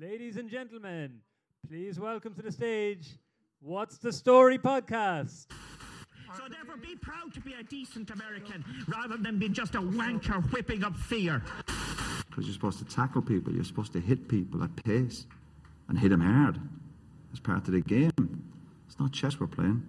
[0.00, 1.18] Ladies and gentlemen,
[1.68, 3.06] please welcome to the stage
[3.60, 5.46] What's the Story podcast.
[6.34, 10.50] So therefore, be proud to be a decent American rather than be just a wanker
[10.52, 11.42] whipping up fear.
[12.30, 15.26] Because you're supposed to tackle people, you're supposed to hit people at pace
[15.90, 16.58] and hit them hard.
[17.30, 18.10] It's part of the game.
[18.86, 19.82] It's not chess we're playing.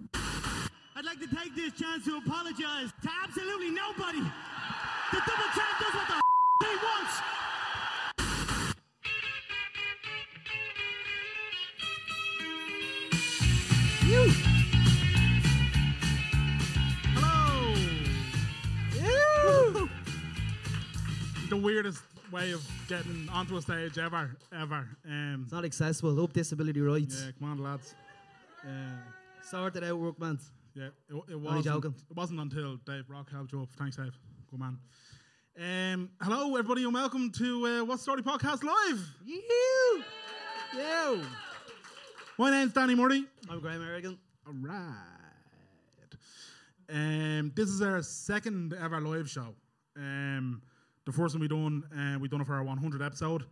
[0.94, 4.20] I'd like to take this chance to apologise to absolutely nobody.
[4.20, 6.22] The double champ does what the f-
[6.60, 7.51] he wants.
[21.52, 22.02] The weirdest
[22.32, 24.88] way of getting onto a stage ever, ever.
[25.06, 26.18] Um, It's not accessible.
[26.24, 27.22] Up disability rights.
[27.22, 27.94] yeah, come on, lads.
[28.64, 28.70] Uh,
[29.42, 30.38] Sort it out, workman.
[30.74, 31.64] yeah, it, it wasn't.
[31.66, 31.94] joking.
[32.10, 33.68] It wasn't until Dave Rock helped you up.
[33.76, 34.18] Thanks, Dave.
[34.50, 34.78] Good man.
[35.60, 39.06] Um, hello, everybody, and welcome to uh, What Story Podcast Live.
[39.26, 40.02] You.
[40.74, 41.22] You.
[42.38, 43.26] My name's Danny Murray.
[43.50, 44.16] I'm Graham American.
[44.46, 44.94] All right.
[46.88, 49.54] Um, this is our second ever live show.
[49.98, 50.62] Um,
[51.04, 53.42] the first one we done, uh, we done it for our 100 episode.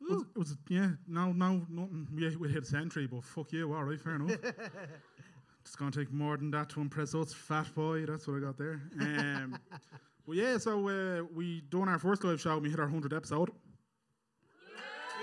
[0.00, 2.06] It was, it was- yeah, no, no, nothing.
[2.14, 4.36] We, we hit century, but fuck you, all right, fair enough.
[5.62, 8.06] it's gonna take more than that to impress us, fat boy.
[8.06, 8.80] That's what I got there.
[9.00, 9.58] Um,
[10.26, 12.52] well, yeah, so uh, we done our first live show.
[12.52, 13.50] and We hit our 100 episode.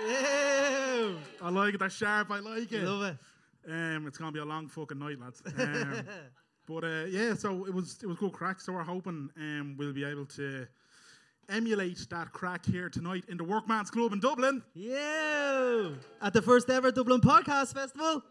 [0.06, 1.16] You.
[1.42, 1.80] I like it.
[1.80, 2.30] That's sharp.
[2.30, 2.82] I like it.
[2.84, 3.70] Love it.
[3.72, 5.42] Um, it's gonna be a long fucking night, lads.
[5.58, 6.02] Um,
[6.66, 8.60] but uh, yeah, so it was it was good crack.
[8.60, 10.66] So we're hoping um, we'll be able to
[11.48, 14.62] emulate that crack here tonight in the Workman's Club in Dublin.
[14.74, 15.90] Yeah!
[16.22, 18.22] At the first ever Dublin Podcast Festival.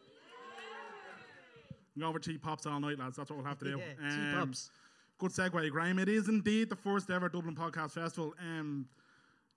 [1.95, 3.15] I'm going for cheap pops all night, lads.
[3.15, 3.77] That's what we'll have to do.
[3.77, 4.69] Yeah, cheap Um, pops.
[5.17, 5.97] Good segue, Graham.
[5.99, 8.33] It is indeed the first ever Dublin Podcast Festival.
[8.41, 8.85] Um,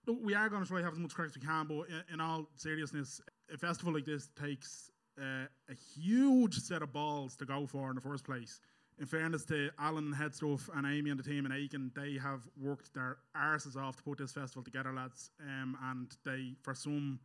[0.07, 1.89] look, we are going to try to have as much crack as we can, but
[1.89, 3.21] in, in all seriousness,
[3.53, 7.97] a festival like this takes uh, a huge set of balls to go for in
[7.97, 8.61] the first place.
[9.01, 12.93] In fairness to Alan Headstuff and Amy and the team in Aiken, they have worked
[12.95, 15.31] their arses off to put this festival together, lads.
[15.41, 17.21] Um, and they, for some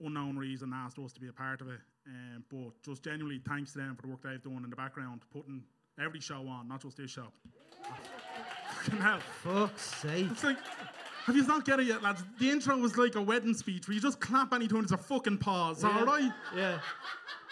[0.00, 1.80] unknown reason, asked us to be a part of it.
[2.06, 5.22] Um, but just genuinely thanks to them for the work they've done in the background,
[5.32, 5.62] putting
[6.02, 7.26] every show on, not just this show.
[8.84, 9.20] Fucking hell.
[9.42, 10.28] Fuck's sake.
[11.30, 12.24] Have you not get it yet, lads?
[12.40, 14.96] The intro was like a wedding speech where you just clap any time there's a
[14.96, 15.96] fucking pause, Yeah.
[15.96, 16.32] alright?
[16.56, 16.80] Yeah.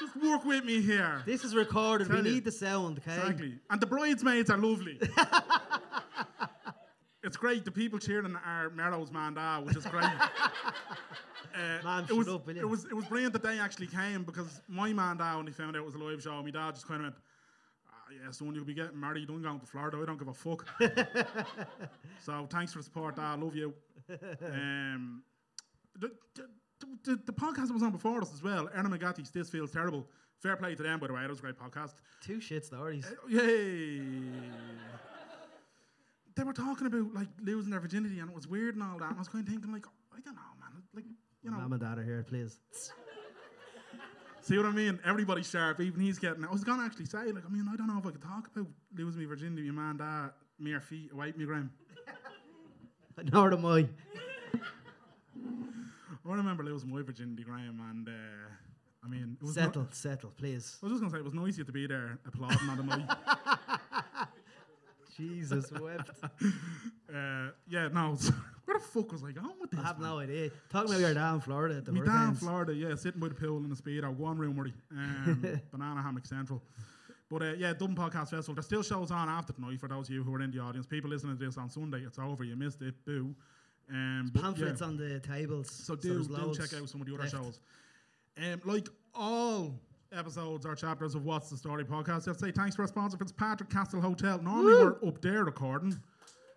[0.00, 1.22] Just work with me here.
[1.24, 2.08] This is recorded.
[2.10, 2.22] We you.
[2.24, 3.16] need the sound, okay?
[3.16, 3.54] Exactly.
[3.70, 4.98] And the bridesmaids are lovely.
[7.22, 7.64] it's great.
[7.64, 10.04] The people cheering are Merrow's Manda, which is great.
[11.54, 14.60] Uh, Man, it was, up, it was it was brilliant that they actually came because
[14.68, 17.00] my Manda when he found out it was a live show, my dad just kind
[17.00, 17.14] of went,
[18.10, 19.20] "Yeah, soon you'll be getting married.
[19.20, 19.98] You don't go to Florida.
[20.02, 20.66] I don't give a fuck."
[22.24, 23.40] so thanks for the support, Dad.
[23.40, 23.74] Love you.
[24.42, 25.22] Um,
[25.98, 26.46] the, the,
[27.04, 28.68] the, the podcast was on before us as well.
[28.74, 30.06] Erin McGathy's This Feels Terrible.
[30.38, 31.22] Fair play to them, by the way.
[31.22, 31.94] That was a great podcast.
[32.22, 33.04] Two shit stories.
[33.28, 34.00] Yay!
[36.36, 39.08] They were talking about like losing their virginity and it was weird and all that.
[39.08, 40.82] And I was kind of thinking like, I don't know, man.
[40.94, 41.06] Like,
[41.42, 42.60] you know, Mum and dad are here, please.
[44.48, 44.98] See what I mean?
[45.04, 45.80] Everybody's sharp.
[45.80, 46.42] Even he's getting.
[46.42, 46.48] it.
[46.48, 48.48] I was gonna actually say like, I mean, I don't know if I could talk
[48.54, 48.66] about
[48.96, 51.70] losing my virginity, my man, dad, mere feet away from me, Graham.
[53.32, 53.88] Nor am I.
[56.30, 58.12] I remember losing my virginity, Graham, and uh,
[59.04, 60.78] I mean, it was no- Settle, settle, please.
[60.82, 63.08] I was just gonna say it was you to be there applauding on the night.
[65.16, 66.10] Jesus wept.
[67.08, 68.18] Uh, yeah, no.
[68.68, 69.80] Where the fuck was I going with this?
[69.80, 70.10] I have man?
[70.10, 70.50] no idea.
[70.68, 72.38] Talking about your down Florida at the down hurricanes.
[72.40, 74.14] Florida, yeah, sitting by the pool in the speedo.
[74.14, 74.74] Go on, room, Murray.
[74.92, 76.62] Um, Banana Hammock Central.
[77.30, 78.56] But uh, yeah, Dublin Podcast Festival.
[78.56, 80.86] There's still shows on after tonight for those of you who are in the audience.
[80.86, 82.44] People listening to this on Sunday, it's over.
[82.44, 82.94] You missed it.
[83.06, 83.34] Boo.
[83.90, 84.86] Um, but Pamphlets yeah.
[84.86, 85.70] on the tables.
[85.70, 87.34] So do, there's do check out some of the other left.
[87.34, 87.60] shows.
[88.36, 89.80] Um, like all
[90.12, 93.70] episodes or chapters of What's the Story podcast, I'd say thanks to our sponsor, Fitzpatrick
[93.70, 94.38] Castle Hotel.
[94.42, 95.98] Normally we're up there recording.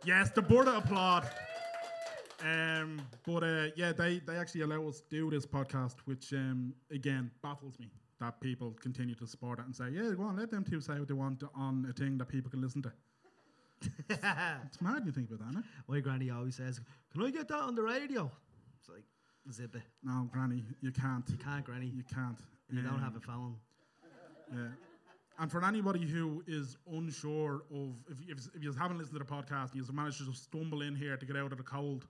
[0.04, 1.30] Yes, the Burda applaud.
[2.44, 6.74] Um, but uh, yeah, they, they actually allow us to do this podcast, which um,
[6.92, 7.90] again baffles me
[8.20, 10.94] that people continue to support it and say, yeah, go on, let them two say
[11.00, 12.92] what they want on a thing that people can listen to.
[14.10, 15.64] it's mad when you think about that, innit?
[15.88, 16.80] My granny always says,
[17.14, 18.32] Can I get that on the radio?
[18.80, 19.04] It's like,
[19.52, 19.82] zip it.
[20.04, 21.28] No, Granny, you can't.
[21.30, 21.88] You can't, granny.
[21.88, 22.38] You can't.
[22.70, 23.56] You don't Um, have a phone.
[24.54, 24.68] Yeah.
[25.40, 29.32] And for anybody who is unsure of, if, if, if you haven't listened to the
[29.32, 32.06] podcast and you've managed to just stumble in here to get out of the cold,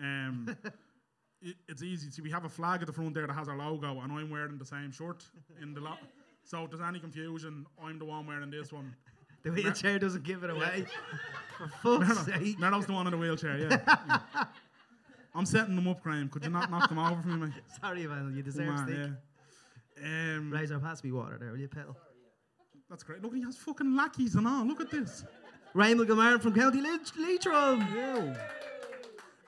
[0.00, 0.56] um,
[1.42, 2.10] it, it's easy.
[2.10, 4.30] See, we have a flag at the front there that has our logo, and I'm
[4.30, 5.24] wearing the same shirt
[5.60, 5.98] in the lot.
[6.44, 8.94] So if there's any confusion, I'm the one wearing this one.
[9.42, 10.84] The wheelchair doesn't give it away.
[11.82, 12.58] For fuck's sake.
[12.58, 14.18] Merlo's the one in the wheelchair, yeah.
[15.34, 16.28] I'm setting them up, Graham.
[16.28, 17.52] Could you not knock them over for me, mate?
[17.80, 18.32] Sorry, man.
[18.34, 18.98] You deserve on, steak.
[20.02, 20.36] yeah.
[20.36, 21.96] Um, Razor, pass me water there, will you, pedal?
[22.88, 23.22] That's great.
[23.22, 24.64] Look, he has fucking lackeys and all.
[24.64, 25.24] Look at this.
[25.74, 28.36] Raymond Gilmartin from County Leitch- Leitrim.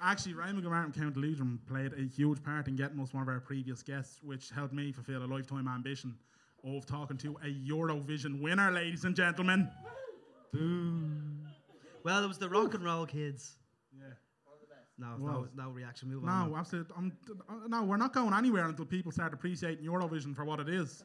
[0.03, 3.29] Actually, Ryan McGarren from County Leitrim played a huge part in getting us one of
[3.29, 6.15] our previous guests, which helped me fulfill a lifetime ambition
[6.65, 9.71] of talking to a Eurovision winner, ladies and gentlemen.
[12.03, 13.57] Well, it was the rock and roll kids.
[13.93, 14.15] Yeah.
[14.99, 16.11] No, no, no reaction.
[16.11, 16.51] Move on.
[16.51, 16.95] No, absolutely.
[16.97, 17.13] I'm,
[17.49, 21.05] uh, no, we're not going anywhere until people start appreciating Eurovision for what it is.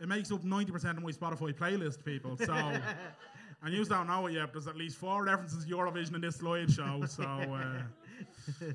[0.00, 2.36] It makes up 90% of my Spotify playlist, people.
[2.36, 2.52] So,
[3.64, 6.20] and you don't know it yet, but there's at least four references to Eurovision in
[6.20, 7.08] this slideshow.
[7.08, 8.74] So, uh,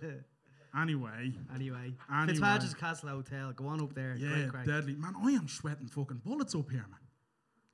[0.80, 2.28] anyway, Anyway, Anyway.
[2.28, 3.52] Fitzpatrick's Castle Hotel.
[3.54, 4.16] Go on up there.
[4.18, 4.66] yeah, crack.
[4.66, 4.96] deadly.
[4.96, 7.00] Man, I am sweating fucking bullets up here, man.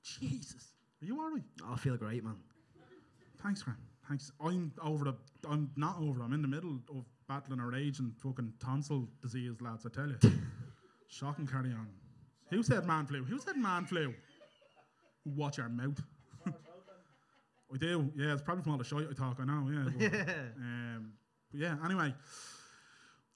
[0.04, 0.74] Jesus.
[1.02, 1.44] Are you alright?
[1.64, 2.36] Oh, I feel great, man.
[3.44, 3.78] Thanks, man.
[4.08, 4.32] Thanks.
[4.44, 5.16] I'm over the.
[5.50, 6.22] I'm not over.
[6.22, 9.86] I'm in the middle of battling a rage and fucking tonsil disease, lads.
[9.86, 10.18] I tell you.
[11.08, 11.48] Shocking.
[11.48, 11.88] Carry on.
[12.52, 13.24] Who said man flu?
[13.24, 14.14] Who said man flu?
[15.26, 16.00] Watch your mouth.
[17.74, 18.12] I do.
[18.16, 19.38] Yeah, it's probably from all the shit I talk.
[19.40, 19.68] I know.
[19.70, 20.10] Yeah.
[20.14, 20.28] But,
[20.58, 21.14] um,
[21.52, 21.76] but yeah.
[21.84, 22.14] Anyway,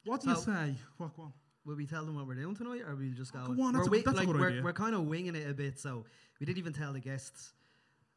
[0.06, 0.76] what do you say?
[0.98, 1.18] What?
[1.18, 1.30] What?
[1.66, 3.46] Will we tell them what we're doing tonight, or we just go?
[3.46, 6.06] Go on, that's we're a like, we're, we're kind of winging it a bit, so
[6.40, 7.54] we didn't even tell the guests.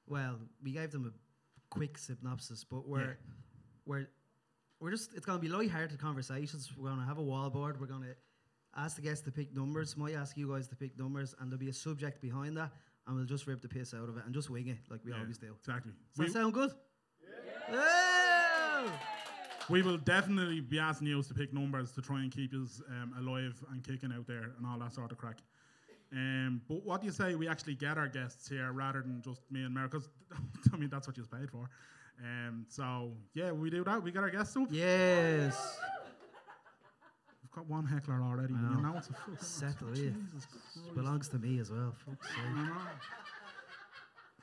[0.06, 3.14] Well, we gave them a quick synopsis, but we're Yeah.
[3.84, 4.06] we're
[4.80, 6.70] we're just it's going to be light-hearted conversations.
[6.76, 7.80] We're going to have a wall board.
[7.80, 8.14] We're going to
[8.76, 9.96] ask the guests to pick numbers.
[9.96, 12.72] Might ask you guys to pick numbers, and there'll be a subject behind that,
[13.06, 15.10] and we'll just rip the piss out of it and just wing it like we
[15.12, 15.54] Yeah, always do.
[15.58, 15.92] Exactly.
[15.92, 16.70] Does that We, sound good?
[17.70, 18.88] Yeah.
[19.68, 23.14] we will definitely be asking you to pick numbers to try and keep us um,
[23.18, 25.38] alive and kicking out there and all that sort of crack.
[26.12, 29.40] Um, but what do you say we actually get our guests here rather than just
[29.50, 29.88] me and Mer?
[29.88, 30.08] Because
[30.72, 31.68] I mean that's what you paid for.
[32.22, 34.02] Um, so yeah, we do that.
[34.02, 34.68] We get our guests up.
[34.70, 35.78] Yes.
[37.54, 38.54] Got one heckler already.
[38.54, 38.80] I You know.
[38.92, 40.14] know it's a fucking Settle it.
[40.94, 41.94] Belongs to me as well.
[42.06, 42.36] Fuck's sake.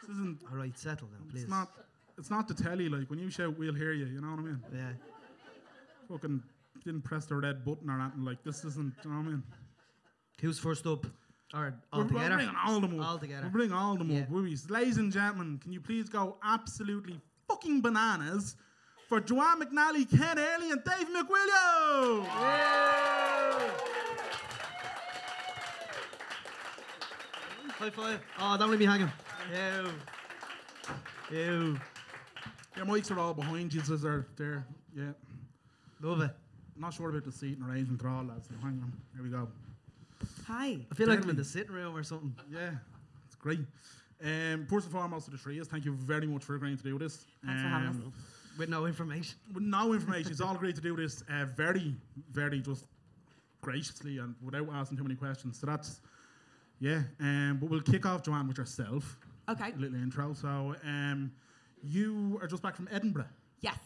[0.01, 0.39] This isn't.
[0.51, 1.43] All right, settle now, please.
[1.43, 1.69] It's not.
[2.17, 2.89] It's not the telly.
[2.89, 4.05] Like when you shout, we'll hear you.
[4.05, 4.63] You know what I mean?
[4.73, 4.91] Yeah.
[6.09, 6.43] Fucking
[6.85, 8.23] didn't press the red button or anything.
[8.25, 8.93] Like this isn't.
[9.03, 9.43] You know what I mean?
[10.41, 11.05] Who's first up?
[11.53, 12.35] Or all We're, we're together?
[12.35, 13.07] bringing all them up.
[13.07, 13.43] All together.
[13.45, 14.21] We're bringing all them Yeah.
[14.21, 14.69] up.
[14.69, 18.55] Ladies and gentlemen, can you please go absolutely fucking bananas
[19.09, 22.27] for Joanne McNally, Ken Early, and Dave McWilliams?
[27.79, 28.19] High five.
[28.39, 29.11] Oh, don't leave me hanging.
[29.51, 29.91] Ew.
[31.31, 31.79] Ew.
[32.75, 34.65] Your mics are all behind you, as they're there.
[34.95, 35.13] Yeah.
[36.01, 36.31] Love it.
[36.77, 38.47] Not sure about the seating arrangement at all, lads.
[38.51, 38.93] Now, hang on.
[39.15, 39.47] Here we go.
[40.45, 40.77] Hi.
[40.91, 42.35] I feel like I'm in the sitting room or something.
[42.51, 42.71] Yeah,
[43.25, 43.59] it's great.
[44.23, 46.99] Um, first and foremost to the three, thank you very much for agreeing to do
[46.99, 47.25] this.
[47.45, 47.95] Thanks for having us.
[48.59, 49.37] With no information.
[49.53, 50.31] with no information.
[50.31, 51.95] It's all great to do this uh, very,
[52.31, 52.83] very just
[53.61, 55.57] graciously and without asking too many questions.
[55.57, 56.01] So that's,
[56.81, 57.03] yeah.
[57.21, 59.17] Um, but we'll kick off, Joanne, with yourself.
[59.49, 59.71] Okay.
[59.71, 60.33] A little intro.
[60.33, 61.31] So um,
[61.81, 63.29] you are just back from Edinburgh,
[63.61, 63.77] Yes.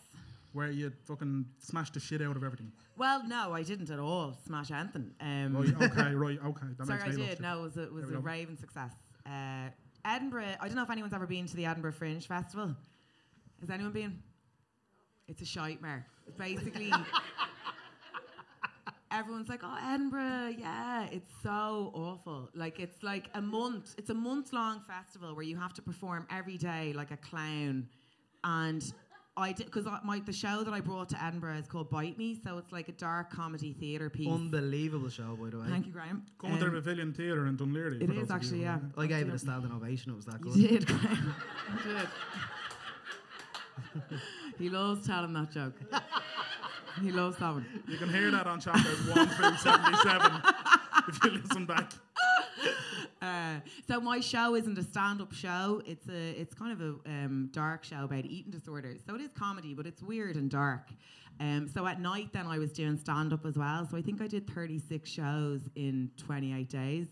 [0.54, 2.72] where you fucking smashed the shit out of everything.
[2.98, 5.12] Well, no, I didn't at all smash anything.
[5.22, 6.68] Um, Right, okay, right, okay.
[6.80, 7.40] That sorry, makes I me look did.
[7.42, 8.92] No, it was a, it was a raving success.
[9.26, 9.70] Uh,
[10.04, 10.56] Edinburgh.
[10.60, 12.76] I don't know if anyone's ever been to the Edinburgh Fringe Festival.
[13.62, 14.20] Has anyone been?
[15.28, 16.04] It's a shitmare.
[16.28, 16.92] It's basically.
[19.12, 22.50] Everyone's like, oh, Edinburgh, yeah, it's so awful.
[22.56, 26.26] Like, it's like a month, it's a month long festival where you have to perform
[26.32, 27.88] every day like a clown.
[28.44, 28.84] And
[29.38, 32.36] I did, because my, the show that I brought to Edinburgh is called Bite Me,
[32.44, 34.28] so it's like a dark comedy theatre piece.
[34.28, 35.68] Unbelievable show, by the way.
[35.70, 36.24] Thank you, Graham.
[36.42, 38.02] Coming to the Um, Pavilion Theatre in Dún Laoghaire.
[38.02, 38.80] it for is those of you actually, yeah.
[38.98, 40.12] I gave it a standing ovation.
[40.12, 40.56] It was that good.
[40.56, 41.36] You did, Graham.
[41.86, 41.94] You
[44.10, 44.16] did.
[44.58, 45.76] he loves telling that joke.
[47.02, 47.66] he loves that one.
[47.88, 50.32] You can hear that on chapters 1 through 77
[51.08, 51.92] if you listen back.
[53.22, 55.82] Uh, so my show isn't a stand-up show.
[55.86, 59.02] It's a, it's kind of a um, dark show about eating disorders.
[59.06, 60.90] So it is comedy, but it's weird and dark.
[61.40, 63.88] Um, so at night, then I was doing stand-up as well.
[63.90, 67.08] So I think I did 36 shows in 28 days.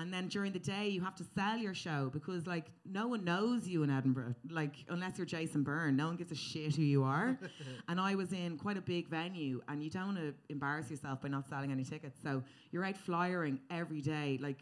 [0.00, 3.24] And then during the day, you have to sell your show because, like, no one
[3.24, 4.36] knows you in Edinburgh.
[4.48, 7.36] Like, unless you're Jason Byrne, no one gives a shit who you are.
[7.88, 11.20] and I was in quite a big venue, and you don't want to embarrass yourself
[11.20, 12.16] by not selling any tickets.
[12.22, 14.60] So you're out flyering every day, like,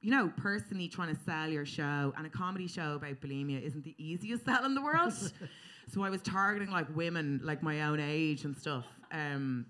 [0.00, 2.12] you know, personally trying to sell your show.
[2.16, 5.12] And a comedy show about bulimia isn't the easiest sell in the world.
[5.92, 9.64] so I was targeting like women, like my own age and stuff, um,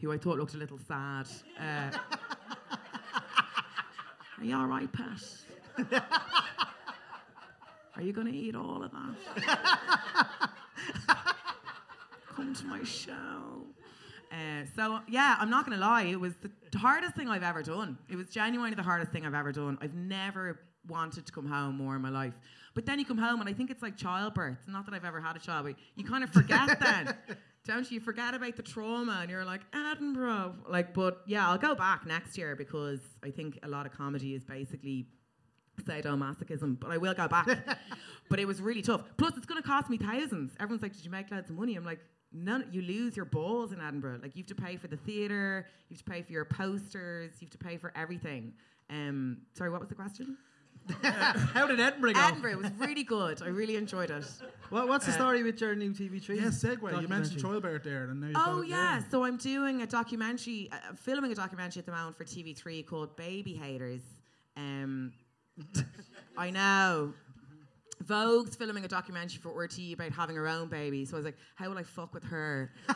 [0.00, 1.26] who I thought looked a little sad.
[1.60, 1.90] Uh,
[4.38, 6.02] are you all right, Pat?
[7.96, 10.50] Are you going to eat all of that?
[12.34, 13.64] come to my show.
[14.30, 16.34] Uh, so yeah, I'm not gonna lie, it was
[16.70, 17.98] the hardest thing I've ever done.
[18.08, 19.78] It was genuinely the hardest thing I've ever done.
[19.80, 22.34] I've never wanted to come home more in my life.
[22.74, 24.58] But then you come home, and I think it's like childbirth.
[24.68, 27.16] Not that I've ever had a child, but you kind of forget then,
[27.68, 27.96] don't you?
[27.96, 30.54] You forget about the trauma, and you're like Edinburgh.
[30.68, 34.34] Like, but yeah, I'll go back next year because I think a lot of comedy
[34.34, 35.06] is basically
[35.82, 37.46] sadomasochism, but I will go back.
[38.30, 39.02] but it was really tough.
[39.18, 40.52] Plus, it's going to cost me thousands.
[40.58, 42.00] Everyone's like, "Did you make loads of money?" I'm like,
[42.32, 42.66] "None.
[42.72, 44.20] You lose your balls in Edinburgh.
[44.22, 47.32] Like, you have to pay for the theatre, you have to pay for your posters,
[47.40, 48.54] you have to pay for everything."
[48.90, 50.38] Um, sorry, what was the question?
[51.02, 52.20] How did Edinburgh go?
[52.20, 53.42] Edinburgh was really good.
[53.42, 54.24] I really enjoyed it.
[54.70, 56.28] What, what's the story with your new TV3?
[56.36, 56.80] Yeah, segue.
[57.02, 57.40] You mentioned documentary?
[57.40, 61.34] childbirth there, and now you've Oh yeah, so I'm doing a documentary, uh, filming a
[61.34, 64.02] documentary at the moment for TV3 called Baby Haters.
[64.56, 65.12] Um,
[66.36, 67.12] I know.
[68.04, 71.04] Vogue's filming a documentary for RTÉ about having her own baby.
[71.04, 72.70] So I was like, how will I fuck with her?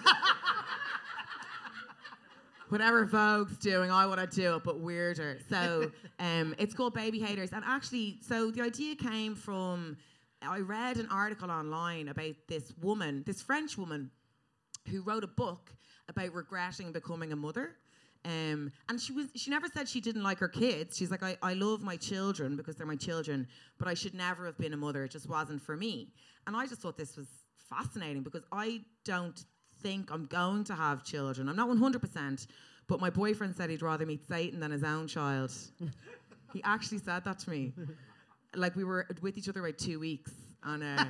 [2.72, 5.40] Whatever Vogue's doing, I want to do it, but weirder.
[5.50, 7.52] So um, it's called Baby Haters.
[7.52, 9.98] And actually, so the idea came from
[10.40, 14.10] I read an article online about this woman, this French woman,
[14.90, 15.70] who wrote a book
[16.08, 17.76] about regretting becoming a mother.
[18.24, 20.96] Um, and she was she never said she didn't like her kids.
[20.96, 23.48] She's like, I, I love my children because they're my children,
[23.78, 25.04] but I should never have been a mother.
[25.04, 26.08] It just wasn't for me.
[26.46, 27.28] And I just thought this was
[27.68, 29.44] fascinating because I don't
[29.82, 31.48] think I'm going to have children.
[31.48, 32.46] I'm not 100%,
[32.86, 35.52] but my boyfriend said he'd rather meet Satan than his own child.
[36.52, 37.72] he actually said that to me.
[38.54, 41.04] Like we were with each other about two weeks, and uh,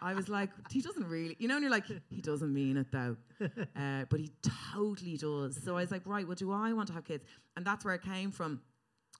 [0.00, 2.86] I was like, he doesn't really, you know, and you're like, he doesn't mean it
[2.92, 4.30] though, uh, but he
[4.72, 5.60] totally does.
[5.62, 7.24] So I was like, right, well, do I want to have kids?
[7.56, 8.60] And that's where it came from.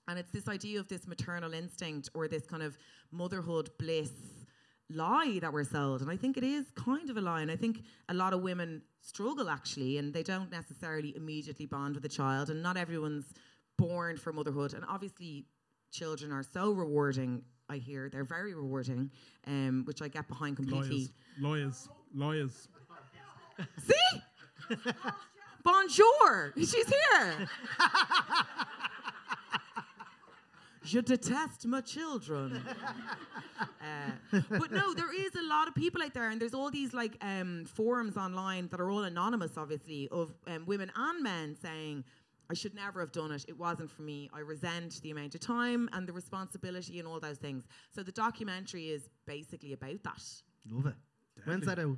[0.07, 2.76] And it's this idea of this maternal instinct or this kind of
[3.11, 4.11] motherhood bliss
[4.90, 6.02] lie that we're sold.
[6.02, 7.40] And I think it is kind of a lie.
[7.40, 11.94] And I think a lot of women struggle actually, and they don't necessarily immediately bond
[11.94, 12.50] with a child.
[12.50, 13.26] And not everyone's
[13.76, 14.74] born for motherhood.
[14.74, 15.46] And obviously,
[15.92, 17.42] children are so rewarding.
[17.68, 19.10] I hear they're very rewarding,
[19.46, 21.08] um, which I get behind completely.
[21.40, 22.68] Lawyers, lawyers,
[23.58, 23.68] lawyers.
[23.78, 24.76] See?
[25.64, 26.52] Bonjour!
[26.56, 27.48] She's here!
[30.84, 32.62] Je detest my children.
[33.80, 36.92] Uh, but no, there is a lot of people out there, and there's all these
[36.92, 42.02] like um, forums online that are all anonymous, obviously, of um, women and men saying,
[42.50, 43.44] I should never have done it.
[43.46, 44.30] It wasn't for me.
[44.34, 47.64] I resent the amount of time and the responsibility and all those things.
[47.94, 50.22] So the documentary is basically about that.
[50.70, 50.94] Love it.
[51.44, 51.96] When's that out?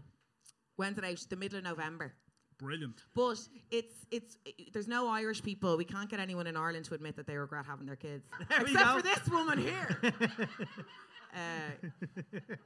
[0.77, 1.27] When's it out?
[1.31, 2.13] The middle of November.
[2.59, 3.03] Brilliant.
[3.15, 3.39] But
[3.71, 4.39] it's it's
[4.73, 5.77] there's no Irish people.
[5.77, 8.65] We can't get anyone in Ireland to admit that they regret having their kids, There
[8.65, 9.99] we except for this woman here.
[11.35, 11.39] uh,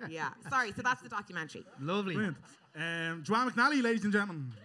[0.09, 0.73] yeah, sorry.
[0.73, 1.64] So that's the documentary.
[1.80, 2.14] Lovely.
[2.14, 2.37] Brilliant.
[2.76, 4.52] Um, Joanne McNally, ladies and gentlemen.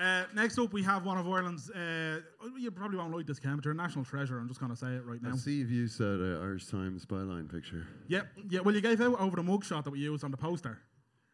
[0.00, 1.70] Uh, next up, we have one of Ireland's.
[1.70, 2.20] Uh,
[2.56, 4.38] you probably won't like this, Cam, but you're a national treasure.
[4.38, 5.32] I'm just going to say it right now.
[5.32, 7.84] I see if you've used that uh, Irish Times byline picture.
[8.06, 8.60] Yeah, yeah.
[8.60, 10.78] Well, you gave out over the mugshot that we used on the poster.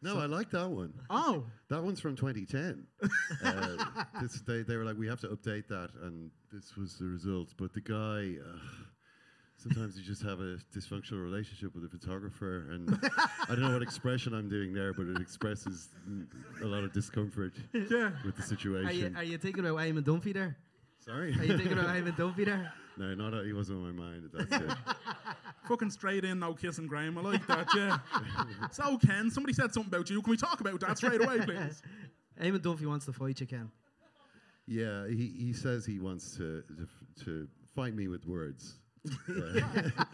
[0.05, 0.93] No, I like that one.
[1.09, 2.85] Oh, That one's from 2010.
[3.43, 3.85] uh,
[4.21, 7.49] this, they, they were like, we have to update that, and this was the result.
[7.57, 8.59] But the guy, uh,
[9.57, 12.99] sometimes you just have a dysfunctional relationship with a photographer, and
[13.49, 15.89] I don't know what expression I'm doing there, but it expresses
[16.61, 18.11] a lot of discomfort yeah.
[18.23, 19.15] with the Are you, situation.
[19.17, 20.55] are you thinking about Eamon Dunphy there?
[20.99, 21.31] Sorry.
[21.31, 22.71] Are you thinking about Eamon Dunphy there?
[22.97, 24.29] no, not uh, he wasn't on my mind.
[24.33, 24.77] That's it.
[25.67, 27.17] Fucking straight in, no kissing Graham.
[27.17, 27.97] I like that, yeah.
[28.71, 30.21] so, Ken, somebody said something about you.
[30.21, 31.81] Can we talk about that straight away, please?
[32.41, 33.71] Eamon Dunphy wants to fight you, Ken.
[34.67, 38.75] Yeah, he, he says he wants to, to to fight me with words.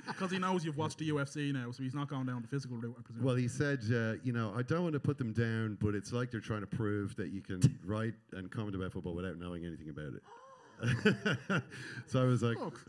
[0.08, 2.78] Because he knows you've watched the UFC now, so he's not going down the physical
[2.78, 3.24] route, I presume.
[3.24, 6.12] well, he said, uh, you know, I don't want to put them down, but it's
[6.14, 9.66] like they're trying to prove that you can write and comment about football without knowing
[9.66, 10.22] anything about it.
[12.08, 12.80] so I was like, Look.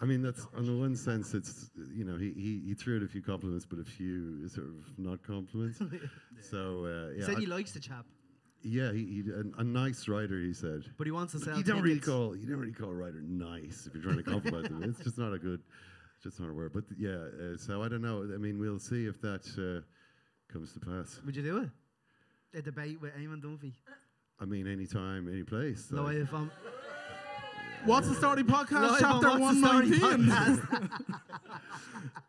[0.00, 3.02] I mean, that's on the one sense, it's you know, he, he, he threw out
[3.02, 5.78] a few compliments, but a few sort of not compliments.
[6.50, 8.04] so uh, He yeah, said I- he likes the chap,
[8.62, 10.82] yeah, he, he a, a nice writer, he said.
[10.98, 13.20] but he wants to sell you don't really call you don't really call a writer
[13.22, 14.82] nice if you're trying to compliment them.
[14.82, 15.60] It's just not a good,
[16.22, 16.72] just not a word.
[16.72, 18.22] But yeah, uh, so I don't know.
[18.34, 19.84] I mean, we'll see if that uh,
[20.52, 21.20] comes to pass.
[21.26, 21.70] Would you do it?
[22.58, 23.72] A debate with Eamon Dunphy.
[24.40, 25.88] I mean, anytime, any place.
[25.92, 26.50] No, if I'm
[27.84, 30.26] What's the Story Podcast, chapter on What's the 119?
[30.30, 31.00] podcast.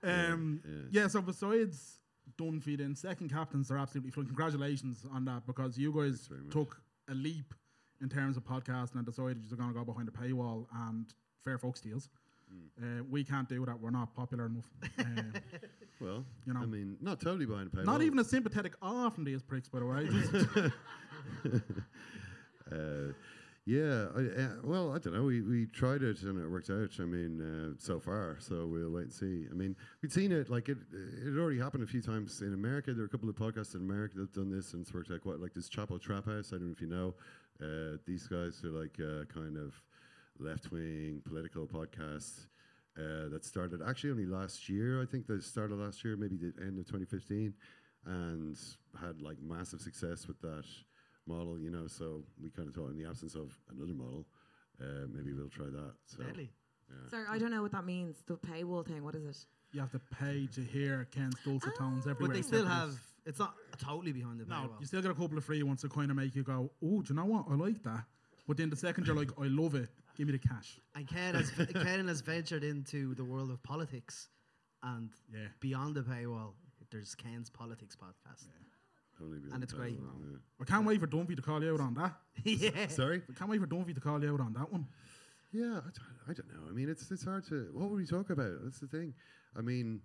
[0.33, 1.07] um, yeah.
[1.07, 1.99] so besides
[2.37, 4.27] Dunphy, then second captains are absolutely flying.
[4.27, 7.53] Congratulations on that because you guys took a leap
[8.01, 11.05] in terms of podcasting and decided you're going to go behind a paywall and
[11.45, 12.09] fair folks deals.
[12.81, 13.79] Uh, we can't do that.
[13.79, 14.69] We're not popular enough.
[14.99, 15.33] Um,
[16.01, 16.59] Well, You know.
[16.59, 17.85] I mean, not totally behind a paywall.
[17.85, 20.71] not even a sympathetic awe from these pricks, by the way.
[22.71, 23.13] Uh,
[23.65, 25.23] yeah, I, uh, well, I don't know.
[25.23, 26.91] We, we tried it and it worked out.
[26.99, 29.47] I mean, uh, so far, so we'll wait and see.
[29.49, 30.77] I mean, we'd seen it like it.
[30.93, 32.93] It had already happened a few times in America.
[32.93, 35.21] There are a couple of podcasts in America that've done this and it's worked out
[35.21, 35.39] quite.
[35.39, 36.51] Like this Chapo Trap House.
[36.53, 37.15] I don't know if you know.
[37.59, 39.73] Uh, these guys are like uh, kind of
[40.37, 42.45] left wing political podcasts.
[42.97, 45.01] Uh, that started actually only last year.
[45.01, 47.53] I think they started last year, maybe the end of 2015,
[48.05, 48.57] and
[49.01, 50.65] had like massive success with that
[51.27, 51.87] model, you know.
[51.87, 54.25] So we kind of thought, in the absence of another model,
[54.81, 55.93] uh, maybe we'll try that.
[56.05, 56.51] So Deadly.
[57.09, 58.17] Sorry, I don't know what that means.
[58.27, 59.03] The paywall thing.
[59.03, 59.37] What is it?
[59.73, 62.29] you have to pay to hear Ken's dulcet tones everywhere.
[62.29, 62.91] But they still have.
[63.25, 64.49] It's not totally behind the paywall.
[64.49, 64.79] No, paywall.
[64.79, 67.01] you still get a couple of free ones to kind of make you go, oh,
[67.01, 67.45] do you know what?
[67.49, 68.05] I like that.
[68.47, 70.79] But then the second you're like, I love it, give me the cash.
[70.95, 74.29] And Ken has Ken has ventured into the world of politics,
[74.83, 75.47] and Yeah.
[75.59, 76.53] beyond the paywall,
[76.91, 78.45] there's Ken's politics podcast.
[78.45, 78.69] only be
[79.19, 79.93] And it's great.
[79.93, 80.37] Yeah.
[80.61, 82.13] I can't wait for Dunphy to call you out on that.
[82.43, 82.87] Yeah.
[82.87, 83.21] Sorry.
[83.29, 84.87] I can't wait for Dunphy to call you out on that one.
[85.51, 86.69] Yeah, I don't, I don't know.
[86.69, 87.69] I mean, it's it's hard to.
[87.73, 88.51] What would we talk about?
[88.63, 89.13] That's the thing.
[89.57, 90.01] I mean,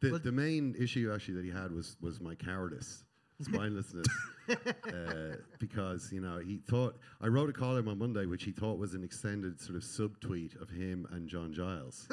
[0.00, 3.02] the Well- the main issue actually that he had was was my cowardice,
[3.42, 4.06] spinelessness,
[4.48, 8.78] uh, because you know he thought I wrote a column on Monday which he thought
[8.78, 12.06] was an extended sort of subtweet of him and John Giles,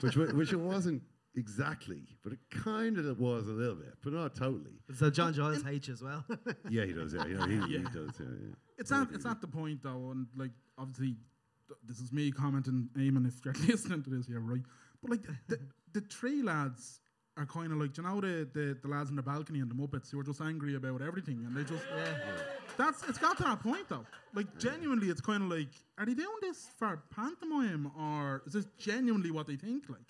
[0.00, 1.02] which wa- which it wasn't
[1.38, 4.78] exactly, but it kind of was a little bit, but not totally.
[4.96, 6.24] So John Giles hates you as well.
[6.70, 7.14] Yeah, he does.
[7.14, 8.12] Yeah, you know, he, he does.
[8.20, 8.54] Yeah, yeah.
[8.78, 9.08] It's not.
[9.12, 11.16] It's not the point though, and like obviously,
[11.68, 12.88] th- this is me commenting.
[12.96, 14.60] Eamon, if you're listening to this, yeah, right.
[15.02, 15.58] But like the,
[15.92, 17.00] the three lads
[17.36, 19.70] are kind of like, do you know the, the the lads in the balcony and
[19.70, 22.12] the Muppets who are just angry about everything, and they just yeah.
[22.76, 24.06] That's it's got to that point though.
[24.34, 25.68] Like genuinely, it's kind of like,
[25.98, 29.88] are they doing this for pantomime or is this genuinely what they think?
[29.88, 30.06] Like,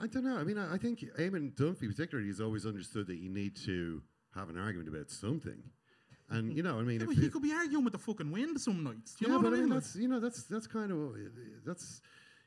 [0.00, 0.36] I don't know.
[0.36, 4.02] I mean, I, I think Eamon Dunphy particularly has always understood that you need to
[4.34, 5.62] have an argument about something.
[6.30, 8.84] And you know, I mean, yeah, he could be arguing with the fucking wind some
[8.84, 9.16] nights.
[9.16, 9.70] Do you yeah, know but what I mean?
[9.70, 11.16] That's you know that's that's kind of
[11.66, 12.00] that's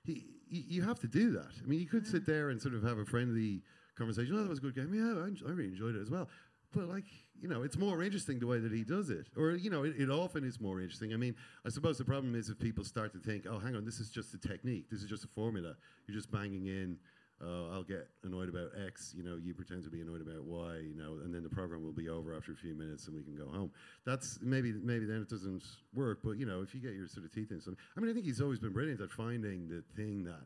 [0.06, 1.52] he, you have to do that.
[1.62, 3.62] I mean, you could sit there and sort of have a friendly
[3.98, 4.36] conversation.
[4.38, 4.94] Oh, that was a good game.
[4.94, 6.30] Yeah, I, enj- I really enjoyed it as well.
[6.74, 7.06] But like
[7.40, 9.96] you know, it's more interesting the way that he does it, or you know, it,
[9.98, 11.14] it often is more interesting.
[11.14, 11.36] I mean,
[11.66, 14.10] I suppose the problem is if people start to think, oh, hang on, this is
[14.10, 15.76] just a technique, this is just a formula.
[16.08, 16.98] You're just banging in.
[17.42, 20.78] Uh, I'll get annoyed about X, you know, you pretend to be annoyed about Y,
[20.88, 23.24] you know, and then the program will be over after a few minutes and we
[23.24, 23.72] can go home.
[24.06, 27.26] That's maybe maybe then it doesn't work, but you know, if you get your sort
[27.26, 29.84] of teeth in something, I mean, I think he's always been brilliant at finding the
[29.96, 30.46] thing that,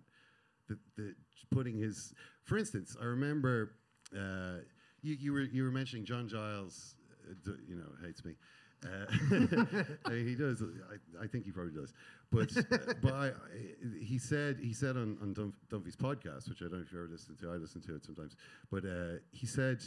[0.69, 1.13] the, the
[1.51, 2.13] putting his,
[2.45, 3.73] for instance, I remember
[4.15, 4.61] uh,
[5.01, 6.95] you, you were you were mentioning John Giles,
[7.29, 8.33] uh, d- you know, hates me.
[8.85, 10.61] Uh, he does.
[10.61, 11.93] I, I think he probably does.
[12.31, 12.53] But
[13.01, 13.31] but I, I-
[14.03, 16.99] he said he said on on Dunf- Dunphy's podcast, which I don't know if you
[16.99, 17.49] ever listened to.
[17.51, 18.35] I listen to it sometimes.
[18.71, 19.81] But uh, he said.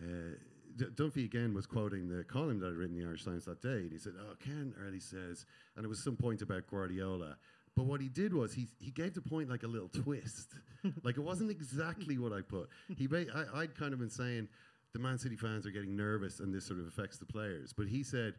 [0.00, 0.36] Uh,
[0.76, 3.62] D- Dunphy again was quoting the column that I'd written in the Irish Times that
[3.62, 7.38] day, and he said, "Oh, Ken Early says," and it was some point about Guardiola.
[7.74, 10.52] But what he did was he he gave the point like a little twist,
[11.02, 12.68] like it wasn't exactly what I put.
[12.94, 14.48] He ba- I, I'd kind of been saying
[14.92, 17.72] the Man City fans are getting nervous, and this sort of affects the players.
[17.72, 18.34] But he said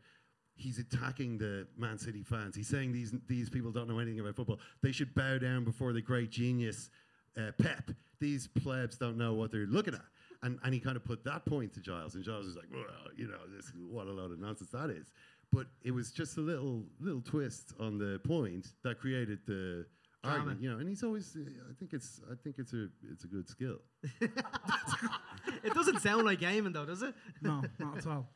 [0.55, 2.55] he's attacking the Man City fans.
[2.55, 4.59] He's saying these these people don't know anything about football.
[4.81, 6.89] They should bow down before the great genius
[7.37, 7.91] uh, Pep.
[8.19, 10.01] These plebs don't know what they're looking at.
[10.43, 12.83] And, and he kind of put that point to Giles, and Giles was like, well,
[13.15, 15.11] you know, this is what a load of nonsense that is.
[15.51, 19.85] But it was just a little little twist on the point that created the
[20.27, 20.39] Drama.
[20.39, 20.77] argument, you know.
[20.79, 21.35] And he's always,
[21.69, 23.77] I think it's, I think it's a, it's a good skill.
[24.21, 27.13] it doesn't sound like gaming though, does it?
[27.41, 28.29] no, not at all.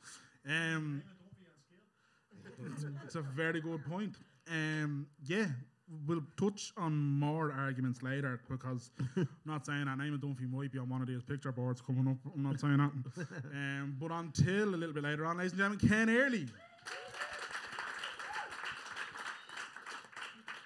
[0.48, 1.04] Um,
[2.66, 4.16] it's, it's a very good point.
[4.50, 5.48] Um, yeah,
[6.08, 10.72] we'll touch on more arguments later because I'm not saying that name of Dunphy might
[10.72, 12.18] be on one of these picture boards coming up.
[12.34, 12.92] I'm not saying that.
[13.54, 16.48] um, but until a little bit later on, ladies and gentlemen, Ken Early.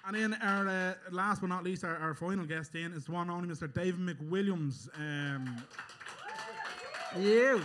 [0.06, 3.12] And then our uh, last but not least, our, our final guest in is the
[3.12, 3.72] one and only Mr.
[3.72, 4.88] David McWilliams.
[4.96, 5.62] Um,
[7.18, 7.62] You.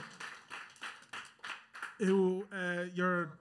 [1.99, 3.31] who uh, you're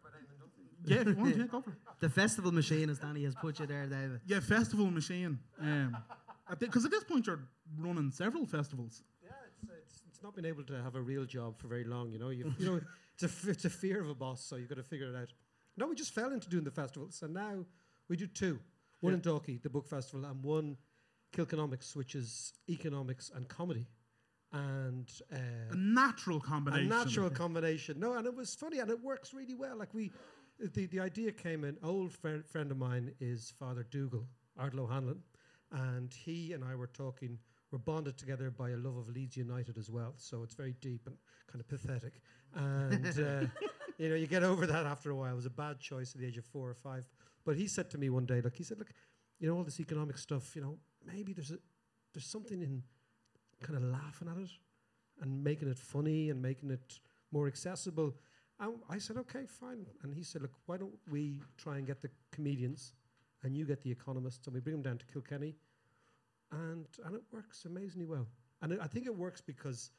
[0.84, 1.76] yeah, if you want, yeah, go for it.
[2.00, 4.20] The festival machine, as Danny has put you there, David.
[4.26, 5.38] Yeah, festival machine.
[5.60, 5.96] Um,
[6.58, 7.40] because at this point you're
[7.78, 9.02] running several festivals.
[9.22, 12.10] Yeah, it's, it's, it's not been able to have a real job for very long.
[12.10, 12.80] You know, you you know,
[13.14, 15.16] it's a f- it's a fear of a boss, so you've got to figure it
[15.16, 15.32] out.
[15.76, 17.64] No, we just fell into doing the festivals, and now
[18.08, 18.58] we do two.
[19.00, 19.16] One Yeah.
[19.16, 20.76] in Dalkey, the book festival, and one
[21.32, 23.86] Kilkenomics, which is economics and comedy,
[24.52, 26.88] and A uh, natural a combination.
[26.88, 28.00] natural combination.
[28.00, 29.76] No, and it was funny, and it works really well.
[29.76, 30.10] Like we,
[30.58, 31.76] the the idea came in.
[31.82, 34.26] Old friend friend of mine is Father Dougal
[34.58, 35.22] Ardal O'Hanlon,
[35.70, 37.38] and he and I were talking.
[37.70, 41.06] We're bonded together by a love of Leeds United as well, so it's very deep
[41.06, 42.20] and kind of pathetic.
[42.52, 43.46] And uh,
[43.98, 45.30] you know, you get over that after a while.
[45.32, 47.06] It was a bad choice at the age of four or five.
[47.50, 48.92] But he said to me one day, look, he said, look,
[49.40, 51.58] you know, all this economic stuff, you know, maybe there's a
[52.14, 52.84] there's something in
[53.60, 54.50] kind of laughing at it
[55.20, 57.00] and making it funny and making it
[57.32, 58.14] more accessible.
[58.60, 59.84] And I said, okay, fine.
[60.04, 62.92] And he said, look, why don't we try and get the comedians
[63.42, 65.56] and you get the economists and we bring them down to Kilkenny.
[66.52, 68.28] And, and it works amazingly well.
[68.62, 69.90] And it, I think it works because,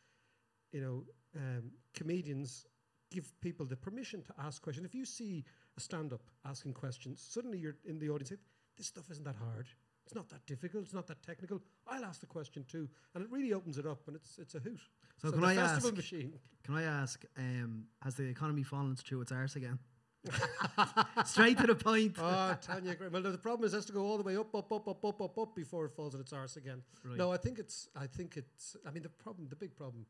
[0.71, 1.03] you know,
[1.35, 2.65] um, comedians
[3.11, 4.85] give people the permission to ask questions.
[4.85, 5.43] If you see
[5.77, 8.39] a stand up asking questions, suddenly you're in the audience, saying,
[8.77, 9.67] this stuff isn't that hard.
[10.05, 10.83] It's not that difficult.
[10.85, 11.61] It's not that technical.
[11.87, 14.59] I'll ask the question too, and it really opens it up, and it's it's a
[14.59, 14.79] hoot.
[15.17, 15.95] So, can the I festival ask?
[15.97, 16.33] machine.
[16.63, 17.23] Can I ask?
[17.37, 19.79] Um, has the economy fallen through its arse again?
[21.25, 22.15] Straight to the point.
[22.19, 23.11] Oh, Tanya, great.
[23.11, 25.03] Well, the problem is it has to go all the way up, up, up, up,
[25.03, 26.81] up, up, up before it falls on its arse again.
[27.03, 27.17] Right.
[27.17, 27.87] No, I think it's.
[27.95, 28.75] I think it's.
[28.85, 30.05] I mean, the problem, the big problem,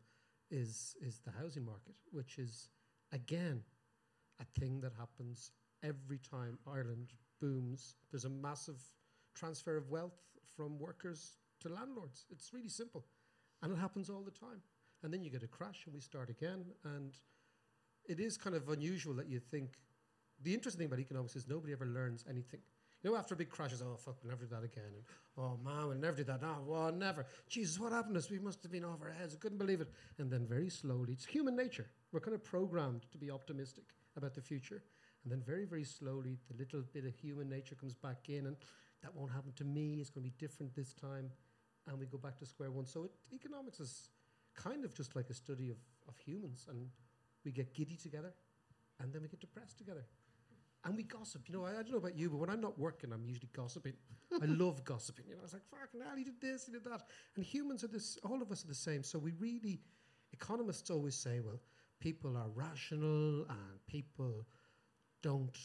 [0.49, 2.69] is is the housing market, which is
[3.11, 3.63] again
[4.41, 5.51] a thing that happens
[5.83, 7.95] every time Ireland booms.
[8.11, 8.81] There's a massive
[9.35, 10.19] transfer of wealth
[10.55, 12.25] from workers to landlords.
[12.29, 13.05] It's really simple,
[13.61, 14.61] and it happens all the time.
[15.03, 16.65] And then you get a crash, and we start again.
[16.83, 17.13] And
[18.07, 19.79] it is kind of unusual that you think.
[20.43, 22.59] The interesting thing about economics is nobody ever learns anything.
[23.03, 24.91] You know, after a big crash, it's, oh, fuck, we'll never do that again.
[24.95, 25.03] And,
[25.37, 26.41] oh, man, we'll never do that.
[26.43, 27.25] Oh, well, never.
[27.49, 28.29] Jesus, what happened to us?
[28.29, 29.33] We must have been off our heads.
[29.33, 29.91] I couldn't believe it.
[30.19, 31.87] And then very slowly, it's human nature.
[32.11, 34.83] We're kind of programmed to be optimistic about the future.
[35.23, 38.47] And then very, very slowly, the little bit of human nature comes back in.
[38.47, 38.55] And
[39.03, 39.99] that won't happen to me.
[39.99, 41.29] It's going to be different this time.
[41.87, 42.85] And we go back to square one.
[42.85, 44.09] So it, economics is
[44.55, 46.67] kind of just like a study of, of humans.
[46.69, 46.87] And
[47.45, 48.33] we get giddy together.
[48.99, 50.05] And then we get depressed together
[50.85, 51.47] and we gossip.
[51.47, 53.49] You know, I, I don't know about you, but when I'm not working, I'm usually
[53.53, 53.93] gossiping.
[54.41, 55.25] I love gossiping.
[55.27, 57.01] You know, it's like fucking hell, he did this, he did that,
[57.35, 58.17] and humans are this.
[58.23, 59.03] All of us are the same.
[59.03, 59.79] So we really,
[60.33, 61.59] economists always say, well,
[62.01, 64.45] people are rational and people
[65.23, 65.57] don't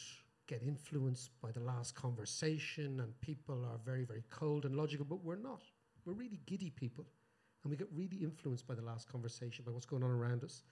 [0.47, 5.05] get influenced by the last conversation, and people are very, very cold and logical.
[5.05, 5.63] But we're not.
[6.05, 7.05] We're really giddy people,
[7.63, 10.63] and we get really influenced by the last conversation, by what's going on around us,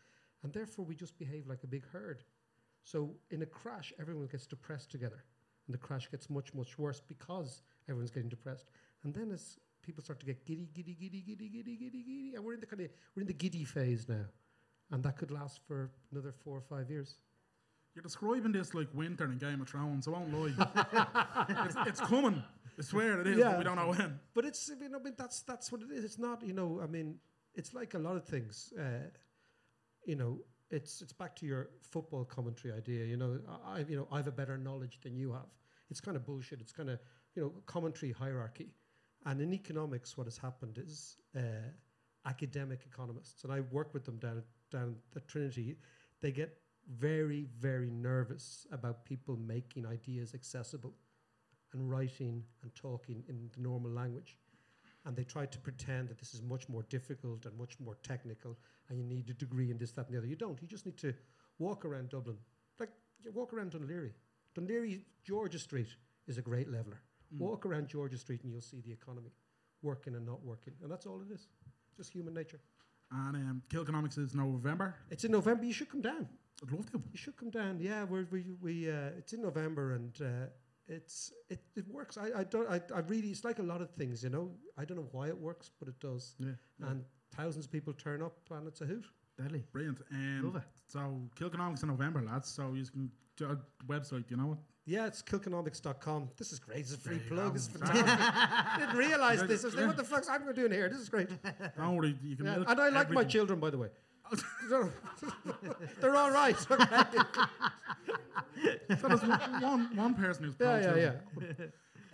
[0.43, 2.23] and therefore we just behave like a big herd.
[2.83, 5.25] So in a crash, everyone gets depressed together,
[5.67, 8.69] and the crash gets much, much worse because everyone's getting depressed.
[9.03, 12.45] And then as people start to get giddy, giddy, giddy, giddy, giddy, giddy, giddy, and
[12.45, 14.25] we're in the kind of we're in the giddy phase now,
[14.91, 17.17] and that could last for another four or five years.
[17.93, 20.07] You're describing this like winter in Game of Thrones.
[20.07, 21.45] I won't lie.
[21.65, 22.43] it's, it's coming.
[22.77, 24.19] I swear it is, but we don't know when.
[24.33, 26.03] But it's you know, I mean, that's that's what it is.
[26.03, 27.15] It's not you know, I mean,
[27.53, 28.73] it's like a lot of things.
[28.77, 29.07] Uh,
[30.05, 33.05] you know, it's it's back to your football commentary idea.
[33.05, 35.47] You know, I you know I have a better knowledge than you have.
[35.89, 36.59] It's kind of bullshit.
[36.59, 36.99] It's kind of
[37.35, 38.73] you know commentary hierarchy,
[39.25, 41.39] and in economics, what has happened is uh,
[42.25, 44.43] academic economists, and I work with them down
[44.77, 45.77] down at Trinity.
[46.21, 46.57] They get
[46.87, 50.93] very very nervous about people making ideas accessible,
[51.73, 54.37] and writing and talking in the normal language
[55.05, 58.57] and they try to pretend that this is much more difficult and much more technical,
[58.89, 60.27] and you need a degree in this, that, and the other.
[60.27, 60.59] You don't.
[60.61, 61.13] You just need to
[61.59, 62.37] walk around Dublin,
[62.79, 62.89] like
[63.23, 64.11] you walk around Dún Laoghaire.
[64.55, 65.89] Dunleary, George's Street
[66.27, 67.01] is a great leveler.
[67.33, 67.39] Mm.
[67.39, 69.31] Walk around George's Street, and you'll see the economy
[69.83, 71.47] working and not working, and that's all it is.
[71.95, 72.59] Just human nature.
[73.11, 74.95] And um, Kilkenomics is in November.
[75.09, 75.63] It's in November.
[75.63, 76.27] You should come down.
[76.63, 77.01] I'd love to.
[77.11, 77.79] You should come down.
[77.79, 80.47] Yeah, we're, we we uh, it's in November and uh,
[80.87, 82.17] it's it, it works.
[82.17, 84.51] I, I don't I, I really it's like a lot of things, you know.
[84.77, 86.35] I don't know why it works, but it does.
[86.39, 86.51] Yeah.
[86.81, 87.03] And
[87.35, 89.05] thousands of people turn up and it's a hoot.
[89.37, 89.63] Deadly.
[89.73, 89.99] Brilliant.
[90.11, 90.63] Um, Love it.
[90.87, 92.49] So Kilkenomics in November, lads.
[92.49, 93.11] So you can
[93.45, 93.55] uh,
[93.87, 94.29] website.
[94.29, 94.59] You know what?
[94.87, 96.29] Yeah, it's kilkenomics.com.
[96.37, 96.77] This is great.
[96.77, 97.53] This is a free plug.
[97.53, 98.05] This is fantastic.
[98.07, 99.63] I didn't realize this.
[99.63, 100.89] I was like, what the fuck's I'm doing here?
[100.89, 101.27] This is great.
[101.77, 102.45] Don't worry, you can.
[102.45, 103.29] Yeah, milk And I like my everything.
[103.29, 103.89] children, by the way.
[106.01, 106.55] They're all right.
[106.71, 107.23] Okay.
[108.99, 111.65] So there's one, one, one person who's Yeah, yeah, yeah.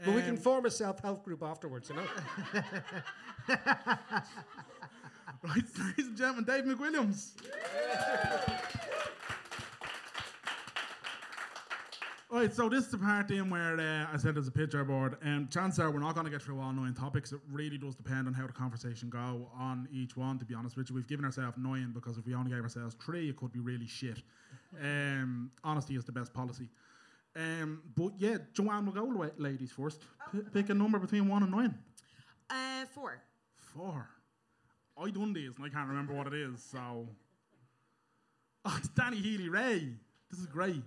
[0.05, 2.07] But we can form a self-help group afterwards, you know.
[5.43, 7.31] Right, ladies and gentlemen, Dave McWilliams.
[12.33, 15.17] Right, so this is the part in where uh, I said there's a picture board.
[15.21, 17.33] Um, chances are we're not going to get through all nine topics.
[17.33, 20.39] It really does depend on how the conversation go on each one.
[20.39, 22.95] To be honest with you, we've given ourselves nine because if we only gave ourselves
[23.03, 24.21] three, it could be really shit.
[24.81, 26.69] Um, honesty is the best policy.
[27.35, 29.99] Um, but yeah, Joanne, we'll go la- ladies first.
[30.31, 31.75] P- pick a number between one and nine.
[32.49, 33.21] Uh, four.
[33.75, 34.07] Four.
[34.97, 37.09] I done these and I can't remember what it is, so.
[38.63, 39.89] Oh, it's Danny Healy-Rae.
[40.29, 40.83] This is great.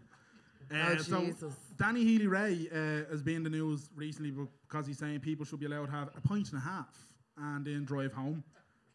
[0.71, 1.55] Uh, Oh, so Jesus.
[1.79, 4.33] Danny Healy-Rae uh, has been in the news recently
[4.69, 7.65] because he's saying people should be allowed to have a pint and a half and
[7.67, 8.43] then drive home.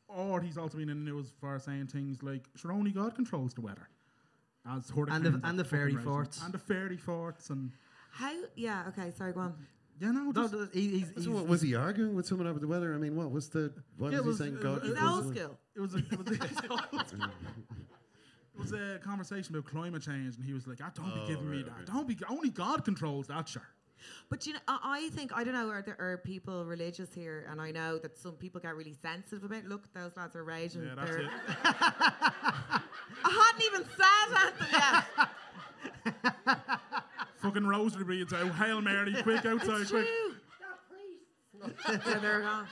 [0.07, 3.53] Or he's also been in the news for saying things like, sure, only God controls
[3.53, 3.89] the weather.
[4.67, 6.41] As And the- and the fairy fucking forts.
[6.43, 7.49] And the fairy forts.
[7.49, 7.71] And
[8.11, 8.33] How?
[8.55, 8.85] Yeah.
[8.89, 9.11] Okay.
[9.11, 9.33] Sorry.
[9.33, 9.53] Go on.
[9.99, 12.47] yeah, no, No, just, no, he, he's, So he's, what, was he arguing with someone
[12.47, 12.93] about the weather?
[12.93, 13.71] I mean, what was the?
[13.97, 14.55] What Yeah, was was- he saying?
[14.57, 15.57] it God was- it was- old school.
[15.75, 17.09] it was a, it was a, it
[18.59, 21.49] was a conversation about climate change, and he was like, ah, "Don't Oh, be giving
[21.49, 21.71] me that.
[21.71, 21.85] okay.
[21.85, 22.17] Don't be.
[22.29, 23.67] Only God controls that, sure."
[24.29, 25.69] But you know, I, I think I don't know.
[25.69, 27.45] Are there are people religious here?
[27.49, 29.65] And I know that some people get really sensitive about.
[29.65, 30.83] Look, those lads are raging.
[30.83, 31.25] Yeah, that's it.
[31.63, 32.81] I
[33.23, 34.79] hadn't even said anything
[36.15, 36.79] yet.
[37.37, 38.51] Fucking rosary beads out.
[38.55, 40.05] Hail Mary, quick outside, It's quick.
[40.05, 40.35] true.
[41.89, 42.67] yeah, they're gone.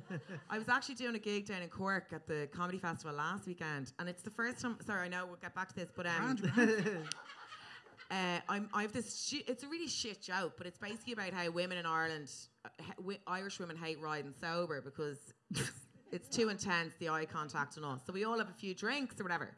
[0.50, 3.92] I was actually doing a gig down in Cork at the comedy festival last weekend,
[3.98, 4.76] and it's the first time.
[4.84, 6.36] Sorry, I know we'll get back to this, but um,
[8.10, 8.14] uh,
[8.48, 9.26] I'm, I have this.
[9.26, 12.30] Shi- it's a really shit joke, but it's basically about how women in Ireland,
[12.64, 15.18] uh, ha- wi- Irish women hate riding sober because
[16.12, 18.00] it's too intense, the eye contact and all.
[18.06, 19.54] So we all have a few drinks or whatever.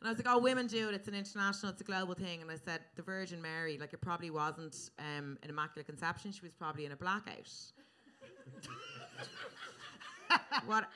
[0.00, 0.94] And I was like, oh, women do it.
[0.94, 2.40] It's an international, it's a global thing.
[2.40, 6.32] And I said, the Virgin Mary, like it probably wasn't um, an immaculate conception.
[6.32, 7.50] She was probably in a blackout.
[10.66, 10.88] What?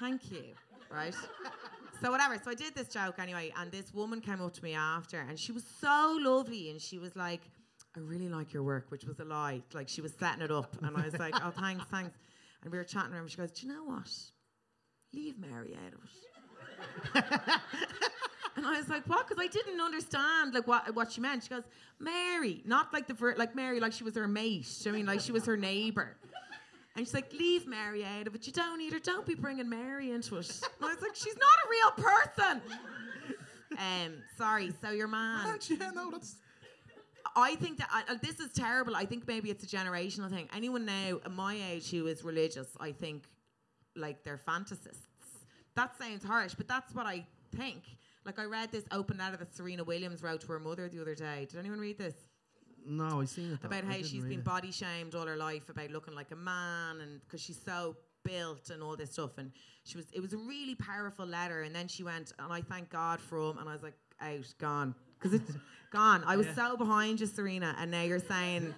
[0.00, 0.54] Thank you.
[0.90, 1.14] Right.
[2.02, 2.36] So whatever.
[2.42, 5.38] So I did this joke anyway, and this woman came up to me after, and
[5.38, 7.40] she was so lovely, and she was like,
[7.96, 9.62] "I really like your work," which was a lie.
[9.72, 12.16] Like she was setting it up, and I was like, "Oh, thanks, thanks."
[12.62, 13.30] And we were chatting around.
[13.30, 14.10] She goes, "Do you know what?
[15.14, 17.60] Leave Mary out of it."
[18.54, 19.26] And I was like, what?
[19.26, 21.42] Because I didn't understand like what what she meant.
[21.42, 21.62] She goes,
[21.98, 24.68] Mary, not like the ver- like Mary, like she was her mate.
[24.86, 26.16] I mean like she was her neighbor?
[26.94, 28.46] And she's like, leave Mary out of it.
[28.46, 28.98] You don't need her.
[28.98, 30.60] Don't be bringing Mary into it.
[30.80, 32.62] And I was like, she's not a real person.
[33.78, 34.72] Um, sorry.
[34.82, 35.46] So your man.
[35.46, 36.36] Actually, yeah, no, that's.
[37.34, 38.94] I think that I, uh, this is terrible.
[38.94, 40.50] I think maybe it's a generational thing.
[40.54, 43.24] Anyone now at my age who is religious, I think,
[43.96, 45.06] like they're fantasists.
[45.74, 47.24] That sounds harsh, but that's what I
[47.56, 47.84] think.
[48.26, 51.14] Like I read this open letter that Serena Williams wrote to her mother the other
[51.14, 51.46] day.
[51.50, 52.14] Did anyone read this?
[52.86, 53.64] No, I seen it.
[53.64, 54.44] about how she's been it.
[54.44, 58.70] body shamed all her life about looking like a man and because she's so built
[58.70, 59.38] and all this stuff.
[59.38, 59.52] And
[59.84, 61.62] she was it was a really powerful letter.
[61.62, 64.54] And then she went and I thank God for him and I was like out
[64.58, 64.94] gone.
[65.18, 65.56] Because it's
[65.92, 66.22] gone.
[66.26, 67.74] I was so behind you Serena.
[67.78, 68.74] And now you're saying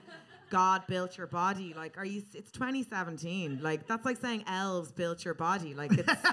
[0.50, 1.74] God built your body.
[1.76, 5.74] Like are you it's 2017 like that's like saying elves built your body.
[5.74, 6.12] Like it's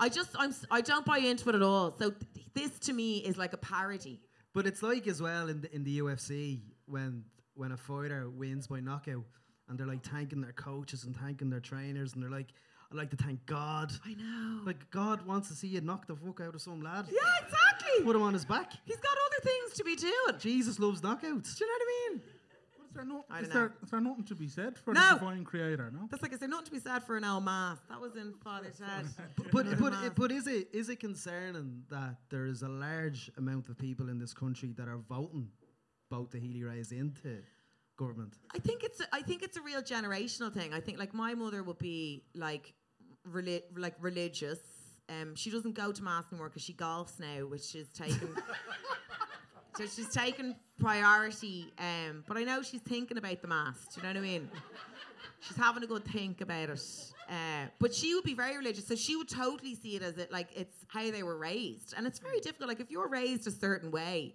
[0.00, 1.94] I just, I'm, I don't buy into it at all.
[1.98, 4.20] So th- this to me is like a parody
[4.58, 7.22] But it's like as well in the, in the UFC when
[7.54, 9.22] when a fighter wins by knockout
[9.68, 12.48] and they're like thanking their coaches and thanking their trainers and they're like,
[12.90, 13.92] I'd like to thank God.
[14.04, 17.06] I know Like God wants to see you knock the fuck out of some lad.
[17.08, 18.72] yeah exactly Put him on his back.
[18.84, 20.38] He's got other things to be doing.
[20.40, 21.56] Jesus loves knockouts.
[21.56, 22.22] Do you know what I mean?
[22.98, 23.74] Is there, no, I don't there, know.
[23.82, 25.12] is there nothing to be said for No.
[25.14, 25.90] the divine creator?
[25.92, 26.08] No.
[26.10, 27.78] That's like I said, nothing to be said for an old mass.
[27.88, 29.06] That was in Father Ted.
[29.52, 33.30] But An but it, but is it is it concerning that there is a large
[33.36, 35.48] amount of people in this country that are voting
[36.10, 37.38] both the Healy-Raes into
[37.96, 38.34] government?
[38.54, 40.74] I think it's a, I think it's a real generational thing.
[40.74, 42.74] I think like my mother would be like
[43.30, 44.58] reli- like religious.
[45.08, 48.28] Um, she doesn't go to mass anymore because she golfs now, which is taken.
[49.78, 51.72] so she's taken priority.
[51.78, 53.76] Um, but I know she's thinking about the mass.
[53.94, 54.50] Do you know what I mean?
[55.40, 57.12] She's having a good think about it.
[57.28, 60.32] Uh, but she would be very religious, so she would totally see it as it
[60.32, 62.68] like it's how they were raised, and it's very difficult.
[62.68, 64.34] Like if you're raised a certain way,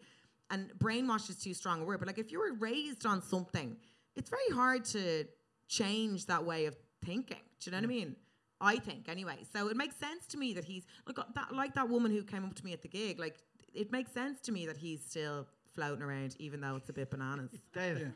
[0.50, 3.76] and brainwash is too strong a word, but like if you were raised on something,
[4.16, 5.26] it's very hard to
[5.68, 7.38] change that way of thinking.
[7.60, 8.16] Do you know what I mean?
[8.62, 9.40] I think anyway.
[9.52, 12.46] So it makes sense to me that he's like that, like that woman who came
[12.46, 13.20] up to me at the gig.
[13.20, 13.40] Like
[13.74, 17.10] it makes sense to me that he's still floating around, even though it's a bit
[17.10, 17.52] bananas.
[17.74, 18.12] Dave,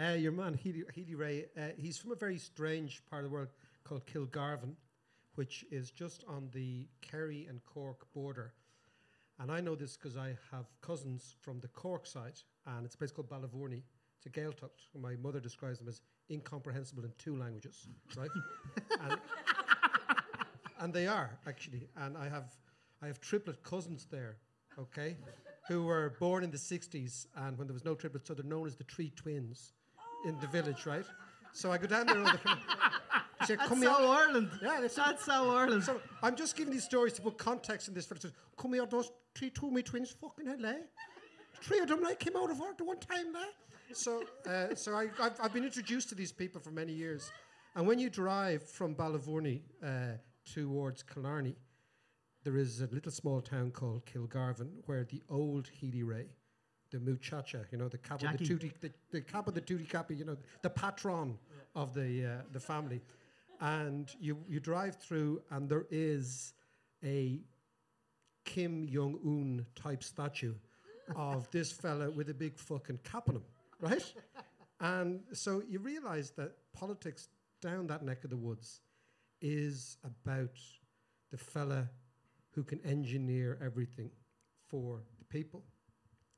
[0.00, 3.48] Uh, your man, Healy, Healy-Rae, uh, he's from a very strange part of the world
[3.82, 4.74] called Kilgarvan,
[5.34, 8.54] which is just on the Kerry and Cork border.
[9.40, 12.98] And I know this because I have cousins from the Cork side, and it's a
[12.98, 13.82] place called Ballyvourney.
[14.16, 14.86] It's a Gaeltacht.
[15.00, 18.30] My mother describes them as incomprehensible in two languages, right?
[19.00, 19.18] and,
[20.78, 21.88] and they are actually.
[21.96, 22.52] And I have,
[23.02, 24.36] I have triplet cousins there,
[24.80, 25.16] okay,
[25.68, 28.66] who were born in the '60s, and when there was no triplets, so they're known
[28.66, 29.72] as the Three Twins
[30.26, 31.04] in the village, right?
[31.52, 32.38] So I go down there all the
[33.46, 34.50] said, that's "Come so here." Ireland.
[34.62, 35.84] Yeah, that's, That's so Ireland.
[35.84, 38.06] so I'm just giving these stories to put context in this.
[38.06, 40.78] For instance, come here, those three two me twins, fucking hell, eh?
[41.62, 43.42] Three of them like came out of work the one time there.
[43.92, 47.32] So, uh, so I, I've, I've been introduced to these people for many years,
[47.74, 50.12] and when you drive from Ballyvourney uh,
[50.44, 51.56] towards Killarney,
[52.44, 56.26] there is a little small town called Kilgarvan where the old Healy-Rae
[56.90, 59.84] the muchacha, you know, the cap of the tutti, the, the cap of the tutti
[59.84, 61.38] capi, you know, the patron
[61.74, 63.00] of the uh, the family,
[63.60, 66.52] and you you drive through, and there is
[67.04, 67.40] a
[68.44, 70.54] Kim Jong Un type statue
[71.16, 73.44] of this fella with a big fucking cap on him,
[73.80, 74.14] right?
[74.80, 77.28] And so you realize that politics
[77.60, 78.80] down that neck of the woods
[79.40, 80.56] is about
[81.30, 81.88] the fella
[82.52, 84.10] who can engineer everything
[84.68, 85.64] for the people.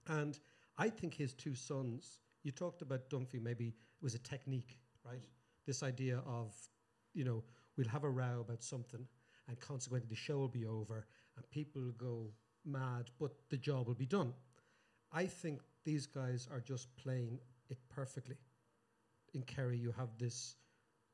[0.08, 0.38] And
[0.78, 5.24] I think his two sons, you talked about Dunphy, maybe it was a technique, right?
[5.66, 6.54] This idea of,
[7.14, 7.42] you know,
[7.76, 9.06] we'll have a row about something
[9.48, 12.30] and consequently the show will be over and people will go
[12.64, 14.32] mad, but the job will be done.
[15.12, 18.36] I think these guys are just playing it perfectly.
[19.34, 20.56] In Kerry, you have this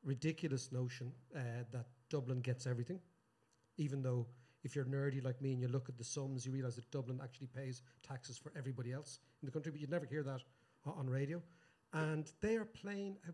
[0.03, 2.99] ridiculous notion uh, that Dublin gets everything,
[3.77, 4.27] even though
[4.63, 7.19] if you're nerdy like me and you look at the sums, you realize that Dublin
[7.23, 10.41] actually pays taxes for everybody else in the country, but you'd never hear that
[10.85, 11.41] on radio.
[11.93, 13.33] And they are playing a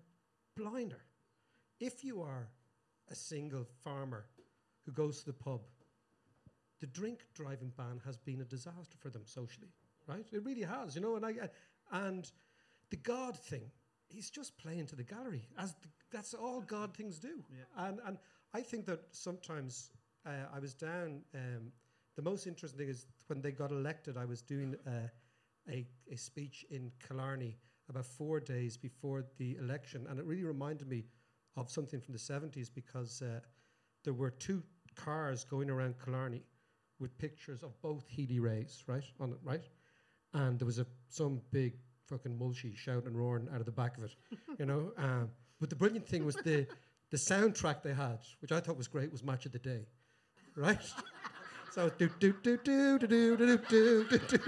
[0.59, 1.01] blinder.
[1.79, 2.47] If you are
[3.09, 4.25] a single farmer
[4.85, 5.61] who goes to the pub,
[6.79, 9.69] the drink driving ban has been a disaster for them socially,
[10.07, 10.25] right?
[10.31, 11.15] It really has, you know.
[11.15, 11.29] And I,
[11.91, 12.29] I and
[12.89, 13.71] the God thing,
[14.07, 17.43] he's just playing to the gallery, as the, that's all God things do.
[17.77, 18.17] And and
[18.53, 19.91] I think that sometimes
[20.25, 21.21] uh, I was down.
[21.33, 21.71] Um,
[22.15, 25.09] the most interesting thing is when they got elected, I was doing uh,
[25.69, 27.57] a a speech in Killarney
[27.89, 31.05] about four days before the election, and it really reminded me
[31.55, 33.39] of something from the seventies because uh,
[34.03, 34.63] there were two
[34.95, 36.43] cars going around Killarney
[36.99, 39.67] with pictures of both Healy-Raes, right, on it, right?
[40.33, 41.73] And there was a some big
[42.07, 44.15] fucking mulchy shouting and roaring out of the back of it,
[44.59, 44.91] you know.
[44.97, 46.67] Um, but the brilliant thing was the
[47.11, 49.85] the soundtrack they had, which I thought was great, was Match of the Day,
[50.55, 50.79] right?
[51.71, 54.39] so do do do do do do do do do do,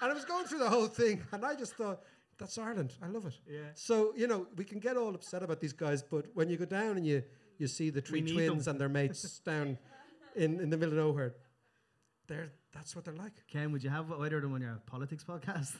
[0.00, 2.00] and I was going through the whole thing, and I just thought.
[2.38, 2.92] That's Ireland.
[3.02, 3.32] I love it.
[3.48, 3.60] Yeah.
[3.72, 6.66] So you know we can get all upset about these guys, but when you go
[6.66, 7.22] down and you
[7.56, 8.72] you see the three twins them.
[8.72, 9.78] and their mates down
[10.34, 11.34] in, in the middle of nowhere,
[12.26, 13.32] they're that's what they're like.
[13.50, 15.76] Ken, would you have either of them on your politics podcast?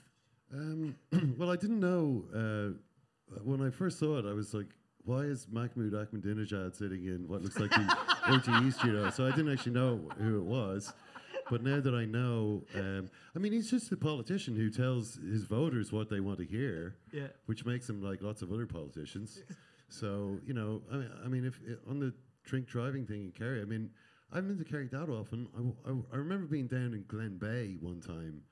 [0.55, 0.97] Um,
[1.39, 4.25] well, I didn't know uh, when I first saw it.
[4.25, 4.69] I was like,
[5.07, 7.77] "Why is Mahmoud Ahmadinejad sitting in what looks like the
[8.27, 10.93] RTÉ studio?" So I didn't actually know who it was.
[11.49, 15.45] But now that I know, um, I mean, he's just a politician who tells his
[15.45, 17.29] voters what they want to hear, Yeah.
[17.47, 19.43] which makes him like lots of other politicians.
[19.89, 22.13] so you know, I mean, I mean, if on the
[22.45, 23.91] drink driving thing in Kerry, I mean,
[24.33, 25.47] I haven't been to Kerry that often.
[25.55, 28.43] I, w- I w- I remember being down in Glenbeigh one time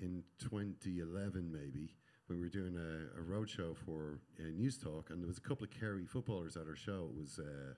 [0.00, 1.94] in 2011, maybe,
[2.34, 5.64] we were doing a, a road show for uh, Newstalk, and there was a couple
[5.64, 7.08] of Kerry footballers at our show.
[7.10, 7.74] It was uh,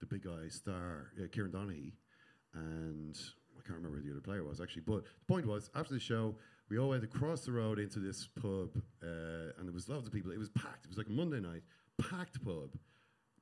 [0.00, 1.92] the big guy star, uh, Kieran Donaghy,
[2.54, 3.18] and
[3.58, 4.82] I can't remember who the other player was actually.
[4.86, 6.34] But the point was, after the show,
[6.68, 8.70] we all went across the road into this pub,
[9.02, 10.32] uh, and there was loads of people.
[10.32, 10.84] It was packed.
[10.84, 11.62] It was like a Monday night,
[11.98, 12.70] packed pub.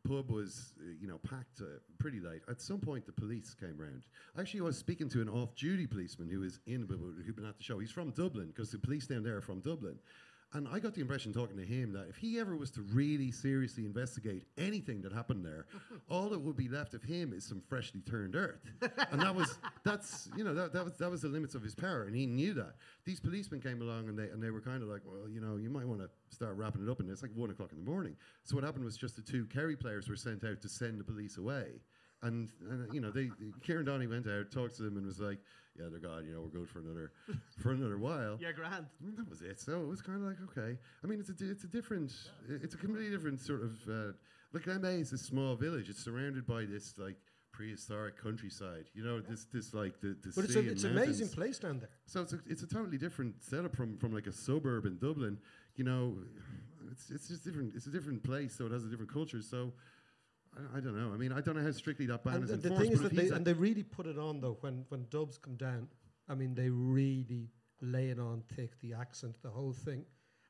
[0.07, 2.43] Pub was, uh, you know, packed uh, pretty late.
[2.49, 4.05] At some point, the police came round.
[4.39, 6.87] Actually, I was speaking to an off-duty policeman who was in,
[7.27, 7.79] who'd been at the show.
[7.79, 9.99] He's from Dublin because the police down there are from Dublin.
[10.55, 13.33] And I got the impression talking to him that if he ever was to really
[13.33, 15.67] seriously investigate anything that happened there,
[16.09, 18.61] all that would be left of him is some freshly turned earth.
[19.11, 21.75] and that was that's you know that, that was that was the limits of his
[21.75, 22.75] power, and he knew that.
[23.05, 25.57] These policemen came along and they and they were kind of like, well, you know,
[25.57, 27.91] you might want to start wrapping it up, and it's like one o'clock in the
[27.91, 28.17] morning.
[28.45, 31.05] So what happened was just the two Kerry players were sent out to send the
[31.05, 31.81] police away.
[32.23, 33.29] And, and you know, they
[33.63, 35.39] Kieran Donny went out, talked to them, and was like,
[35.79, 36.27] "Yeah, they're gone.
[36.27, 37.13] You know, we're good for another
[37.59, 38.87] for another while." Yeah, grand.
[39.01, 39.61] And that was it.
[39.61, 40.79] So it was kind of like okay.
[41.03, 42.13] I mean, it's a it's a different,
[42.49, 43.73] it's a completely different sort of.
[43.89, 44.13] Uh,
[44.53, 45.89] like Glenbeigh is a small village.
[45.89, 47.17] It's surrounded by this like
[47.55, 48.87] prehistoric countryside.
[48.95, 51.59] You know, this this like the, the But it's a, and it's an amazing place
[51.59, 51.89] down there.
[52.07, 55.39] So it's a, it's a totally different setup from, from like a suburb in Dublin.
[55.77, 56.15] You know,
[56.91, 57.75] it's it's just different.
[57.75, 59.43] It's a different place, so it has a different culture.
[59.43, 59.73] So
[60.57, 61.13] I, I don't know.
[61.13, 63.01] I mean, I don't know how strictly that ban And is the, the thing is
[63.01, 65.89] that they and they really put it on though when when dubs come down.
[66.29, 70.05] I mean, they really lay it on thick, the accent, the whole thing,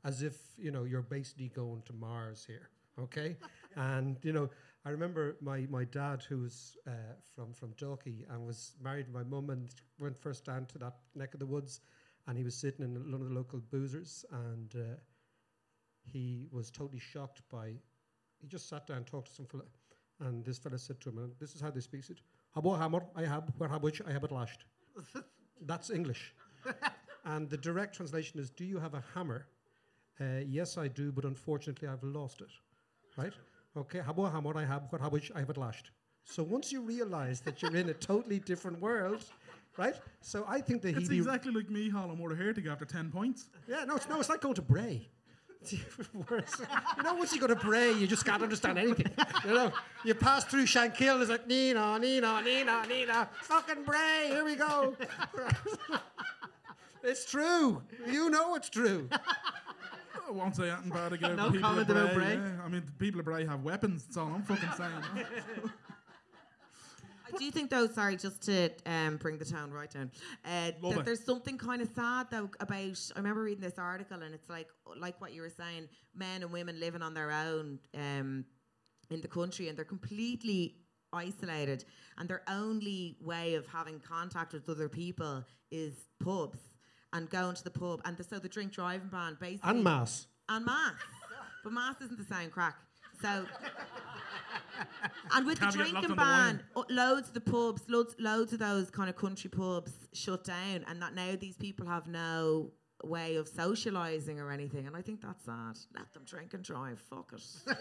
[0.04, 2.70] as if you know you're basically going to Mars here.
[2.98, 3.36] Okay,
[3.76, 4.50] and you know.
[4.86, 9.12] I remember my, my dad, who was uh, from from Dalkey and was married to
[9.12, 11.80] my mum, and went first down to that neck of the woods,
[12.26, 14.96] and he was sitting in one of the local boozers, and uh,
[16.02, 17.72] he was totally shocked by.
[18.40, 19.64] He just sat down, and talked to some fella,
[20.20, 22.20] and this fellow said to him, and this is how they speak it:
[22.56, 24.64] "Habo hammer, I have where have which I have it lashed."
[25.60, 26.34] That's English,
[27.24, 29.46] and the direct translation is, "Do you have a hammer?"
[30.20, 32.50] Uh, yes, I do, but unfortunately, I've lost it.
[33.16, 33.32] Right?
[33.76, 35.90] Okay, habo hammer, I have where have which I have it lashed.
[36.24, 39.24] So once you realize that you're in a totally different world,
[39.76, 39.94] right?
[40.20, 42.70] So I think that It's he'd be exactly like me hauling more hair to go
[42.70, 43.50] after 10 points.
[43.68, 43.84] yeah.
[43.84, 45.08] No, it's no, it's like going to Bray.
[45.64, 46.60] It's even worse.
[46.98, 49.10] You know, once you go to Bray, you just can't understand anything.
[49.46, 49.72] You know,
[50.04, 54.26] you pass through Shankill, it's like Nina, Nina, Nina, Nina, fucking Bray.
[54.28, 54.94] Here we go.
[57.02, 57.82] it's true.
[58.06, 59.08] You know it's true.
[59.10, 61.36] I won't say anything bad again.
[61.36, 62.36] No comment about Bray.
[62.36, 62.44] Bray?
[62.44, 62.62] yeah.
[62.62, 64.04] I mean, the people of Bray have weapons.
[64.04, 65.26] That's all I'm fucking saying.
[67.40, 70.10] I you think, though, sorry, just to um, bring the tone right down,
[70.44, 71.04] uh, that it.
[71.04, 73.10] there's something kind of sad though about.
[73.14, 74.68] I remember reading this article, and it's like,
[74.98, 78.44] like what you were saying, men and women living on their own um,
[79.10, 80.76] in the country, and they're completely
[81.12, 81.84] isolated,
[82.18, 86.58] and their only way of having contact with other people is pubs
[87.12, 90.26] and going to the pub, and the, so the drink driving ban basically And mass.
[90.48, 90.94] and mass.
[91.62, 92.76] But mass isn't the same crack.
[93.22, 93.46] So,
[95.32, 98.14] and with the Can't get drinking on the ban, oh, loads of the pubs, loads,
[98.18, 102.06] loads of those kind of country pubs shut down, and that now these people have
[102.06, 102.70] no
[103.02, 104.86] way of socialising or anything.
[104.86, 105.78] And I think that's sad.
[105.94, 107.00] Let them drink and drive.
[107.10, 107.42] Fuck it.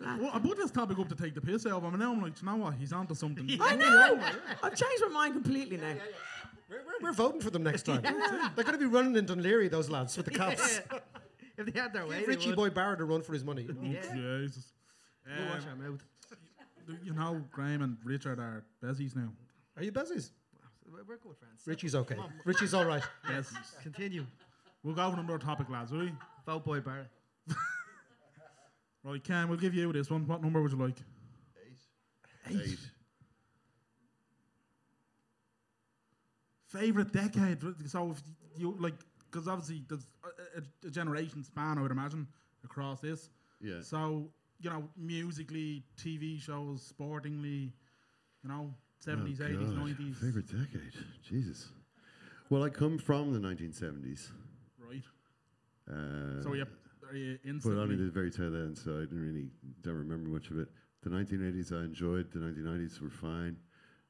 [0.00, 2.12] well, I put this topic up to take the piss out of him, and now
[2.12, 2.74] I'm like, you know what?
[2.74, 3.48] He's onto something.
[3.60, 4.20] I know.
[4.62, 5.94] I've changed my mind completely now.
[6.68, 8.02] We're, we're, we're voting for them next time.
[8.02, 10.80] They're going to be running in Dún Laoghaire, those lads, with the cops.
[11.56, 12.54] if they had their way, Richie.
[12.54, 13.68] Boyd Barrett a run for his money.
[13.70, 13.84] Oh,
[14.14, 14.72] Jesus.
[15.26, 16.02] We'll watch Um, our mouth.
[17.04, 19.28] you know, Graham and Richard are bezies now.
[19.76, 20.30] Are you Bezzies?
[20.90, 21.62] We're we're good friends.
[21.66, 22.16] Richie's okay.
[22.44, 23.02] Richie's all right.
[23.28, 23.52] Yes.
[23.82, 24.24] Continue.
[24.84, 26.12] We'll go for another topic, lads, will we?
[26.46, 27.04] Vote boy Barry.
[29.04, 30.26] Right, Cam, we'll give you this one.
[30.26, 30.96] What number would you like?
[32.50, 32.78] Eight.
[36.66, 37.58] Favorite decade?
[37.86, 38.20] So, if
[38.56, 38.94] you like,
[39.30, 42.26] because obviously there's a, a, a generation span, I would imagine,
[42.64, 43.30] across this.
[43.60, 43.80] Yeah.
[43.80, 44.28] So,
[44.60, 47.72] you know, musically, TV shows, sportingly,
[48.42, 48.72] you know,
[49.04, 49.98] 70s, Oh, 80s, God.
[49.98, 50.16] 90s.
[50.16, 50.92] Favorite decade?
[51.28, 51.68] Jesus.
[52.48, 54.30] Well, I come from the 1970s.
[54.78, 55.02] Right.
[55.90, 56.66] Uh, So, are you,
[57.08, 59.48] are you but only the very tail end, so I didn't really
[59.82, 60.68] don't remember much of it.
[61.02, 62.32] The 1980s I enjoyed.
[62.32, 63.56] The 1990s were fine.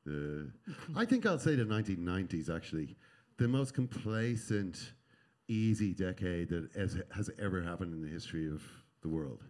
[0.04, 0.50] The
[0.94, 2.96] I think I'll say the 1990s actually,
[3.38, 4.92] the most complacent,
[5.48, 8.62] easy decade that has, has ever happened in the history of
[9.02, 9.42] the world,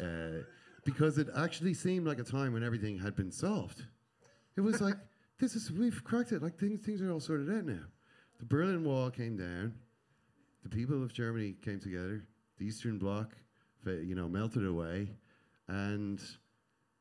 [0.00, 0.42] uh,
[0.84, 3.84] because it actually seemed like a time when everything had been solved.
[4.56, 4.96] It was like
[5.38, 6.42] this is we've cracked it.
[6.42, 7.84] Like things things are all sorted out now.
[8.38, 9.74] The Berlin Wall came down
[10.62, 12.24] the people of Germany came together.
[12.58, 13.34] The Eastern Bloc,
[13.86, 15.08] you know, melted away,
[15.68, 16.20] and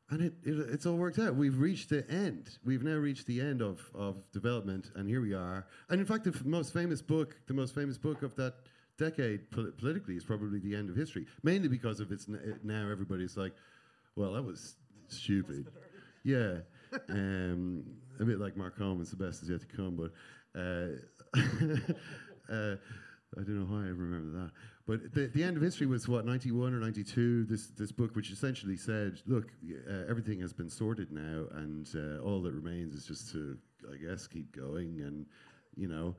[0.10, 1.36] and it, it it's all worked out.
[1.36, 2.58] We've reached the end.
[2.64, 5.68] We've now reached the end of of development, and here we are.
[5.90, 8.56] And in fact, the f- most famous book, the most famous book of that
[9.00, 11.26] decade pol- politically, is probably the end of history.
[11.44, 13.54] Mainly because of its n- it, now everybody's like,
[14.16, 14.76] well, that was
[15.08, 15.68] stupid.
[16.24, 16.58] Yeah,
[17.10, 17.84] um,
[18.20, 20.12] a bit like Marc Coleman's "The Best Is Yet to Come," but.
[20.60, 20.98] Uh,
[22.52, 22.76] uh,
[23.38, 24.52] I don't know how I remember that.
[24.88, 27.46] But the, the end of history was what, 91 or 92?
[27.46, 29.50] This, this book, which essentially said, look,
[29.88, 33.58] uh, everything has been sorted now, and uh, all that remains is just to,
[33.92, 35.28] I guess, keep going and,
[35.76, 36.16] you know,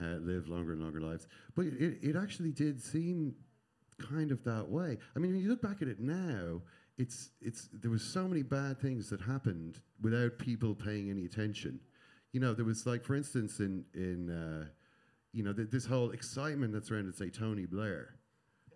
[0.00, 1.26] uh, live longer and longer lives.
[1.54, 3.34] But it, it actually did seem
[3.98, 4.98] kind of that way.
[5.14, 6.62] I mean, when you look back at it now,
[6.98, 11.80] it's, it's, there was so many bad things that happened without people paying any attention.
[12.32, 14.66] You know, there was like, for instance, in, in uh,
[15.32, 18.16] you know, th- this whole excitement that surrounded, say, Tony Blair.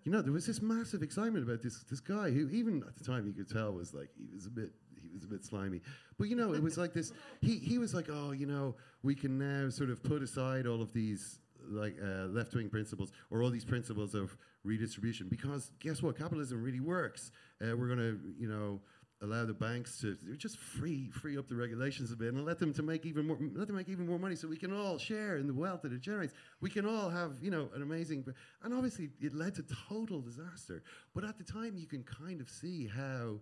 [0.04, 3.04] You know, there was this massive excitement about this this guy who, even at the
[3.04, 4.72] time, you could tell was like he was a bit
[5.10, 5.80] he was a bit slimy.
[6.18, 7.12] But you know, it was like this.
[7.40, 10.82] He he was like, oh, you know, we can now sort of put aside all
[10.82, 16.02] of these like uh, left wing principles or all these principles of redistribution because guess
[16.02, 17.30] what, capitalism really works.
[17.62, 18.80] Uh, we're going to, you know.
[19.22, 22.74] Allow the banks to just free free up the regulations a bit and let them
[22.74, 25.38] to make even more let them make even more money so we can all share
[25.38, 26.34] in the wealth that it generates.
[26.60, 28.26] We can all have you know an amazing
[28.62, 30.82] and obviously it led to total disaster.
[31.14, 33.38] But at the time you can kind of see how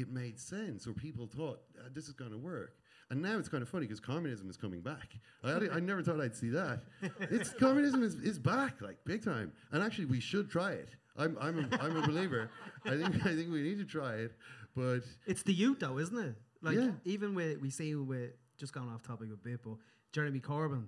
[0.00, 2.76] it made sense or people thought "Ah, this is going to work.
[3.10, 5.14] And now it's kind of funny because communism is coming back.
[5.42, 6.82] I, I never thought I'd see that.
[7.20, 9.52] It's communism is, is back like big time.
[9.72, 10.90] And actually we should try it.
[11.16, 12.50] I'm I'm a, I'm a believer.
[12.84, 14.32] I think I think we need to try it.
[14.76, 16.36] But It's the youth, though, isn't it?
[16.62, 16.92] Like Yeah.
[17.04, 19.74] even with we see with just going off topic a bit, but
[20.12, 20.84] Jeremy Corbyn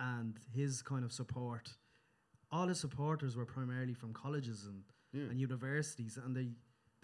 [0.00, 1.68] and his kind of support,
[2.50, 4.82] all his supporters were primarily from colleges and,
[5.12, 5.28] Yeah.
[5.30, 6.48] and universities, and they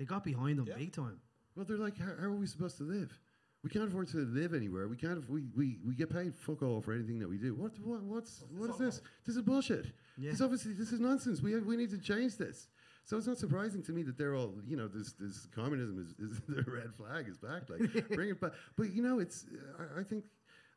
[0.01, 1.21] they got behind him big time.
[1.55, 3.17] Well, they're like, how, how are we supposed to live?
[3.63, 4.89] We can't afford to live anywhere.
[4.89, 5.29] We can't.
[5.29, 7.55] We, we we get paid fuck all for anything that we do.
[7.55, 9.03] What what what's what is this?
[9.27, 9.93] This is bullshit.
[10.17, 10.31] Yeah.
[10.31, 11.43] This obviously this is nonsense.
[11.43, 12.69] We have, we need to change this.
[13.05, 16.31] So it's not surprising to me that they're all you know this this communism is,
[16.31, 17.69] is the red flag is back.
[17.69, 18.53] Like bring it back.
[18.79, 19.45] But you know it's
[19.79, 20.25] I, I think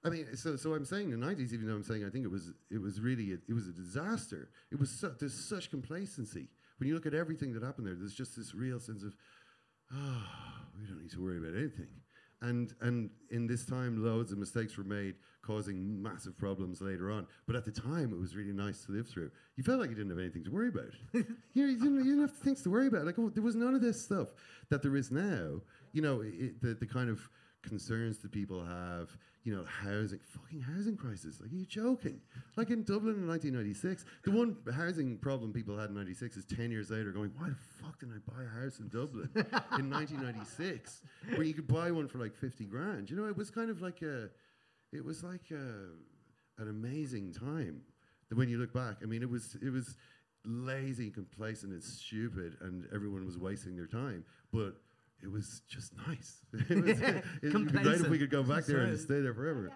[0.03, 2.31] I mean, so so I'm saying the '90s, even though I'm saying I think it
[2.31, 4.49] was it was really a, it was a disaster.
[4.69, 7.95] It was su- there's such complacency when you look at everything that happened there.
[7.95, 9.15] There's just this real sense of,
[9.93, 10.23] oh,
[10.79, 11.87] we don't need to worry about anything.
[12.41, 17.25] And and in this time, loads of mistakes were made, causing massive problems later on.
[17.47, 19.31] But at the time, it was really nice to live through.
[19.55, 20.91] You felt like you didn't have anything to worry about.
[21.13, 21.23] you,
[21.55, 23.05] know, you, didn't, you didn't have things to worry about.
[23.05, 24.27] Like oh, there was none of this stuff
[24.69, 25.61] that there is now.
[25.93, 27.29] You know, it, the the kind of
[27.63, 29.09] concerns that people have,
[29.43, 31.39] you know, housing, fucking housing crisis.
[31.41, 32.21] Like, are you joking?
[32.55, 36.71] Like in Dublin in 1996, the one housing problem people had in 96 is 10
[36.71, 41.01] years later going, why the fuck didn't I buy a house in Dublin in 1996
[41.35, 43.09] where you could buy one for like 50 grand?
[43.09, 44.29] You know, it was kind of like a,
[44.91, 47.81] it was like a, an amazing time.
[48.33, 49.95] When you look back, I mean, it was, it was
[50.45, 54.23] lazy, complacent, and stupid, and everyone was wasting their time.
[54.51, 54.75] But
[55.23, 56.37] it was just nice.
[56.69, 57.01] it was,
[57.41, 59.71] it would be great if we could go back there and stay there forever.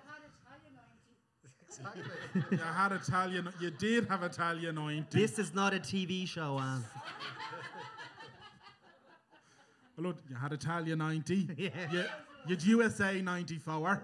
[2.51, 3.49] you had Italian.
[3.61, 5.17] You did have Italia 90.
[5.17, 6.83] This is not a TV show, Anne.
[9.95, 11.55] Well, look, you had Italia 90.
[11.57, 11.69] Yeah.
[11.91, 12.03] You,
[12.45, 14.03] you had USA 94.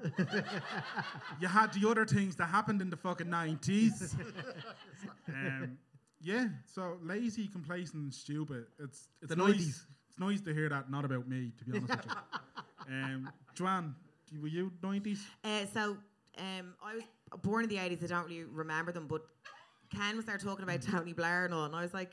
[1.39, 4.15] you had the other things that happened in the fucking 90s.
[5.29, 5.77] um,
[6.19, 8.65] yeah, so lazy, complacent, and stupid.
[8.79, 9.55] It's, it's The nice.
[9.55, 9.81] 90s.
[10.13, 12.11] It's nice to hear that, not about me, to be honest with you.
[12.85, 13.95] Um, Joanne,
[14.41, 15.19] were you 90s?
[15.41, 15.97] Uh, so
[16.37, 17.03] um, I was
[17.41, 18.03] born in the 80s.
[18.03, 19.21] I don't really remember them, but
[19.95, 22.11] Ken was there talking about Tony Blair and all, and I was like,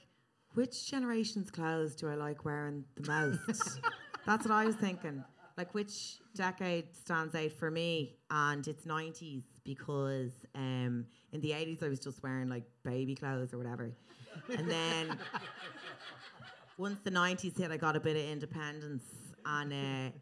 [0.54, 3.80] which generation's clothes do I like wearing the most?
[4.26, 5.24] That's what I was thinking.
[5.58, 8.16] Like, which decade stands out for me?
[8.30, 13.52] And it's 90s because um, in the 80s I was just wearing like baby clothes
[13.52, 13.90] or whatever.
[14.56, 15.18] And then
[16.80, 19.04] once the 90s hit, I got a bit of independence
[19.44, 20.16] and uh,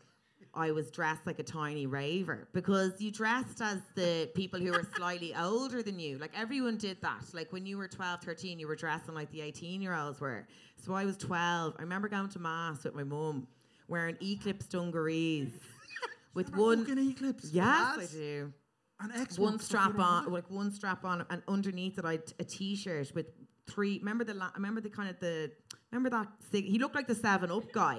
[0.55, 4.87] I was dressed like a tiny raver because you dressed as the people who were
[4.97, 6.19] slightly older than you.
[6.19, 7.23] Like everyone did that.
[7.33, 10.49] Like when you were 12, 13, you were dressing like the 18 year olds were.
[10.85, 11.77] So I was 12.
[11.79, 13.47] I remember going to Mass with my mum
[13.87, 15.53] wearing eclipse dungarees
[16.35, 16.85] with one.
[16.91, 17.51] Eclipse.
[17.53, 17.99] Yes.
[17.99, 18.53] I do
[19.01, 23.13] An X one strap on, like one strap on, and underneath it, I a t-shirt
[23.15, 23.27] with
[23.69, 23.99] three.
[24.01, 25.53] Remember the, la- remember the kind of the,
[25.93, 26.29] remember that?
[26.51, 27.99] Cig- he looked like the Seven Up guy,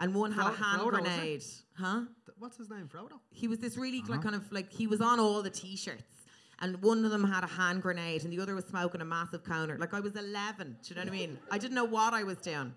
[0.00, 1.42] and one had a hand Frodo, grenade,
[1.78, 2.00] huh?
[2.26, 2.88] Th- What's his name?
[2.92, 3.18] Frodo?
[3.30, 6.02] He was this really like kind of like he was on all the t-shirts.
[6.60, 9.42] And one of them had a hand grenade, and the other was smoking a massive
[9.44, 9.76] counter.
[9.78, 11.38] Like I was 11, do you know what I mean?
[11.50, 12.72] I didn't know what I was doing.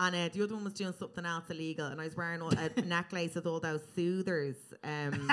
[0.00, 2.50] And uh, the other one was doing something else illegal, and I was wearing all,
[2.50, 4.56] a necklace with all those soothers.
[4.82, 5.30] Um,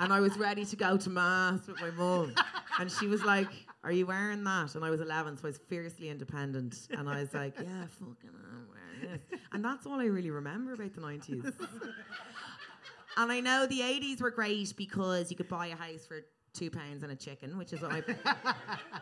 [0.00, 2.34] and I was ready to go to mass with my mum,
[2.80, 3.48] and she was like,
[3.86, 7.20] "Are you wearing that?" And I was 11, so I was fiercely independent, and I
[7.20, 11.00] was like, "Yeah, fucking, I'm wearing this." And that's all I really remember about the
[11.00, 11.52] 90s.
[13.18, 16.20] And I know the 80s were great because you could buy a house for
[16.52, 18.02] two pounds and a chicken, which is what my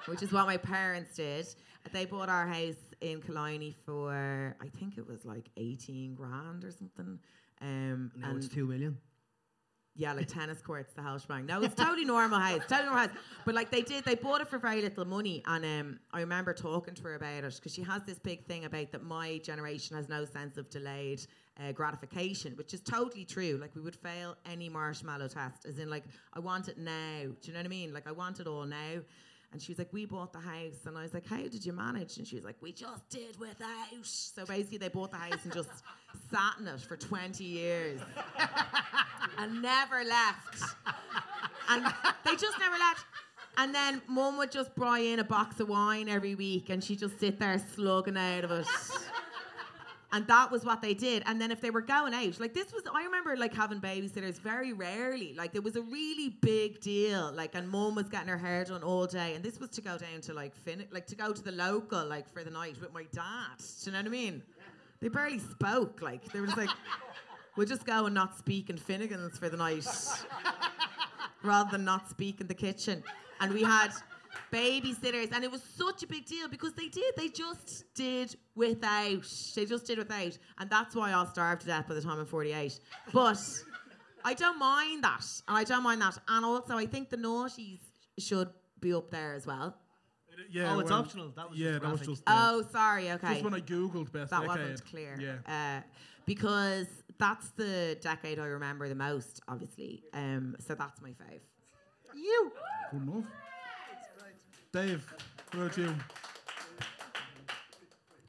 [0.06, 1.46] which is what my parents did.
[1.92, 6.70] They bought our house in Killiney for I think it was like 18 grand or
[6.70, 7.18] something.
[7.60, 8.98] Um, Now and it's two million.
[9.96, 11.46] Yeah, like tennis courts, the house bang.
[11.46, 13.16] No, it's totally normal house, totally normal house.
[13.44, 16.52] But like they did, they bought it for very little money, and um, I remember
[16.52, 19.96] talking to her about it because she has this big thing about that my generation
[19.96, 21.24] has no sense of delayed
[21.60, 23.58] uh, gratification, which is totally true.
[23.60, 27.22] Like we would fail any marshmallow test, as in like I want it now.
[27.22, 27.94] Do you know what I mean?
[27.94, 29.00] Like I want it all now.
[29.54, 31.72] And she was like, "We bought the house," and I was like, "How did you
[31.72, 35.38] manage?" And she was like, "We just did without." So basically, they bought the house
[35.44, 35.68] and just
[36.30, 38.00] sat in it for twenty years
[39.38, 40.74] and never left.
[41.70, 41.86] And
[42.24, 43.06] they just never left.
[43.56, 46.98] And then mum would just buy in a box of wine every week and she'd
[46.98, 48.66] just sit there slugging out of it.
[50.14, 51.24] And that was what they did.
[51.26, 54.38] And then if they were going out, like this was, I remember like having babysitters
[54.38, 55.34] very rarely.
[55.36, 57.32] Like there was a really big deal.
[57.34, 59.34] Like, and mom was getting her hair done all day.
[59.34, 62.06] And this was to go down to like, fin- like to go to the local,
[62.06, 63.58] like for the night with my dad.
[63.58, 64.42] Do you know what I mean?
[65.00, 66.00] They barely spoke.
[66.00, 66.70] Like, they were just like,
[67.56, 69.84] we'll just go and not speak in Finnegan's for the night
[71.42, 73.02] rather than not speak in the kitchen.
[73.40, 73.90] And we had
[74.52, 77.14] babysitters, and it was such a big deal because they did.
[77.16, 79.26] They just did without.
[79.54, 82.26] They just did without, and that's why I'll starve to death by the time I'm
[82.26, 82.78] 48.
[83.12, 83.40] But
[84.24, 86.18] I don't mind that, and I don't mind that.
[86.28, 87.80] And also, I think the naughties
[88.18, 88.48] should
[88.80, 89.76] be up there as well.
[90.50, 91.32] Yeah, oh, it's well, optional.
[91.36, 92.22] That was yeah, just that was just.
[92.26, 93.10] Oh, sorry.
[93.12, 93.34] Okay.
[93.34, 94.48] Just when I googled best that decade.
[94.48, 95.18] wasn't clear.
[95.20, 95.78] Yeah.
[95.78, 95.82] Uh,
[96.26, 96.86] because
[97.18, 100.02] that's the decade I remember the most, obviously.
[100.12, 101.40] Um, so that's my fave.
[102.14, 102.52] You.
[102.90, 103.24] Good enough.
[104.74, 105.06] Dave,
[105.52, 105.94] what about you?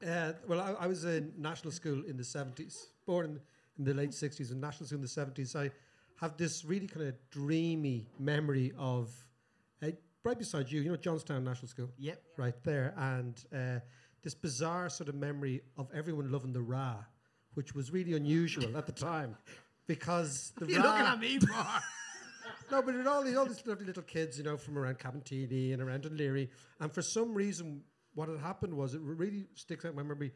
[0.07, 3.39] Uh, well, I, I was in national school in the 70s, born in,
[3.79, 5.55] in the late 60s, and national school in the 70s.
[5.55, 5.71] I,
[6.17, 9.11] have this really kind of dreamy memory of
[9.83, 9.87] uh,
[10.23, 11.89] right beside you, you know, Johnstown National School.
[11.97, 12.21] Yep.
[12.37, 13.79] Right there, and uh,
[14.21, 16.97] this bizarre sort of memory of everyone loving the Ra,
[17.55, 19.35] which was really unusual at the time,
[19.87, 20.91] because the You're Ra.
[20.91, 21.65] looking at me for.
[22.71, 25.73] No, but it all these all these lovely little kids, you know, from around Cabinteely
[25.73, 26.49] and around Dún Laoghaire,
[26.79, 27.81] and for some reason,
[28.13, 30.31] what had happened was it really sticks out in my memory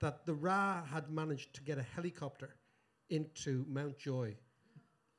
[0.00, 2.56] that the Ra had managed to get a helicopter
[3.08, 4.34] into Mountjoy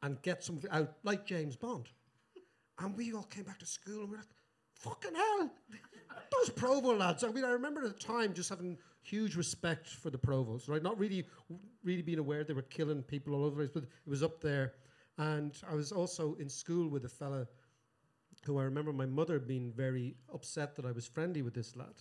[0.04, 1.90] and get some out like James Bond,
[2.80, 4.28] and we all came back to school and we are like,
[4.74, 5.52] "Fucking hell,
[6.32, 10.10] those Provo lads!" I mean, I remember at the time just having huge respect for
[10.10, 10.82] the Provos, right?
[10.82, 11.26] Not really,
[11.84, 14.42] really being aware they were killing people all over the place, but it was up
[14.42, 14.74] there.
[15.22, 17.48] And I was also in school with a fella
[18.46, 21.98] who I remember my mother being very upset that I was friendly with this lad,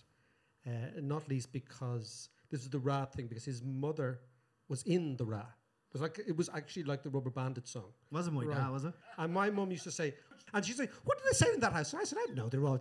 [0.65, 4.21] uh, not least because this is the Ra thing, because his mother
[4.69, 5.45] was in the Ra.
[5.89, 7.91] It was like it was actually like the Rubber Bandit song.
[8.11, 8.57] Wasn't my Right.
[8.57, 8.93] dad, was it?
[9.17, 10.15] And my mum used to say,
[10.53, 12.37] and she'd say, "What did they say in that house?" And I said, "I don't
[12.37, 12.49] know.
[12.49, 12.79] They're all,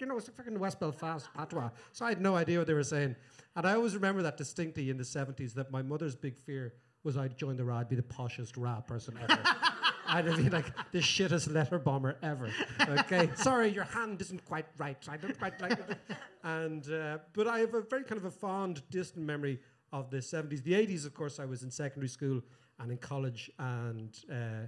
[0.00, 2.84] you know, it's fucking West Belfast patois." So I had no idea what they were
[2.84, 3.16] saying.
[3.56, 5.52] And I always remember that distinctly in the seventies.
[5.54, 6.74] That my mother's big fear
[7.08, 9.40] was I'd join the Ra, I'd be the poshest Ra person ever.
[10.08, 12.50] I'd been like the shittest letter bomber ever.
[12.86, 15.02] Okay, sorry, your hand isn't quite right.
[15.08, 15.96] I don't quite like it.
[16.44, 19.58] And uh, but I have a very kind of a fond, distant memory
[19.90, 20.60] of the seventies.
[20.60, 22.42] The eighties, of course, I was in secondary school
[22.78, 24.66] and in college, and uh,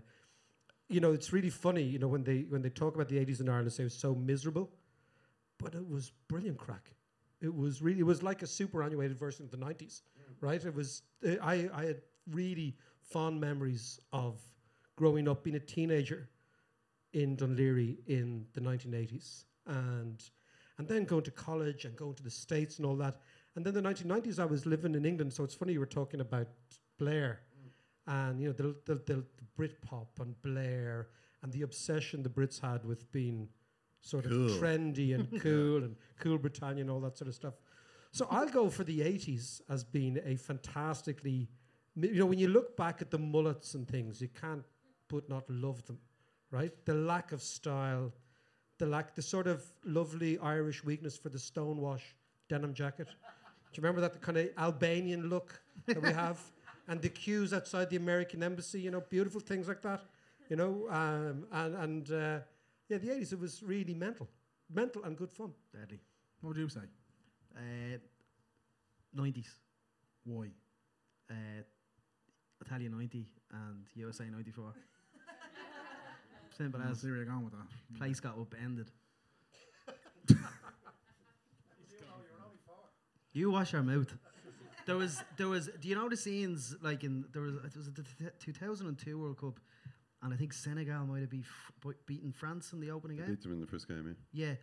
[0.89, 1.83] you know, it's really funny.
[1.83, 3.93] You know, when they when they talk about the eighties in Ireland, they say it
[3.93, 4.71] was so miserable,
[5.59, 6.91] but it was brilliant crack.
[7.43, 10.03] It was really it was like a superannuated version of the nineties,
[10.41, 10.65] right?
[10.65, 12.01] It was uh, I I had
[12.31, 14.39] really fond memories of
[14.97, 16.29] growing up, being a teenager
[17.13, 20.23] in Dún Laoghaire in the 1980s, and
[20.79, 23.21] and then going to college and going to the states and all that.
[23.57, 26.21] And then the 1990s, I was living in England, so it's funny you were talking
[26.21, 26.49] about
[26.99, 27.41] Blair,
[28.07, 31.09] and you know the the, the, the Britpop and Blair
[31.43, 33.49] and the obsession the Brits had with being
[34.03, 34.47] sort Cool.
[34.47, 37.55] of trendy and cool and cool Britannia and all that sort of stuff.
[38.13, 41.49] So I'll go for the 80s as being a fantastically,
[41.97, 44.65] you know, when you look back at the mullets and things, you can't
[45.09, 45.99] but not love them,
[46.51, 46.73] right?
[46.85, 48.13] The lack of style,
[48.79, 52.03] the lack, the sort of lovely Irish weakness for the stonewash
[52.49, 53.09] denim jacket.
[53.09, 56.39] Do you remember that the kind of Albanian look that we have?
[56.89, 60.01] And the queues outside the American embassy, you know, beautiful things like that,
[60.49, 62.39] you know, um, and, and uh,
[62.89, 64.29] yeah, the 80s, it was really mental,
[64.69, 65.53] mental and good fun.
[65.73, 66.01] Deadly.
[66.41, 66.81] What would you say?
[67.57, 67.99] Uh,
[69.17, 69.51] 90s.
[70.25, 70.49] Why?
[71.31, 71.63] Uh,
[72.61, 74.73] Italia 90 and USA 94.
[76.57, 77.67] Simple I as see where you're going with that.
[77.95, 77.99] Mm.
[77.99, 78.91] place got upended.
[83.33, 84.13] you wash your mouth.
[84.87, 85.71] There was, there was.
[85.81, 89.39] Do you know the scenes like in there was it was the t- 2002 World
[89.39, 89.61] Cup,
[90.23, 91.45] and I think Senegal might have be
[91.85, 93.27] f- beaten France in the opening game.
[93.27, 94.47] Beat them in the first game, yeah.
[94.49, 94.55] Yeah,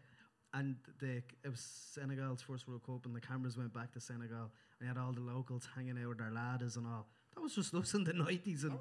[0.54, 1.62] and the it was
[1.93, 5.14] Senegal's first World Cup, and the cameras went back to Senegal, and you had all
[5.14, 7.08] the locals hanging out with their ladders and all.
[7.38, 8.80] That was just us in the nineties and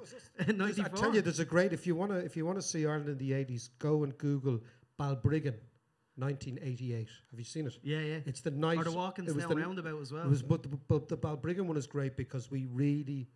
[0.57, 2.63] ninety I tell you, there's a great if you want to if you want to
[2.63, 4.59] see Ireland in the 80s, go and Google
[4.99, 5.53] Balbriggan,
[6.15, 7.07] 1988.
[7.29, 7.77] Have you seen it?
[7.83, 8.17] yeah, yeah.
[8.25, 8.79] It's the night.
[8.79, 10.23] or the Walkins it was the- roundabout as well.
[10.23, 13.27] It was, but the, but the Balbriggan one is great because we really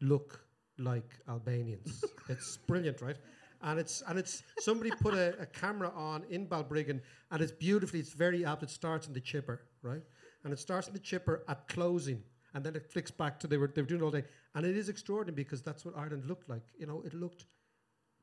[0.00, 0.46] look
[0.78, 2.02] like Albanians.
[2.30, 3.16] it's brilliant, right?
[3.60, 8.00] And it's and it's somebody put a, a camera on in Balbriggan, and it's beautifully.
[8.00, 8.62] It's very apt.
[8.62, 10.00] It starts in the chipper, right?
[10.42, 12.22] And it starts in the chipper at closing,
[12.54, 14.24] and then it flicks back to they were they were doing all day,
[14.54, 16.62] and it is extraordinary because that's what Ireland looked like.
[16.78, 17.46] You know, it looked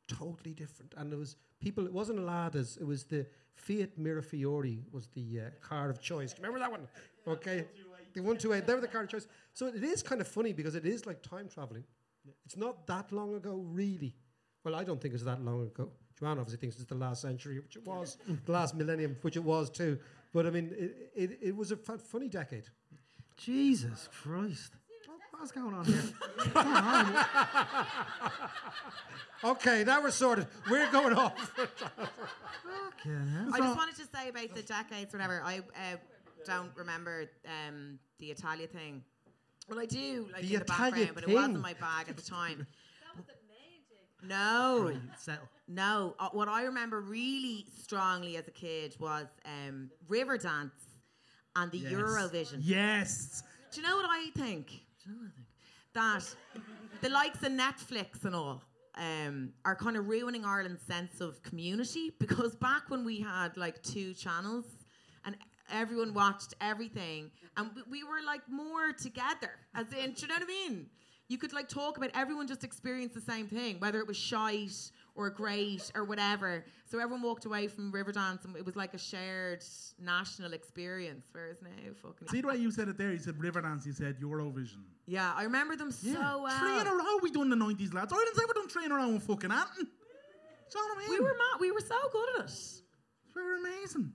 [0.07, 1.85] totally different, and it was people.
[1.85, 2.79] It wasn't Ladas.
[2.79, 3.25] It was the
[3.55, 6.33] Fiat Mirafiori was the uh, car of choice.
[6.33, 6.87] Do you remember that one?
[7.27, 7.65] Okay,
[8.13, 8.65] the one two eight.
[8.65, 9.27] They were the car of choice.
[9.53, 11.83] So it is kind of funny because it is like time traveling.
[12.45, 14.13] It's not that long ago, really.
[14.63, 15.91] Well, I don't think it's that long ago.
[16.19, 19.43] Joanne obviously thinks it's the last century, which it was, the last millennium, which it
[19.43, 19.97] was too.
[20.33, 22.65] But I mean, it, it, it was a funny decade.
[23.37, 24.76] Jesus Christ.
[25.37, 26.01] What- What's going on here?
[29.43, 29.51] On?
[29.51, 30.47] Okay, now we're sorted.
[30.69, 31.51] We're going off.
[31.59, 35.41] I just wanted to say about the decades, whatever.
[35.45, 35.97] I uh,
[36.45, 39.03] don't remember um, the Italia thing.
[39.69, 42.17] Well, I do, like The in the Italia background, but it wasn't my bag at
[42.17, 42.65] the time.
[44.23, 44.89] No,
[45.27, 46.15] Right, no.
[46.19, 50.71] Uh, what I remember really strongly as a kid was um, Riverdance
[51.55, 51.91] and the Yes.
[51.93, 52.57] Eurovision.
[52.61, 53.43] Yes.
[53.71, 54.81] Do you know what I think?
[55.93, 56.23] That
[57.01, 58.61] the likes of Netflix and all
[58.95, 63.81] um, are kind of ruining Ireland's sense of community because back when we had like
[63.83, 64.65] two channels
[65.25, 65.35] and
[65.71, 70.35] everyone watched everything and we, we were like more together, as in, do you know
[70.35, 70.87] what I mean?
[71.27, 74.91] you could like talk about everyone just experienced the same thing, whether it was shite
[75.17, 76.63] or great or whatever.
[76.85, 79.63] So everyone walked away from Riverdance and it was like a shared
[79.99, 81.25] national experience.
[81.31, 81.69] Whereas now,
[82.01, 83.11] fucking See the way you said it there?
[83.11, 84.83] You said Riverdance, you said Eurovision.
[85.07, 86.13] yeah, I remember them so
[86.43, 86.59] well.
[86.59, 88.13] Three in a row we done the 90s, lads.
[88.13, 89.67] Ireland's ever done three in a row in fucking Anton.
[89.77, 91.09] Do you know what I mean?
[91.17, 91.59] We were mad.
[91.59, 92.81] We were so good at it.
[93.35, 94.11] We were amazing.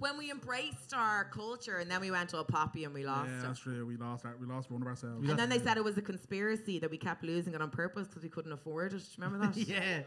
[0.00, 3.38] When we embraced our culture and then we went all poppy and we lost yeah,
[3.38, 3.42] it.
[3.42, 3.84] that's true.
[3.84, 5.28] We lost our, we lost one of ourselves.
[5.28, 8.08] And then they said it was a conspiracy that we kept losing it on purpose
[8.08, 9.02] because we couldn't afford it.
[9.18, 9.56] Remember that?
[9.68, 10.00] yeah.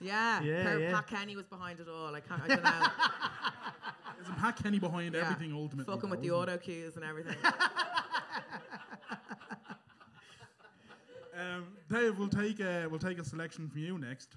[0.00, 0.42] Yeah.
[0.42, 0.92] Yeah, Per- yeah.
[0.92, 2.14] Pat Kenny was behind it all.
[2.14, 2.42] I can't.
[2.42, 2.70] I don't know.
[4.22, 5.22] Isn't Pat Kenny behind Yeah.
[5.22, 5.92] everything ultimately?
[5.92, 7.36] Fucking with the though, auto cues and everything.
[11.34, 14.36] Um, Dave, we'll take a, we'll take a selection from you next.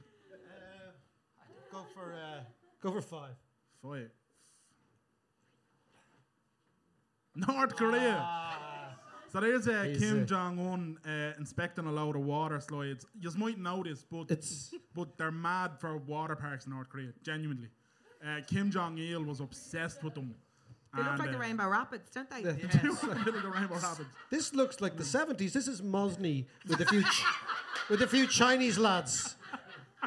[1.71, 2.39] Go for uh,
[2.81, 3.35] go for five.
[3.83, 4.09] Five.
[7.35, 8.17] North Korea.
[8.21, 8.51] Ah.
[9.31, 13.05] So there's uh, He's, Kim uh, Jong Un uh, inspecting a load of water slides.
[13.19, 17.09] You might know this, but It's but they're mad for water parks in North Korea.
[17.23, 17.67] Genuinely,
[18.25, 20.33] uh, Kim Jong Il was obsessed with them.
[20.95, 22.41] they look And, like the uh, Rainbow Rapids, don't they?
[22.43, 22.51] Yeah.
[22.81, 24.09] they look like the Rainbow Rapids.
[24.29, 25.51] this looks like the seventies.
[25.51, 27.25] This is Mosney with a few ch-
[27.89, 29.35] with a few Chinese lads.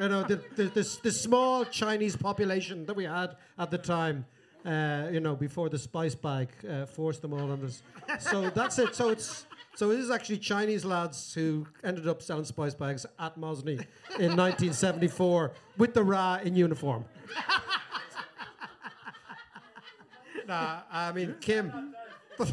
[0.01, 3.79] You know, the, the, the, s- the small Chinese population that we had at the
[3.79, 4.25] time.
[4.65, 7.83] Uh, you know, before the spice bag uh, forced them all on us.
[8.21, 8.95] So that's it.
[8.95, 9.47] So it's
[9.79, 13.79] so it is actually Chinese lads who ended up selling spice bags at Mosney
[14.19, 17.05] in 1974 with the Ra in uniform.
[20.49, 21.95] nah, I mean Kim.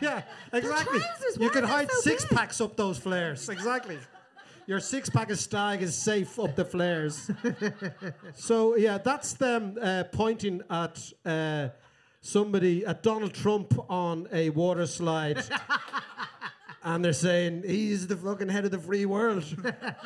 [0.00, 1.00] yeah, exactly.
[1.40, 2.38] You can hide so six big?
[2.38, 3.48] packs up those flares.
[3.48, 3.98] Exactly.
[4.66, 7.30] Your six pack of stag is safe up the flares.
[8.34, 11.68] so yeah, that's them uh, pointing at uh,
[12.22, 15.42] somebody at Donald Trump on a water slide.
[16.86, 19.42] And they're saying he's the fucking head of the free world.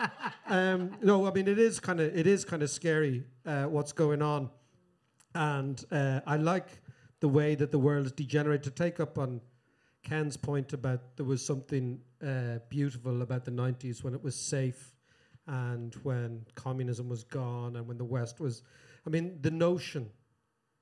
[0.46, 3.90] um, no, I mean it is kind of it is kind of scary uh, what's
[3.90, 4.48] going on,
[5.34, 6.68] and uh, I like
[7.18, 8.62] the way that the world is degenerate.
[8.62, 9.40] To take up on
[10.02, 14.94] Ken's point about there was something uh, beautiful about the 90s when it was safe
[15.46, 18.62] and when communism was gone and when the West was.
[19.06, 20.10] I mean, the notion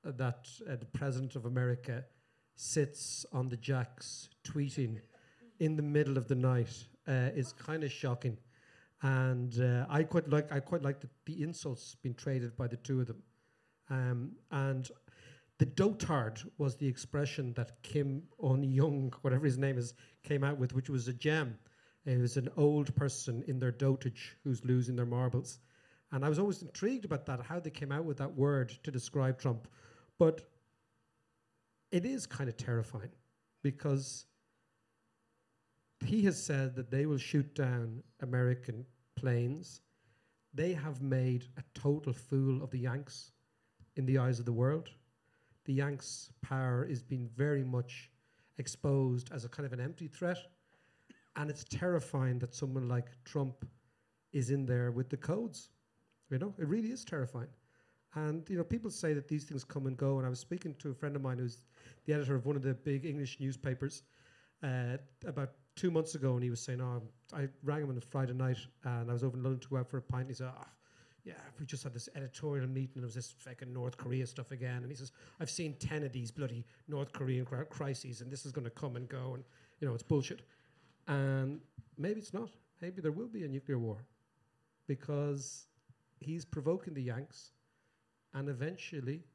[0.03, 2.03] that uh, the President of America
[2.55, 4.99] sits on the jacks tweeting
[5.59, 8.37] in the middle of the night uh, is kind of shocking.
[9.01, 12.77] And uh, I quite like I quite like the, the insults being traded by the
[12.77, 13.21] two of them.
[13.89, 14.89] Um, and
[15.59, 19.93] the dotard was the expression that Kim On Young, whatever his name is,
[20.23, 21.57] came out with, which was a gem.
[22.05, 25.59] It was an old person in their dotage who's losing their marbles.
[26.11, 28.91] And I was always intrigued about that, how they came out with that word to
[28.91, 29.67] describe Trump.
[30.19, 30.47] But
[31.91, 33.11] it is kind of terrifying
[33.63, 34.25] because
[36.05, 38.85] he has said that they will shoot down American
[39.15, 39.81] planes.
[40.53, 43.31] They have made a total fool of the Yanks
[43.95, 44.91] in the eyes of the world.
[45.67, 48.09] The Yanks' power is being very much
[48.57, 50.37] exposed as a kind of an empty threat.
[51.35, 53.65] And it's terrifying that someone like Trump
[54.31, 55.69] is in there with the codes.
[56.31, 57.49] You know, it really is terrifying.
[58.15, 60.17] And, you know, people say that these things come and go.
[60.17, 61.61] And I was speaking to a friend of mine who's
[62.05, 64.03] the editor of one of the big English newspapers
[64.63, 66.33] uh, about two months ago.
[66.33, 67.03] And he was saying, oh,
[67.35, 69.77] I rang him on a Friday night and I was over in London to go
[69.77, 70.29] out for a pint.
[70.29, 70.65] He said, oh,
[71.27, 74.51] yeah, we just had this editorial meeting and it was this fucking North Korea stuff
[74.51, 74.77] again.
[74.77, 75.11] And he says,
[75.41, 78.95] I've seen 10 of these bloody North Korean crises and this is going to come
[78.95, 79.33] and go.
[79.33, 79.43] And,
[79.81, 80.43] you know, it's bullshit.
[81.05, 81.59] And
[81.97, 82.49] maybe it's not.
[82.81, 83.97] Maybe there will be a nuclear war
[84.87, 85.67] because
[86.21, 87.51] he's provoking the Yanks
[88.33, 89.25] and eventually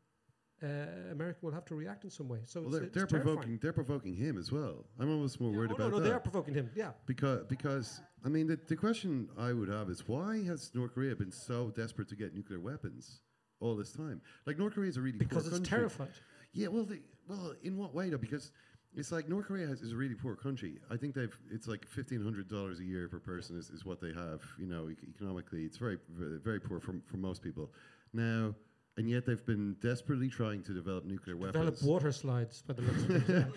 [0.62, 0.66] uh,
[1.12, 2.38] America will have to react in some way.
[2.44, 3.58] So Well, they're, they're provoking.
[3.60, 4.84] They're provoking him as well.
[4.98, 6.08] I'm almost more worried Oh, about no, no, that.
[6.08, 6.70] they are provoking him.
[6.74, 6.90] Yeah.
[7.06, 11.16] Because, because I mean, the, the question I would have is why has North Korea
[11.16, 13.20] been so desperate to get nuclear weapons
[13.60, 14.20] all this time?
[14.46, 15.78] Like North Korea is a really Because it's country.
[15.78, 16.08] terrified.
[16.52, 18.18] Yeah, well, they, well, in what way though?
[18.18, 18.52] Because
[18.94, 20.78] it's like North Korea has, is a really poor country.
[20.90, 24.00] I think they've it's like fifteen hundred dollars a year per person is, is what
[24.02, 24.42] they have.
[24.58, 27.72] You know, ec- economically, it's very very, very poor for for most people.
[28.12, 28.54] Now,
[28.96, 31.52] and yet they've been desperately trying to develop nuclear weapons.
[31.80, 33.46] Develop water slides by the looks of it.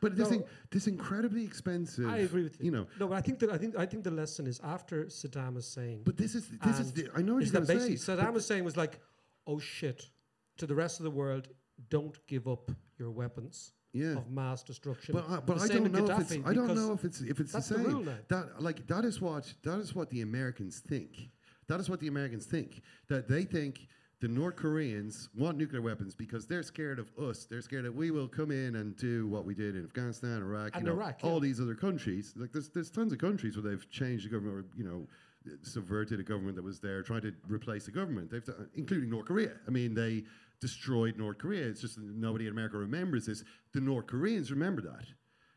[0.00, 0.38] But this No.
[0.38, 2.08] thing, this incredibly expensive.
[2.08, 2.66] I agree with you.
[2.66, 5.04] You know, No, but I think that I think I think the lesson is after
[5.06, 6.00] Saddam Hussein.
[6.04, 8.12] but this is this is the, I know what you're going to say.
[8.12, 8.98] Saddam Hussein was like,
[9.46, 10.08] "Oh shit,"
[10.56, 11.48] to the rest of the world,
[11.90, 14.16] "Don't give up your weapons Yeah.
[14.16, 17.04] of mass destruction." But, uh, but I don't know if it's I don't know if
[17.04, 18.04] it's if it's that's the the same.
[18.06, 18.14] now.
[18.28, 21.28] That like that is what that is what the Americans think.
[21.66, 22.80] That is what the Americans think.
[23.08, 23.86] That they think
[24.20, 27.46] the North Koreans want nuclear weapons because they're scared of us.
[27.46, 30.72] They're scared that we will come in and do what we did in Afghanistan, Iraq,
[30.74, 31.40] And you know, Iraq, all yeah.
[31.40, 32.34] these other countries.
[32.36, 35.06] Like there's there's tons of countries where they've changed the government or you know
[35.62, 38.30] subverted a government that was there, trying to replace the government.
[38.30, 39.52] They've done, including North Korea.
[39.66, 40.24] I mean, they
[40.60, 41.66] destroyed North Korea.
[41.66, 43.42] It's just nobody in America remembers this.
[43.72, 45.06] The North Koreans remember that.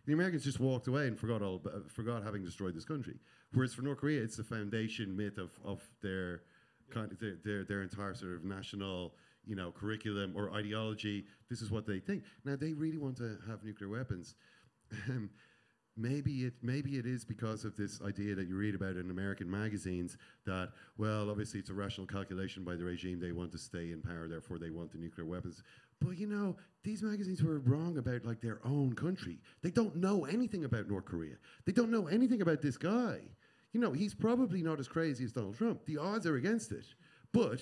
[0.06, 3.16] The Americans just walked away and forgot all about, forgot having destroyed this country.
[3.54, 6.44] Whereas for North Korea, it's the foundation myth of, of their
[6.94, 9.16] kind of their, their their entire sort of national
[9.46, 11.26] you know curriculum or ideology.
[11.50, 12.24] This is what they think.
[12.46, 14.36] Now they really want to have nuclear weapons.
[15.96, 19.50] Maybe it maybe it is because of this idea that you read about in American
[19.50, 23.92] magazines that well obviously it's a rational calculation by the regime they want to stay
[23.92, 25.62] in power therefore they want the nuclear weapons
[26.02, 30.26] but you know these magazines were wrong about like their own country they don't know
[30.26, 31.36] anything about North Korea
[31.66, 33.20] they don't know anything about this guy
[33.74, 35.86] you know he's probably not as crazy as Donald Trump.
[35.86, 36.86] The odds are against it.
[37.34, 37.60] But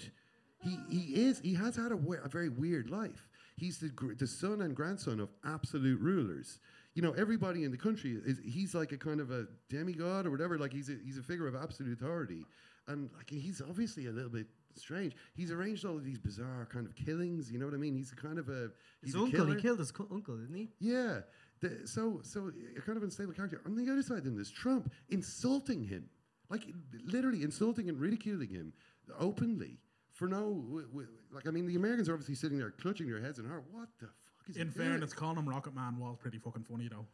[0.59, 3.27] he, he is he has had a, we- a very weird life.
[3.57, 6.59] He's the, gr- the son and grandson of absolute rulers.
[6.93, 10.31] You know everybody in the country is he's like a kind of a demigod or
[10.31, 10.57] whatever.
[10.59, 12.45] Like he's a, he's a figure of absolute authority.
[12.87, 15.13] And like he's obviously a little bit strange.
[15.35, 17.93] He's arranged all of these bizarre kind of killings you know what i mean?
[17.95, 18.69] He's a kind of a
[19.01, 19.55] he's His a uncle, killer.
[19.55, 20.69] he killed his co- uncle, didn't he?
[20.79, 21.19] Yeah.
[21.61, 23.61] The, so, so a kind of unstable character.
[23.65, 26.09] On the other side, then there's Trump insulting him,
[26.49, 26.63] like
[27.05, 28.73] literally insulting and ridiculing him
[29.19, 29.77] openly
[30.11, 33.21] for no, w- w- like I mean, the Americans are obviously sitting there clutching their
[33.21, 33.63] heads and heart.
[33.71, 34.87] What the fuck is he In doing?
[34.87, 37.05] fairness, calling him Rocket Man was pretty fucking funny though.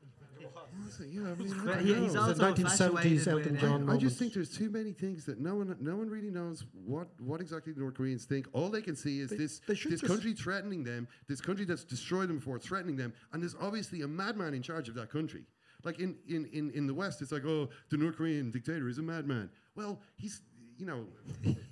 [0.80, 4.02] Honestly, yeah, I mean, I he- he's also 1970s infatuated Elton John I moment.
[4.02, 7.42] just think there's too many things that no one, no one really knows what, what
[7.42, 8.48] exactly the North Koreans think.
[8.54, 11.66] All they can see is They- this, they this just- country threatening them, this country
[11.66, 15.10] that's destroyed them before threatening them, and there's obviously a madman in charge of that
[15.10, 15.46] country.
[15.84, 18.98] Like in, in, in, in the West, it's like, oh, the North Korean dictator is
[18.98, 19.50] a madman.
[19.76, 20.42] Well, he's,
[20.78, 21.06] you know,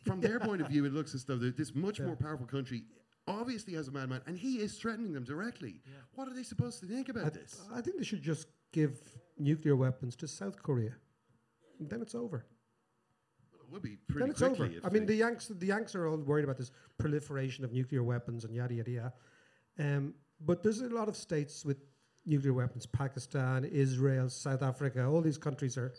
[0.06, 2.84] from their point of view, it looks as though that this much more powerful country
[3.28, 5.82] obviously has a madman, and he is threatening them directly.
[6.14, 7.60] What are they supposed to think about I, this?
[7.74, 8.94] I think they should just give
[9.38, 10.96] nuclear weapons to South Korea.
[11.80, 12.46] And then it's over.
[13.54, 14.70] It would be then it's over.
[14.84, 18.44] I mean, the Yanks, the Yanks are all worried about this proliferation of nuclear weapons
[18.46, 19.14] and yada yada yada.
[19.80, 20.14] Um,
[20.50, 21.78] but there's a lot of states with
[22.26, 25.06] nuclear weapons: Pakistan, Israel, South Africa.
[25.06, 25.94] All these countries are.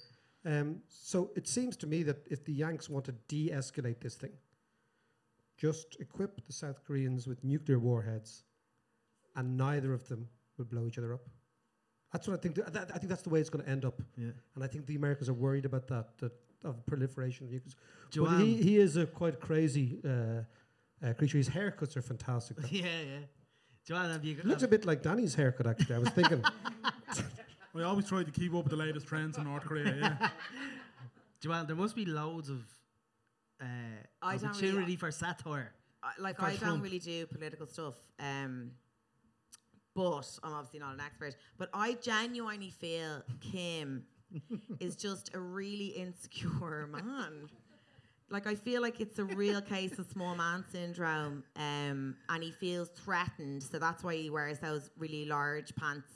[0.45, 4.35] Um, so it seems to me that if the Yanks want to de-escalate this thing,
[5.65, 8.45] just equip the South Koreans with nuclear warheads,
[9.35, 11.25] and neither of them will blow each other up.
[12.13, 12.55] That's what I think.
[12.55, 14.01] th- that- I think that's the way it's going to end up.
[14.17, 14.31] Yeah.
[14.55, 16.33] And I think the Americans are worried about that, that
[16.65, 17.73] of proliferation of nuclear.
[18.39, 20.43] But he, he is a quite crazy uh,
[21.07, 21.39] uh, creature.
[21.39, 22.57] His haircuts are fantastic.
[22.71, 23.19] yeah, yeah.
[23.85, 24.37] Joanne, have you?
[24.39, 25.95] It looks a bit like Danny's haircut, actually.
[25.95, 26.43] I was thinking.
[27.73, 29.95] We always try to keep up with the latest trends in North Korea.
[30.01, 30.29] Yeah.
[31.43, 32.61] Joanne, there must be loads of
[33.61, 33.65] uh,
[34.23, 35.73] I don't really- opportunity for satire.
[36.03, 36.73] I, like for I Trump.
[36.77, 37.95] don't really do political stuff.
[38.19, 38.71] Um,
[39.97, 41.35] but I'm obviously not an expert.
[41.59, 44.05] But I genuinely feel Kim
[44.79, 47.49] is just a really insecure man.
[48.29, 52.51] Like I feel like it's a real case of small man syndrome, um, and he
[52.51, 53.63] feels threatened.
[53.63, 56.09] So that's why he wears those really large pants.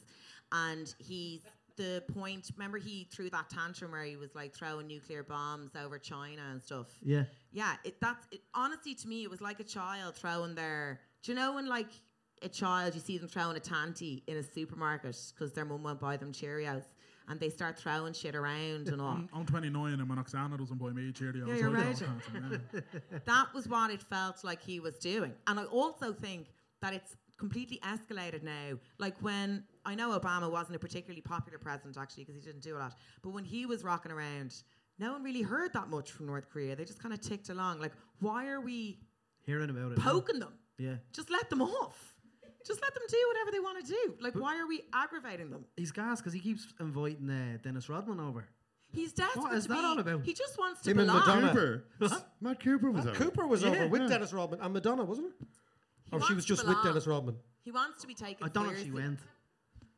[0.53, 1.43] And he's
[1.77, 2.51] the point.
[2.57, 6.63] Remember, he threw that tantrum where he was like throwing nuclear bombs over China and
[6.63, 6.89] stuff.
[7.03, 7.25] Yeah.
[7.53, 11.01] Yeah, it, that's it, honestly to me, it was like a child throwing their.
[11.23, 11.89] Do you know when like
[12.43, 16.01] a child you see them throwing a tanty in a supermarket because their mum won't
[16.01, 16.85] buy them Cheerios
[17.29, 19.11] and they start throwing shit around and all.
[19.13, 21.47] I'm, I'm 29 and when Oksana doesn't buy me Cheerios.
[21.47, 21.97] Yeah, I you're don't right.
[21.99, 22.07] fancy,
[22.75, 22.81] yeah.
[23.27, 25.33] that was what it felt like he was doing.
[25.47, 26.49] And I also think
[26.83, 28.79] that it's completely escalated now.
[28.99, 32.77] Like when I know Obama wasn't a particularly popular president actually because he didn't do
[32.77, 34.55] a lot, but when he was rocking around,
[34.99, 36.75] no one really heard that much from North Korea.
[36.75, 37.81] They just kind of ticked along.
[37.81, 38.99] Like, why are we
[39.47, 39.99] Hearing about it.
[39.99, 40.05] now.
[40.05, 40.53] poking them?
[40.79, 40.95] Yeah.
[41.13, 42.15] Just let them off.
[42.67, 44.15] Just let them do whatever they want to do.
[44.21, 45.65] Like, why are we aggravating them?
[45.77, 48.47] He's gas because he keeps inviting uh, Dennis Rodman over.
[48.93, 49.85] He's desperate What is to that be.
[49.87, 50.25] all about?
[50.25, 51.27] He just wants to Him and belong.
[51.43, 51.53] Madonna.
[52.01, 52.25] Cooper.
[52.41, 53.25] Matt Cooper was Matt over.
[53.25, 54.09] Cooper was Yeah, over with yeah.
[54.09, 55.47] Dennis Rodman and Madonna, wasn't it?
[56.11, 56.77] He Or she was to just with.
[56.83, 57.37] Dennis Rodman.
[57.63, 59.21] He wants to be taken I don't know if she went.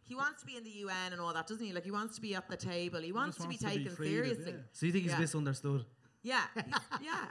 [0.05, 1.73] He wants to be in the UN and all that, doesn't he?
[1.73, 3.01] Like he wants to be at the table.
[3.01, 4.53] He wants just to be wants to be taken treated, seriously.
[4.53, 4.59] yeah.
[4.73, 5.19] So you think he's Yeah.
[5.21, 5.85] misunderstood?
[6.23, 6.65] Yeah, he's,
[7.03, 7.25] yeah.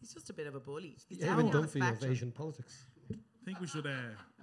[0.00, 0.96] He's just a bit of a bully.
[1.08, 2.04] He's You haven't done for you of.
[2.04, 2.84] Asian politics.
[3.10, 3.86] I think we should.
[3.86, 4.33] Uh, I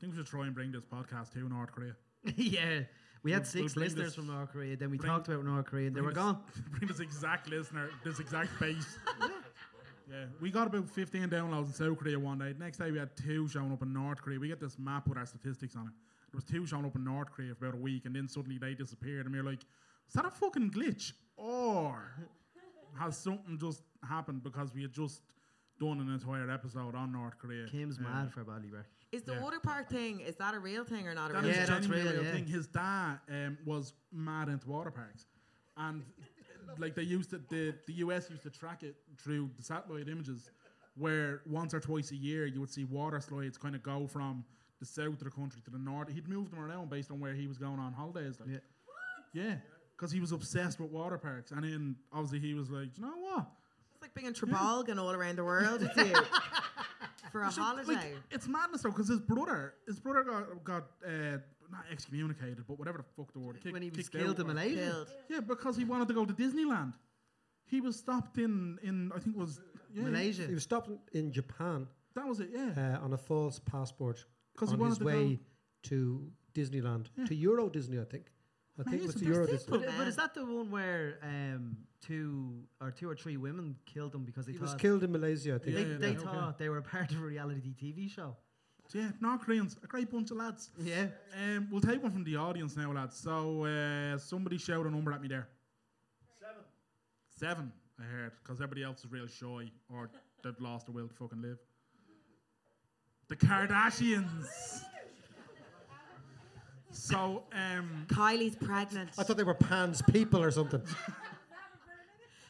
[0.00, 1.94] think we should try and bring this podcast to North Korea.
[2.36, 2.80] yeah.
[3.22, 4.76] We had 6 we'll listeners this- from North Korea.
[4.76, 6.38] Then we bring- talked about North Korea and they were this- gone.
[6.70, 8.98] bring this exact listener, this exact base.
[10.10, 12.54] yeah, we got about 15 downloads in South Korea one day.
[12.58, 14.40] Next day we had two showing up in North Korea.
[14.40, 15.92] We get this map with our statistics on it.
[16.32, 18.56] There was two showing up in North Korea for about a week, and then suddenly
[18.56, 19.62] they disappeared, and we were like,
[20.08, 22.12] "Is that a fucking glitch, or
[22.98, 25.22] has something just happened because we had just
[25.80, 27.66] done an entire episode on North Korea.
[27.66, 28.84] Kim's mad for Ballybrack.
[29.12, 29.40] Is the Yeah.
[29.42, 31.64] water park thing, is that a real thing or not a That real is Yeah,
[31.66, 31.74] thing?
[31.74, 32.36] that's genuinely real, real yeah.
[32.38, 32.46] thing.
[32.46, 35.26] His dad um, was mad into water parks,
[35.76, 36.04] and
[36.78, 40.50] like they used to, the the US used to track it through the satellite images,
[40.94, 44.44] where once or twice a year you would see water slides kind of go from
[44.78, 46.08] the south of the country to the north.
[46.08, 48.38] He'd move them around based on where he was going on holidays.
[48.38, 48.58] Like, Yeah.
[49.32, 49.56] yeah,
[49.96, 53.16] because he was obsessed with water parks, and then obviously he was like, you know
[53.16, 53.46] what?
[53.92, 56.14] It's like being in Trabolgan all around the world with you
[57.30, 57.92] for a It's holiday.
[57.94, 61.38] Like, it's madness though, because his brother, his brother got got uh,
[61.70, 63.56] not excommunicated, but whatever the fuck the word.
[63.62, 64.76] Kicked, when he was killed in or- Malaysia.
[64.90, 65.08] Killed.
[65.28, 66.94] Yeah, because he wanted to go to Disneyland.
[67.66, 69.60] He was stopped in in I think it was
[69.94, 70.46] yeah, Malaysia.
[70.46, 72.50] He was stopped in- in Japan That was it.
[72.52, 74.26] Yeah, uh, on a false passport
[74.56, 75.42] 'Cause he on wanted his to way go-
[75.90, 78.26] to Disneyland, to Euro Disney, I think.
[78.80, 79.28] I think it was Amazing.
[79.28, 79.94] the Euro They're But, Man.
[79.98, 84.24] but is that the one where um, two or two or three women killed him
[84.24, 85.76] because they He thought was killed in Malaysia, I think.
[85.76, 86.24] they, Yeah, yeah, they yeah, okay.
[86.24, 88.36] thought they were a part of a reality TV show?
[88.88, 89.10] So, yeah.
[89.20, 90.70] North Koreans, a great bunch of lads.
[90.82, 91.06] Yeah.
[91.40, 93.16] Um, we'll take one from the audience now, lads.
[93.16, 95.46] So uh, somebody shout a number at me there.
[96.38, 96.62] Seven.
[97.28, 97.72] Seven.
[98.00, 100.08] I heard because everybody else is real shy or
[100.42, 101.58] they've lost the will to fucking live.
[103.28, 104.80] The Kardashians.
[106.92, 109.10] So, um, Kylie's pregnant.
[109.18, 110.82] I thought they were Pan's people or something.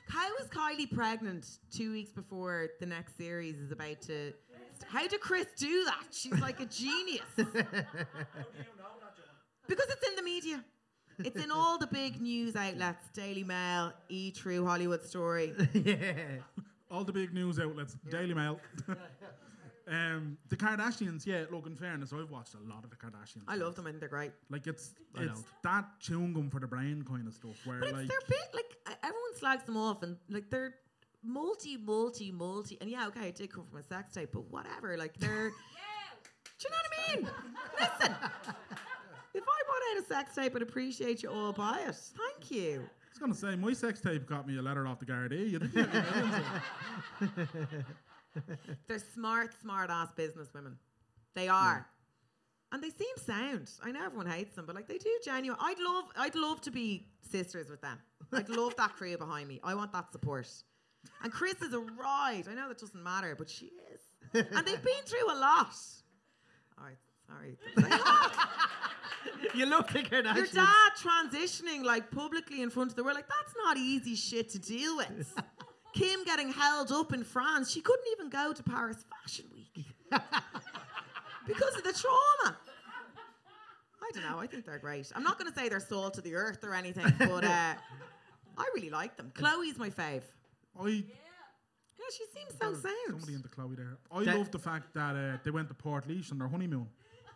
[0.09, 4.33] How is Kylie pregnant two weeks before the next series is about to?
[4.89, 6.07] How did Kris do that?
[6.11, 7.23] She's like a genius.
[7.37, 7.55] because
[9.69, 10.65] it's in the media.
[11.19, 15.53] It's in all the big news outlets: Daily Mail, E True, Hollywood Story.
[15.75, 16.41] yeah.
[16.91, 18.59] all the big news outlets, Daily Mail.
[19.91, 21.45] um, the Kardashians, yeah.
[21.51, 23.43] Look, in fairness, I've watched a lot of the Kardashians.
[23.49, 24.33] I love them and they're great.
[24.49, 25.63] Like it's I it's don't.
[25.65, 27.57] that chewing gum for the brain kind of stuff.
[27.65, 30.75] Where But it's like their bit like everyone slags them off and like they're
[31.25, 32.79] multi, multi, multi.
[32.81, 34.97] And yeah, okay, it did come from a sex tape, but whatever.
[34.97, 35.51] Like they're.
[36.61, 37.29] Do you know what I mean?
[37.81, 38.17] Listen,
[39.35, 41.95] if I bought out a sex tape, I'd appreciate you all buy it.
[41.95, 42.83] Thank you.
[42.83, 45.51] I was gonna say my sex tape got me a letter off the Gardaí.
[45.51, 45.87] You didn't
[48.35, 50.77] get me millions of- They're smart, smart ass business women.
[51.35, 51.87] They are.
[52.73, 53.69] And they seem sound.
[53.83, 55.59] I know everyone hates them, but like they do genuine.
[55.61, 57.99] I'd love I'd love to be sisters with them.
[58.33, 59.59] I'd love that crew behind me.
[59.65, 60.47] I want that support.
[61.23, 62.45] And Kris is a ride.
[62.49, 64.01] I know that doesn't matter, but she is.
[64.35, 65.75] And they've been through a lot.
[66.79, 67.59] All right, sorry.
[69.55, 70.37] You look like Kardashians.
[70.37, 74.51] Your dad transitioning like publicly in front of the world, like that's not easy shit
[74.51, 75.35] to deal with.
[75.95, 79.87] Kim getting held up in France, she couldn't even go to Paris Fashion Week
[81.47, 82.57] because of the trauma.
[84.03, 84.39] I don't know.
[84.39, 85.11] I think they're great.
[85.15, 87.75] I'm not going to say they're salt to the earth or anything, but uh,
[88.59, 89.31] I really like them.
[89.35, 90.23] Khloé's my fave.
[90.81, 91.03] I Yeah,
[92.17, 92.95] she seems so sound.
[93.09, 93.99] somebody into Chloe there.
[94.11, 96.87] I That- love the fact that uh, they went to Portlaoise on their honeymoon.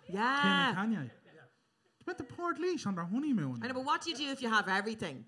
[0.09, 0.17] Yeah, Kim
[0.51, 0.69] Yeah.
[0.83, 1.11] and Kanye.
[1.11, 3.61] They went to Portlaoise on their honeymoon.
[3.63, 5.25] I know, but what do you do if you have everything?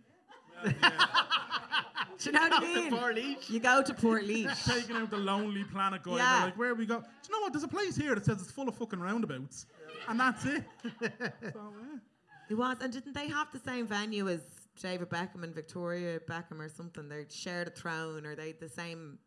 [2.19, 3.37] Do you know what I mean?
[3.49, 4.65] You go to Port Leash.
[4.65, 6.17] Taking out the Lonely Planet guy.
[6.17, 6.45] Yeah.
[6.45, 7.01] Like, where we go?
[7.01, 7.53] Do you know what?
[7.53, 9.67] There's a place here that says it's full of fucking roundabouts.
[10.09, 10.65] And that's it.
[11.01, 11.01] so,
[11.43, 11.99] yeah.
[12.49, 14.41] It was, and didn't they have the same venue as
[14.81, 17.09] David Beckham and Victoria Beckham or something?
[17.09, 19.19] They shared a throne, or they the same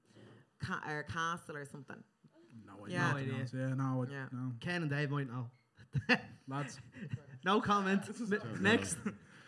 [0.60, 2.02] ca- or castle or something.
[2.66, 2.98] No idea.
[2.98, 3.14] Yeah.
[3.14, 3.54] to be honest.
[3.54, 4.26] Yeah, no, I- Yeah.
[4.32, 4.52] no.
[4.62, 5.50] Ken and Dave might know.
[6.48, 6.80] Lads,
[7.46, 8.04] No comment.
[8.30, 8.98] Ne- next.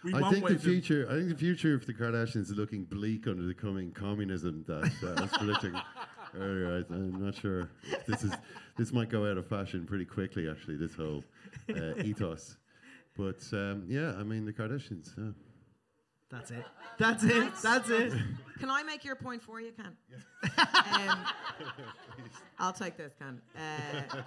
[0.03, 1.07] We I think the wait till- future.
[1.09, 4.91] I think the future of the Kardashians is looking bleak under the coming communism that
[5.03, 5.73] uh, I was predicting
[6.37, 6.85] earlier.
[6.89, 7.69] I, I'm not sure.
[7.83, 8.33] if This is
[8.77, 10.49] this might go out of fashion pretty quickly.
[10.49, 11.23] Actually, this whole
[11.69, 12.57] uh, ethos.
[13.17, 15.11] But um, yeah, I mean the Kardashians.
[15.17, 15.31] Yeah.
[16.29, 16.65] That's it.
[16.97, 17.51] That's it.
[17.61, 18.13] That's it.
[18.57, 19.97] Can I make your point for you, Ken?
[20.93, 21.19] um,
[22.59, 23.41] I'll take this, Ken.
[23.53, 24.21] Uh,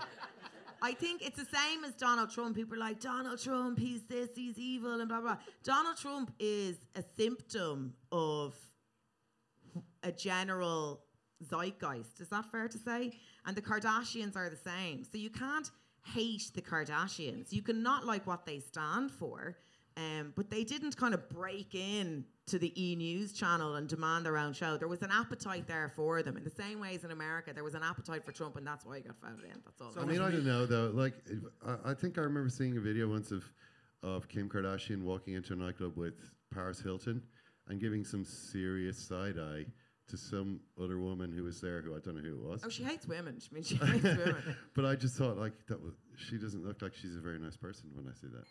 [0.84, 2.54] I think it's the same as Donald Trump.
[2.54, 5.38] People are like, Donald Trump, he's this, he's evil, and blah, blah.
[5.62, 8.54] Donald Trump is a symptom of
[10.02, 11.00] a general
[11.42, 12.20] zeitgeist.
[12.20, 13.12] Is that fair to say?
[13.46, 15.04] And the Kardashians are the same.
[15.04, 15.70] So you can't
[16.04, 17.50] hate the Kardashians.
[17.50, 19.56] You can not like what they stand for.
[19.96, 24.26] Um, but they didn't kind of break in to the E News channel and demand
[24.26, 24.76] their own show.
[24.76, 26.36] There was an appetite there for them.
[26.36, 28.84] In the same way as in America, there was an appetite for Trump, and that's
[28.84, 29.60] why he got voted in.
[29.64, 29.92] That's all.
[30.02, 30.90] I mean, I don't know though.
[30.92, 31.14] Like,
[31.66, 33.44] I, I think I remember seeing a video once of
[34.02, 36.14] of Kim Kardashian walking into a nightclub with
[36.52, 37.22] Paris Hilton
[37.68, 39.64] and giving some serious side eye
[40.08, 42.62] to some other woman who was there, who I don't know who it was.
[42.64, 43.38] oh, she hates women.
[43.40, 44.36] I mean, she hates women.
[44.74, 47.56] but I just thought like that was she doesn't look like she's a very nice
[47.56, 48.44] person when I see that.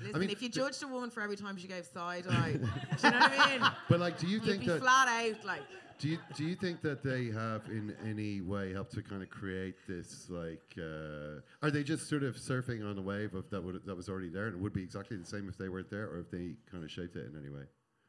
[0.00, 2.52] Listen, I mean, if you judged a woman for every time she gave side eye,
[2.52, 3.70] do you know what I mean?
[3.88, 4.80] But like, do you You'd think be that?
[4.80, 5.62] flat out like.
[5.98, 9.30] Do you do you think that they have in any way helped to kind of
[9.30, 10.74] create this like?
[10.76, 14.08] Uh, are they just sort of surfing on a wave of that would, that was
[14.08, 16.30] already there and it would be exactly the same if they weren't there, or if
[16.30, 17.62] they kind of shaped it in any way?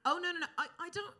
[0.05, 0.47] Oh no no no!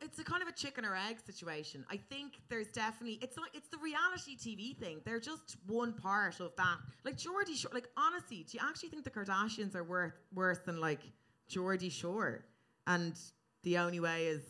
[0.04, 0.14] I, I don't.
[0.14, 1.86] It's a kind of a chicken or egg situation.
[1.90, 3.20] I think there's definitely.
[3.22, 5.02] It's like it's the reality TV thing.
[5.06, 6.78] They're just one part of that.
[7.04, 7.72] Like Geordie Shore.
[7.74, 11.02] Like honestly, do you actually think the Kardashians are worth worse than like
[11.50, 12.46] Geordie Shore?
[12.88, 13.18] And
[13.64, 14.44] the only way is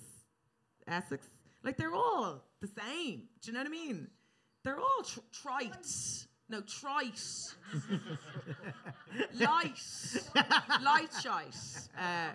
[0.88, 1.28] Essex.
[1.64, 3.24] Like they're all the same.
[3.42, 4.08] Do you know what I mean?
[4.64, 6.18] They're all tr- trite.
[6.50, 7.22] No, trite.
[9.40, 9.80] light.
[10.84, 11.56] light shite.
[11.98, 12.30] Uh,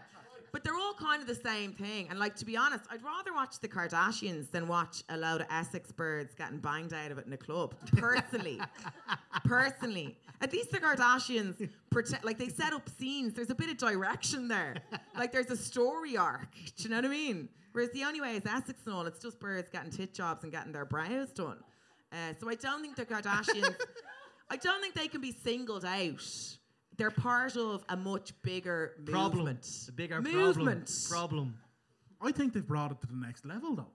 [0.52, 2.06] but they're all kind of the same thing.
[2.10, 5.46] And like to be honest, I'd rather watch the Kardashians than watch a load of
[5.50, 7.74] Essex birds getting banged out of it in a club.
[7.96, 8.60] Personally.
[9.44, 10.16] Personally.
[10.40, 13.34] At least the Kardashians pretend like they set up scenes.
[13.34, 14.76] There's a bit of direction there.
[15.16, 16.48] Like there's a story arc.
[16.76, 17.48] Do you know what I mean?
[17.72, 20.52] Whereas the only way is Essex and all, it's just birds getting tit jobs and
[20.52, 21.58] getting their brows done.
[22.10, 23.74] Uh, so I don't think the Kardashians
[24.50, 26.57] I don't think they can be singled out.
[26.98, 29.38] They're part of a much bigger Problem.
[29.38, 29.62] movement.
[29.86, 30.90] The bigger movement.
[31.08, 31.54] problem.
[31.54, 31.58] Problem.
[32.20, 33.86] I think they've brought it to the next level though.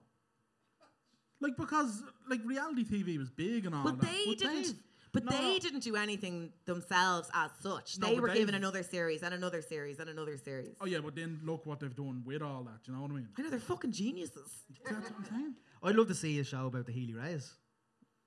[1.40, 4.10] Like because like reality TV was big and all But that.
[4.10, 4.62] they didn't.
[4.62, 4.74] they've-
[5.12, 5.58] But No, they no.
[5.60, 7.98] didn't do anything themselves as such.
[8.00, 10.74] No, they were given another series and another series and another series.
[10.80, 12.82] Oh yeah, but then look what they've done with all that.
[12.82, 13.28] Do you know what I mean?
[13.38, 14.50] I know they're fucking geniuses.
[14.84, 15.54] That's what I'm saying.
[15.84, 17.52] I'd love to see a show about the Healy-Raes,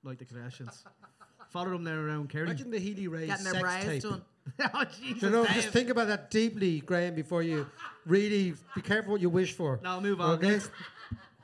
[0.04, 0.82] like the Kardashians.
[1.50, 2.44] Follow them there around Kerry.
[2.46, 4.02] Imagine the Healy-Raes Getting their sex brows tape.
[4.04, 4.22] done.
[4.74, 5.22] oh Jesus!
[5.22, 5.54] You know, Dave.
[5.54, 7.66] just think about that deeply, Graham, before you
[8.06, 9.80] really be careful what you wish for.
[9.82, 10.30] No, move on.
[10.38, 10.48] Okay?
[10.52, 10.70] Next.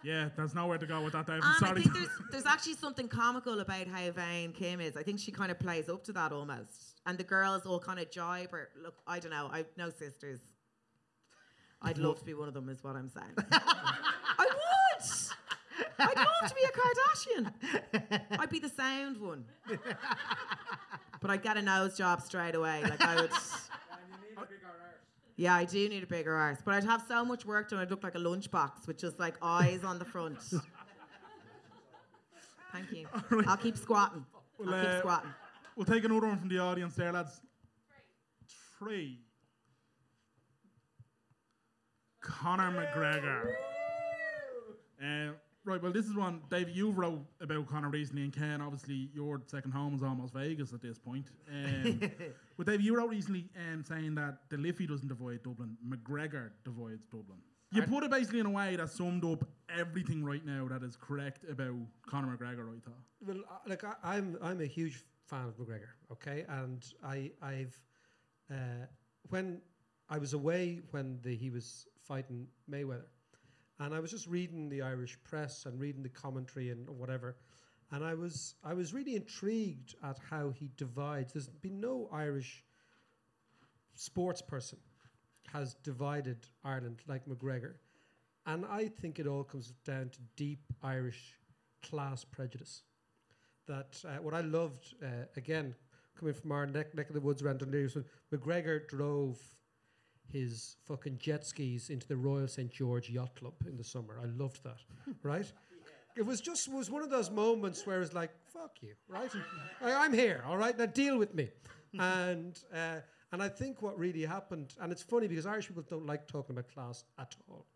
[0.05, 1.41] Yeah, there's nowhere to go with that, Dave.
[1.43, 4.99] I'm And I think there's there's actually something comical about how vain Kim is.
[4.99, 7.01] I think she kind of plays up to that almost.
[7.07, 8.69] And the girls all kind of jibe her.
[8.83, 9.49] Look, I don't know.
[9.51, 10.41] I've no sisters.
[11.81, 13.33] I'd love to be one of them, is what I'm saying.
[13.51, 15.09] I would.
[15.99, 18.39] I'd love to be a Kardashian.
[18.39, 19.45] I'd be the sound one.
[21.25, 22.83] But I'd get a nose job straight away.
[22.83, 23.31] Like I would.
[25.37, 27.81] Yeah, I do need a bigger arse, but I'd have so much work done.
[27.81, 30.39] I'd look like a lunchbox with just like eyes on the front.
[32.73, 33.09] Thank you.
[33.49, 34.25] I'll keep squatting.
[34.61, 35.31] I'll Well, keep uh, squatting.
[35.75, 37.41] We'll take another one from the audience there, lads.
[38.79, 39.19] Three.
[42.21, 43.55] Conor McGregor.
[45.03, 45.33] Uh,
[45.65, 49.41] right, well, this is one, Dave, you wrote about Conor recently, and Ken, obviously, your
[49.47, 51.27] second home is almost Vegas at this point.
[51.51, 52.01] Um,
[52.57, 57.05] but Dave, you wrote recently um, saying that the Liffey doesn't divide Dublin, McGregor divides
[57.07, 57.39] Dublin.
[57.71, 60.95] You put it basically in a way that summed up everything right now that is
[60.95, 61.75] correct about
[62.07, 63.03] Conor McGregor, I thought.
[63.27, 65.89] Well, uh, like I, I'm, I'm a huge fan of McGregor.
[66.13, 67.77] Okay, and I, I've,
[68.49, 68.87] uh,
[69.31, 69.61] when
[70.09, 73.07] I was away when the, he was fighting Mayweather,
[73.81, 77.37] and I was just reading the Irish press and reading the commentary and whatever,
[77.91, 81.33] and I was, I was really intrigued at how he divides.
[81.33, 82.65] There's been no Irish
[83.95, 84.79] sports person
[85.53, 87.75] has divided Ireland like McGregor,
[88.47, 91.35] and I think it all comes down to deep Irish
[91.83, 92.83] class prejudice.
[93.67, 95.75] That uh, what I loved uh, again
[96.19, 99.39] coming from our neck, neck of the woods around Dún Laoghaire McGregor drove
[100.33, 104.19] his fucking jet skis into the Royal St George Yacht Club in the summer.
[104.23, 104.79] I loved that,
[105.23, 105.51] right?
[106.17, 109.31] It was just was one of those moments where it's like fuck you, right?
[109.83, 110.77] I, I'm here, all right.
[110.77, 111.51] Now deal with me,
[111.99, 113.01] and uh,
[113.33, 116.55] and I think what really happened, and it's funny because Irish people don't like talking
[116.55, 117.67] about class at all.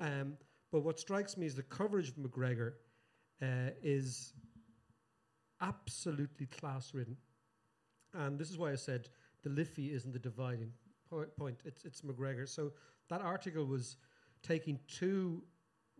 [0.00, 0.36] Um,
[0.70, 2.72] but what strikes me is the coverage of McGregor
[3.42, 4.32] uh, is
[5.60, 7.16] absolutely class ridden.
[8.14, 9.08] And this is why I said
[9.42, 10.72] the Liffey isn't the dividing
[11.10, 12.48] point, it's, it's McGregor.
[12.48, 12.72] So
[13.08, 13.96] that article was
[14.42, 15.42] taking two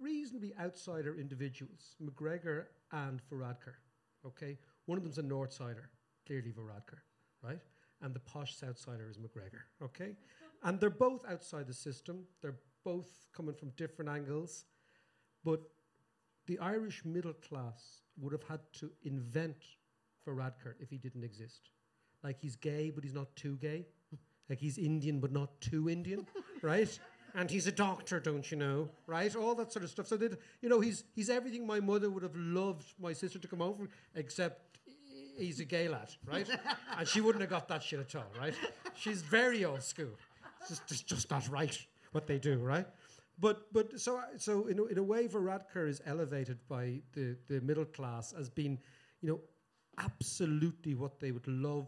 [0.00, 3.74] reasonably outsider individuals, McGregor and Varadkar.
[4.26, 4.58] Okay?
[4.86, 5.90] One of them's a North Sider,
[6.26, 7.00] clearly Varadkar,
[7.42, 7.58] right?
[8.00, 9.62] And the posh South Sider is McGregor.
[9.82, 10.14] Okay?
[10.62, 14.64] And they're both outside the system, they're both coming from different angles.
[15.44, 15.60] But
[16.46, 19.64] the Irish middle class would have had to invent
[20.26, 21.70] Varadkar if he didn't exist.
[22.22, 23.86] Like he's gay, but he's not too gay.
[24.48, 26.26] Like he's Indian, but not too Indian,
[26.62, 26.98] right?
[27.34, 29.34] And he's a doctor, don't you know, right?
[29.36, 30.06] All that sort of stuff.
[30.06, 33.48] So that you know, he's he's everything my mother would have loved my sister to
[33.48, 34.78] come over, except
[35.38, 36.48] he's a gay lad, right?
[36.98, 38.54] and she wouldn't have got that shit at all, right?
[38.94, 40.10] She's very old school.
[40.60, 41.78] It's just, it's just not right
[42.12, 42.86] what they do, right?
[43.38, 47.60] But but so so in a, in a way, Varadkar is elevated by the the
[47.60, 48.78] middle class as being,
[49.20, 49.40] you know,
[49.98, 51.86] absolutely what they would love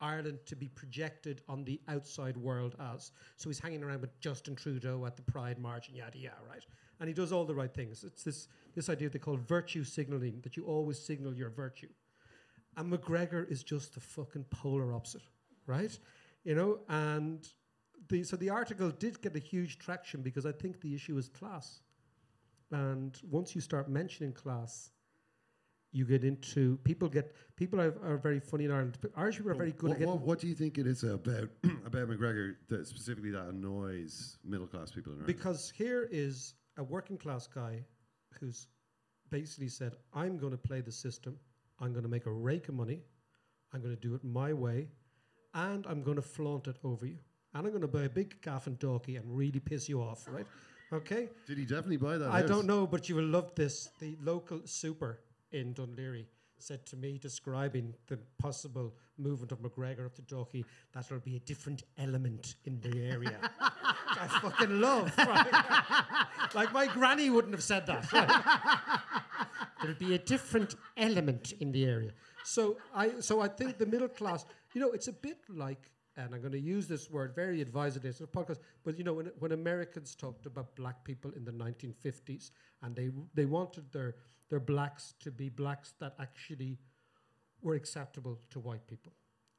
[0.00, 3.12] Ireland to be projected on the outside world as.
[3.36, 6.64] So he's hanging around with Justin Trudeau at the Pride March and yada yada, right?
[7.00, 8.04] And he does all the right things.
[8.04, 11.88] It's this this idea they call virtue signaling that you always signal your virtue.
[12.76, 15.22] And McGregor is just the fucking polar opposite,
[15.66, 15.96] right?
[16.44, 17.46] You know, and
[18.08, 21.28] the so the article did get a huge traction because I think the issue is
[21.28, 21.80] class.
[22.70, 24.90] And once you start mentioning class,
[25.94, 28.98] you get into people get people are, are very funny in Ireland.
[29.00, 31.04] But Irish people are very good What, at what, what do you think it is
[31.04, 31.48] about
[31.86, 35.26] about McGregor that specifically that annoys middle class people in Ireland?
[35.28, 37.84] Because here is a working class guy
[38.40, 38.66] who's
[39.30, 41.38] basically said, I'm going to play the system,
[41.78, 43.00] I'm going to make a rake of money,
[43.72, 44.88] I'm going to do it my way,
[45.54, 47.18] and I'm going to flaunt it over you.
[47.54, 50.26] And I'm going to buy a big gaff and Dalkey and really piss you off,
[50.28, 50.46] right?
[50.92, 51.28] Okay?
[51.46, 52.30] Did he definitely buy that?
[52.30, 52.48] I house?
[52.48, 53.90] don't know, but you will love this.
[54.00, 55.20] The local super
[55.54, 56.26] in Dún Laoghaire
[56.58, 61.36] said to me, describing the possible movement of McGregor up to Dalkey, that will be
[61.36, 63.38] a different element in the area.
[63.60, 65.12] I fucking love.
[65.18, 66.26] right?
[66.54, 68.12] like my granny wouldn't have said that.
[68.12, 69.00] right?
[69.80, 72.12] There'll be a different element in the area.
[72.44, 76.34] So I, so I think the middle class, you know, it's a bit like, and
[76.34, 78.10] I'm going to use this word very advisedly.
[78.10, 81.52] It's a podcast, but you know, when, when Americans talked about black people in the
[81.52, 82.50] 1950s,
[82.82, 84.16] and they they wanted their
[84.50, 86.78] their blacks to be blacks that actually
[87.62, 89.12] were acceptable to white people,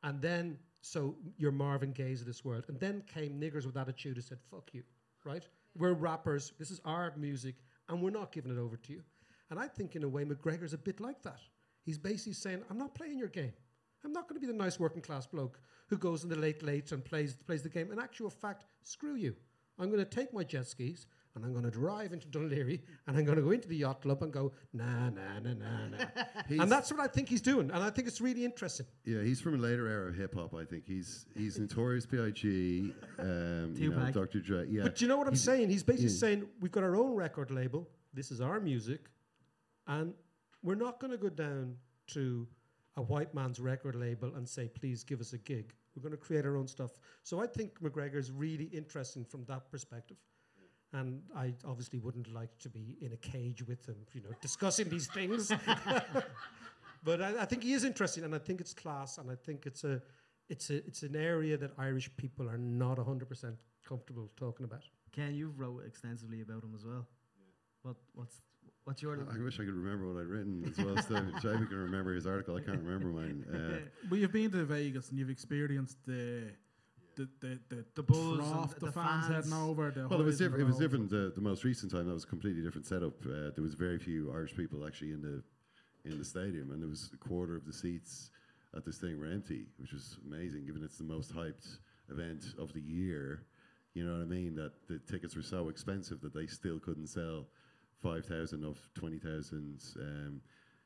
[0.03, 4.15] and then so your Marvin Gaye's of this world, and then came niggers with attitude
[4.15, 4.83] who said, "Fuck you,"
[5.23, 5.47] right?
[5.77, 6.53] We're rappers.
[6.57, 7.55] This is our music,
[7.89, 9.01] and we're not giving it over to you.
[9.49, 11.39] And I think, in a way, McGregor's a bit like that.
[11.83, 13.53] He's basically saying, I'm not playing your game.
[14.05, 16.63] I'm not going to be the nice working class bloke who goes in the late
[16.63, 17.91] late and plays plays the game.
[17.91, 19.35] In actual fact, screw you.
[19.77, 21.05] I'm going to take my jet skis
[21.35, 23.75] and I'm going to drive into Dún Laoghaire and I'm going to go into the
[23.75, 26.05] yacht club and go nah nah nah nah nah.
[26.63, 28.85] And that's what I think he's doing, and I think it's really interesting.
[29.03, 30.53] Yeah, he's from a later era of hip hop.
[30.53, 32.93] I think he's he's Notorious B.I.G.
[33.19, 34.39] Um, you know, Dr.
[34.39, 34.65] Dre.
[34.69, 35.69] Yeah, But you know what I'm He's- saying?
[35.69, 36.19] He's basically yeah.
[36.19, 37.89] saying we've got our own record label.
[38.13, 39.09] This is our music,
[39.87, 40.13] and
[40.63, 41.75] we're not going to go down
[42.13, 42.47] to
[42.97, 46.17] a white man's record label and say, "Please give us a gig." We're going to
[46.17, 46.91] create our own stuff.
[47.23, 50.17] So I think McGregor is really interesting from that perspective.
[50.93, 54.87] And I obviously wouldn't like to be in a cage with him, you know, discussing
[54.89, 55.51] these things.
[57.03, 59.65] but I, I think he is interesting, and I think it's class, and I think
[59.65, 60.01] it's a,
[60.47, 63.55] it's a, it's an area that Irish people are not hundred percent
[63.87, 64.83] comfortable talking about.
[65.11, 67.05] Ken, you've wrote extensively about him as well.
[67.81, 68.41] What what's
[68.85, 70.95] what's your I wish I could remember what I'd written as well.
[71.01, 72.55] so Jamie can remember his article.
[72.55, 73.43] I can't remember mine.
[73.53, 73.79] Uh,
[74.09, 76.51] But you've been to Vegas and you've experienced the
[77.15, 79.45] the the the, The buzz and trough, the- the, the fans, fans.
[79.49, 79.91] heading over.
[79.91, 80.61] The well, it was different.
[80.63, 81.09] It was different.
[81.09, 83.13] The, the most recent time that was a completely different setup.
[83.25, 85.43] Uh, there was very few Irish people actually in the
[86.09, 88.29] in the stadium, and there was a quarter of the seats
[88.75, 91.77] at this thing were empty, which was amazing, given it's the most hyped
[92.11, 93.43] event of the year.
[93.93, 94.53] You know what I mean?
[94.55, 97.47] That the tickets were so expensive that they still couldn't sell
[98.05, 100.41] five thousand of twenty thousand um,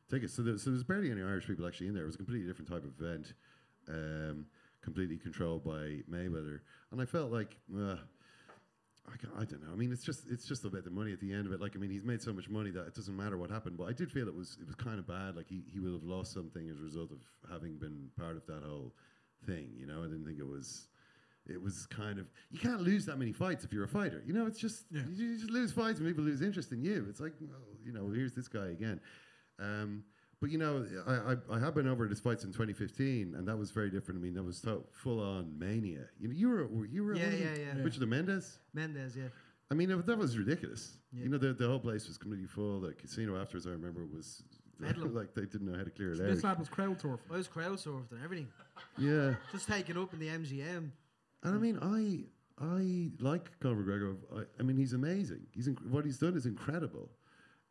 [0.09, 0.33] tickets.
[0.33, 2.03] So, there, so there's barely any Irish people actually in there.
[2.03, 3.33] It was a completely different type of event,
[3.89, 4.45] um,
[4.81, 6.59] completely controlled by Mayweather,
[6.91, 7.57] and I felt like.
[7.75, 7.97] Uh,
[9.07, 9.73] I, I don't know.
[9.73, 11.59] I mean, it's just it's just about the money at the end of it.
[11.59, 13.75] Like, I mean, he's made so much money that it doesn't matter what happened.
[13.75, 15.35] But I did feel it was it was kind of bad.
[15.35, 17.17] Like he, he will have lost something as a result of
[17.51, 18.93] having been part of that whole
[19.47, 19.69] thing.
[19.75, 20.87] You know, I didn't think it was.
[21.47, 24.21] It was kind of you can't lose that many fights if you're a fighter.
[24.25, 25.01] You know, it's just Yeah.
[25.11, 27.05] you just lose fights and people lose interest in you.
[27.09, 28.99] It's like well, you know, here's this guy again.
[29.59, 30.03] Um,
[30.41, 33.57] but you know, I, I I have been over his fights in 2015, and that
[33.57, 34.19] was very different.
[34.19, 36.05] I mean, that was to- full on mania.
[36.19, 37.39] You know, you were were- you were Yeah, them?
[37.41, 37.83] yeah, yeah.
[37.83, 38.59] Richard Mendes.
[38.73, 39.17] Mendes?
[39.17, 39.27] Yeah.
[39.71, 40.97] I mean, that was ridiculous.
[41.11, 41.23] Yeah.
[41.23, 42.79] You know, the, the whole place was completely full.
[42.79, 44.41] The casino afterwards, I remember, was
[44.79, 46.27] like they didn't know how to clear it out.
[46.27, 47.19] This lad was crowd surfing.
[47.31, 48.47] I was crowd surfed and everything.
[48.97, 50.89] Yeah, Just taken up in the MGM.
[51.43, 52.25] And I mean, I
[52.63, 54.17] I like Conor McGregor.
[54.35, 55.41] I, I mean, he's amazing.
[55.53, 57.09] He's inc- what he's done is incredible.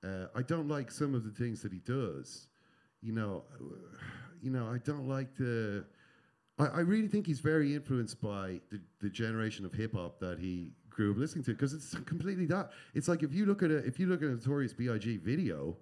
[0.03, 2.47] Uh, I don't like some of the things that he does.
[3.03, 3.45] You know,
[4.43, 5.85] you know, I don't like the.
[6.59, 10.39] I, I really think he's very influenced by the, the generation of hip hop that
[10.39, 12.71] he grew up listening to because it's completely that.
[12.95, 15.19] It's like if you look at a if you look at a Notorious B.I.G.
[15.19, 15.77] video,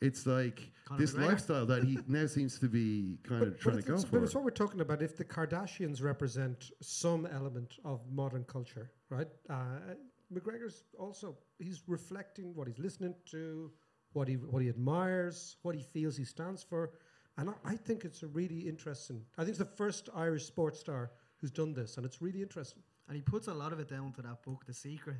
[0.00, 1.26] it's like Conor this McGregor.
[1.26, 4.18] lifestyle that he now seems to be kind of trying to go it's, for.
[4.18, 5.02] but it's what we're talking about.
[5.02, 9.28] If the Kardashians represent some element of modern culture, right?
[9.48, 9.94] Uh,
[10.32, 13.70] McGregor's also he's reflecting what he's listening to,
[14.12, 16.90] what he what he admires, what he feels he stands for,
[17.36, 19.22] and I, I think it's a really interesting.
[19.36, 21.10] I think it's the first Irish sports star
[21.40, 22.82] who's done this, and it's really interesting.
[23.08, 25.16] And he puts a lot of it down to that book, The Secret.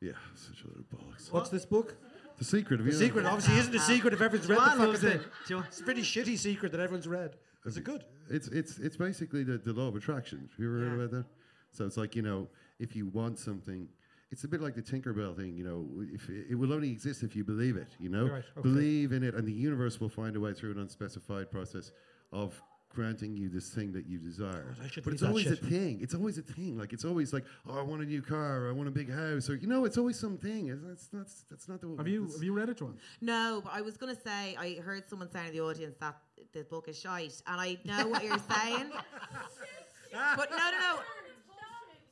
[0.00, 1.32] Yeah, such a little bollocks.
[1.32, 1.96] What's this book?
[2.38, 2.98] The secret of The you.
[2.98, 3.82] secret obviously isn't a ah.
[3.82, 5.60] secret if everyone's read the loves fucking thing.
[5.68, 7.36] It's a pretty shitty secret that everyone's read.
[7.64, 8.04] Is it good?
[8.28, 10.48] It's it's it's basically the, the law of attraction.
[10.50, 11.24] Have you ever heard about that?
[11.70, 12.48] So it's like you know,
[12.78, 13.88] if you want something,
[14.30, 15.56] it's a bit like the Tinkerbell thing.
[15.56, 17.88] You know, if it, it will only exist if you believe it.
[17.98, 18.62] You know, Right, okay.
[18.62, 21.92] believe in it, and the universe will find a way through an unspecified process
[22.32, 22.60] of
[22.94, 24.74] granting you this thing that you desire.
[24.78, 25.60] Oh, God, but it's always shit.
[25.60, 25.98] a thing.
[26.00, 26.78] It's always a thing.
[26.78, 29.12] Like it's always like, oh, I want a new car, or I want a big
[29.12, 30.68] house, or you know, it's always something.
[30.68, 31.26] It's, it's not.
[31.50, 31.94] That's not the.
[31.96, 32.98] Have you have you read it, Joanne?
[33.20, 36.16] No, but I was going to say, I heard someone saying in the audience that
[36.52, 38.90] the book is shite, and I know what you're saying.
[40.12, 40.98] but no, no, no.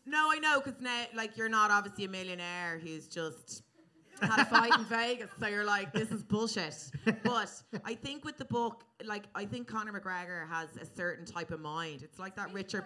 [0.05, 3.63] No, I know, because now, like, you're not obviously a millionaire who's just
[4.23, 6.75] had a fight in Vegas, so you're like, this is bullshit.
[7.23, 7.51] But
[7.85, 11.61] I think with the book, like, I think Conor McGregor has a certain type of
[11.61, 12.03] mind.
[12.03, 12.85] It's like that Richard.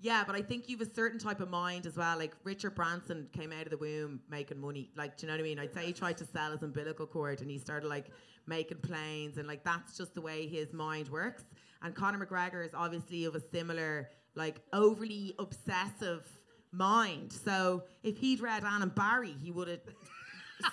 [0.00, 2.18] Yeah, but I think you've a certain type of mind as well.
[2.18, 4.90] Like Richard Branson came out of the womb making money.
[4.96, 5.58] Like, do you know what I mean?
[5.58, 8.08] I'd say he tried to sell his umbilical cord and he started like
[8.46, 11.44] making planes and like that's just the way his mind works.
[11.82, 16.28] And Conor McGregor is obviously of a similar, like overly obsessive
[16.70, 17.32] mind.
[17.32, 19.80] So if he'd read Anne and Barry, he would have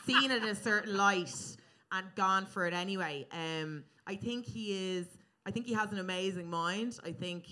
[0.06, 1.34] seen it in a certain light
[1.92, 3.28] and gone for it anyway.
[3.32, 5.08] Um, I think he is.
[5.46, 7.00] I think he has an amazing mind.
[7.04, 7.46] I think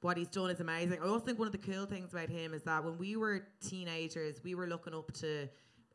[0.00, 0.98] what he's done is amazing.
[1.02, 3.46] I also think one of the cool things about him is that when we were
[3.66, 5.48] teenagers, we were looking up to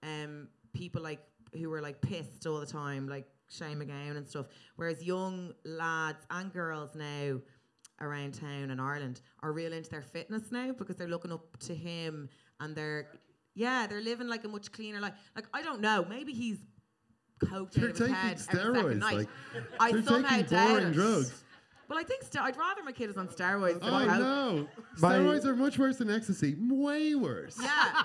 [0.03, 1.19] um, people like
[1.53, 4.47] who were like pissed all the time, like Shane MacGowan and stuff.
[4.75, 7.39] Whereas young lads and girls now
[8.01, 11.75] around town in Ireland are real into their fitness now because they're looking up to
[11.75, 13.18] him and they're
[13.59, 15.13] yeah, they're living like a much cleaner life.
[15.35, 16.57] Like I don't know, maybe he's
[17.43, 18.97] coked They're out of his taking head every second steroids.
[18.99, 19.17] night.
[19.17, 19.27] Like
[19.79, 20.93] I they're somehow taking doubt boring it.
[20.93, 21.43] drugs.
[21.89, 24.19] Well, I think st- I'd rather my kid was on steroids than Oh coke.
[24.19, 24.67] no!
[24.99, 26.55] My- Steroids are much worse than ecstasy.
[26.69, 27.57] Way worse.
[27.59, 28.03] Yeah,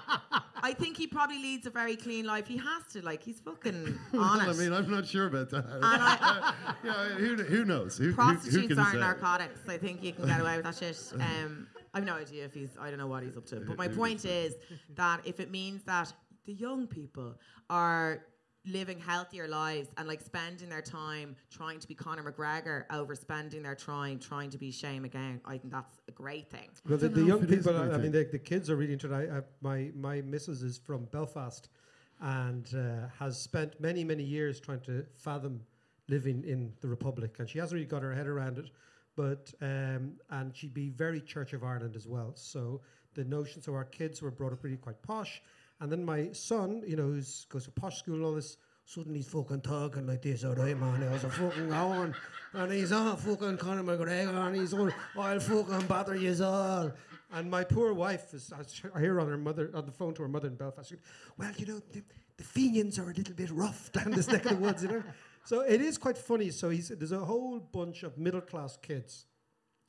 [0.69, 2.47] I think he probably leads a very clean life.
[2.47, 5.67] He has to, like, he's fucking Well, on I mean, I'm not sure about that.
[5.83, 6.55] I-
[6.85, 7.99] yeah, who, who knows?
[7.99, 9.01] Who, who, who Prostitutes aren't say?
[9.01, 9.61] narcotics.
[9.69, 10.99] I think you can get away with that shit.
[11.21, 12.77] Um, I've no idea if he's.
[12.81, 13.61] I don't know what he's up to.
[13.61, 14.57] But my point is
[14.97, 16.13] that if it means that
[16.45, 17.35] the young people
[17.71, 18.25] are
[18.67, 23.63] living healthier lives and like spending their time trying to be Conor McGregor over spending
[23.63, 26.71] their time trying to be Shane MacGowan, I think that's a great thing.
[26.89, 28.71] Well, the, the young if it is a people, I I mean, the, the kids
[28.71, 29.31] are really into it.
[29.31, 31.69] I, I, my, my missus is from Belfast
[32.21, 35.61] and uh, has spent many, many years trying to fathom
[36.09, 37.37] living in the Republic.
[37.39, 38.71] And she hasn't really got her head around it.
[39.17, 42.33] But, um, and she'd be very Church of Ireland as well.
[42.35, 42.81] So
[43.15, 45.41] the notion, so our kids were brought up really quite posh.
[45.81, 47.13] And then my son, you know,
[47.49, 50.79] goes to posh school and all this, suddenly he's fucking talking like this, all right,
[50.79, 51.03] man.
[51.03, 52.15] I was a fucking going?
[52.53, 56.93] And he's on fucking Conor McGregor and he's all, I'll fucking batter yous all.
[57.33, 58.53] And my poor wife is,
[58.95, 60.93] I hear on her mother, on the phone to her mother in Belfast,
[61.37, 62.03] well, you know, the,
[62.37, 65.03] the Fenians are a little bit rough down this neck of the woods, you know.
[65.45, 66.51] So it is quite funny.
[66.51, 69.27] So he's, there's a whole bunch of middle class kids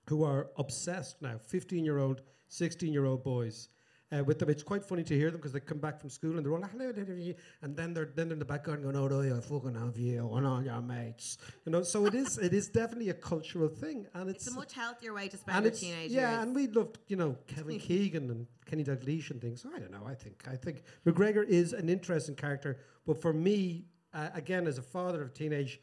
[0.07, 3.69] who are obsessed now 15 year old 16 year old boys
[4.11, 6.37] uh, with them it's quite funny to hear them because they come back from school
[6.37, 7.33] and they're all like hello, hello, hello,"
[7.63, 9.97] and then they're then they're in the back garden going oh do I fucking have
[9.97, 13.67] you and all your mates you know so it is it is definitely a cultural
[13.67, 16.43] thing and it's, It's a much healthier way to spend your teenage yeah years.
[16.43, 20.05] and we loved you know Kevin Keegan and Kenny Dalglish and things I don't know
[20.05, 22.77] I think I think McGregor is an interesting character
[23.07, 23.85] but for me
[24.15, 25.79] uh, again as a father of teenage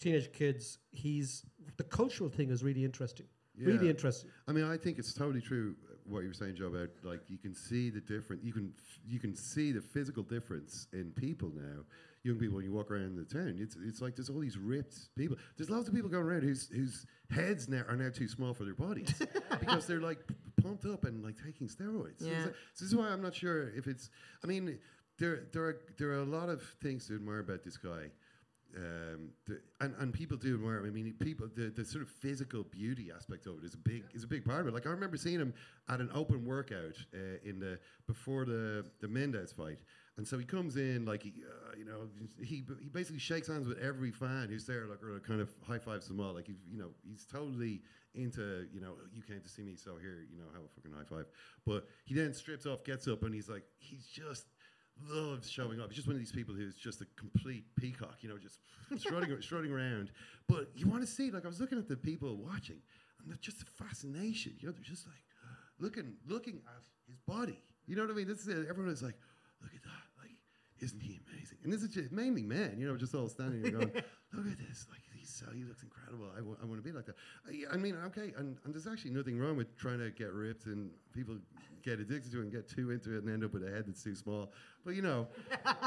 [0.00, 1.44] teenage kids he's
[1.78, 3.26] the cultural thing is really interesting
[3.58, 5.74] really interesting I mean, I think it's totally true
[6.08, 6.66] what you were saying, Joe.
[6.66, 10.22] About like you can see the different, you can f- you can see the physical
[10.22, 11.78] difference in people now.
[12.22, 15.16] Young people, when you walk around the town, it's it's like there's all these ripped
[15.16, 15.36] people.
[15.56, 18.64] There's lots of people going around whose whose heads now are now too small for
[18.64, 19.12] their bodies
[19.60, 20.20] because they're like
[20.62, 22.20] pumped up and like taking steroids.
[22.20, 22.32] Yeah.
[22.32, 22.44] it's-
[22.74, 24.10] so this is why I'm not sure if it's.
[24.44, 24.78] I mean,
[25.18, 28.10] there there are there are a lot of things to admire about this guy
[28.76, 30.78] um, the, and and people do admire.
[30.78, 30.86] him.
[30.86, 34.04] I mean, people the, the sort of physical beauty aspect of it is a big
[34.12, 34.74] is a big part of it.
[34.74, 35.54] Like I remember seeing him
[35.88, 39.78] at an open workout uh, in the before the the Mendes fight,
[40.18, 43.66] and so he comes in like he uh, you know he he basically shakes hands
[43.66, 46.34] with every fan who's there, like or kind of high fives them all.
[46.34, 47.80] Like he, you know he's totally
[48.14, 50.92] into you know you came to see me, so here you know have a fucking
[50.92, 51.26] high five.
[51.64, 54.44] But he then strips off, gets up, and he's like he's just
[55.08, 55.88] loves showing up.
[55.88, 58.60] He's just one of these people who's just a complete peacock, you know, just
[58.96, 60.10] strutting, strutting around.
[60.48, 62.80] But you want to see, like, I was looking at the people watching,
[63.20, 64.54] and they're just a fascination.
[64.58, 65.22] You know, they're just like
[65.78, 67.62] looking, looking at his body.
[67.86, 68.28] You know what I mean?
[68.28, 68.66] This is it.
[68.68, 69.16] Everyone is like,
[69.62, 70.22] look at that.
[70.22, 70.36] Like,
[70.80, 71.58] isn't he amazing?
[71.64, 73.90] And this is just mainly men, you know, just all standing there going,
[74.32, 74.86] look at this.
[74.90, 76.26] Like, so he looks incredible.
[76.36, 77.16] I want to be like that.
[77.46, 80.32] Uh, yeah, I mean, okay, and, and there's actually nothing wrong with trying to get
[80.32, 81.36] ripped and people
[81.82, 83.84] get addicted to it and get too into it and end up with a head
[83.86, 84.52] that's too small.
[84.84, 85.28] But you know,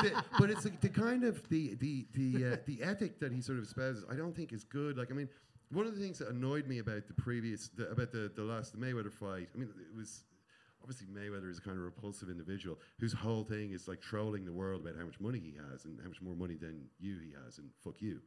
[0.01, 3.41] the, but it's like the kind of the the the uh, the ethic that he
[3.41, 4.05] sort of espouses.
[4.11, 4.97] I don't think is good.
[4.97, 5.29] Like, I mean,
[5.71, 8.79] one of the things that annoyed me about the previous the, about the the last
[8.79, 9.49] Mayweather fight.
[9.53, 10.23] I mean, it was
[10.81, 14.51] obviously Mayweather is a kind of repulsive individual whose whole thing is like trolling the
[14.51, 17.33] world about how much money he has and how much more money than you he
[17.45, 18.21] has and fuck you.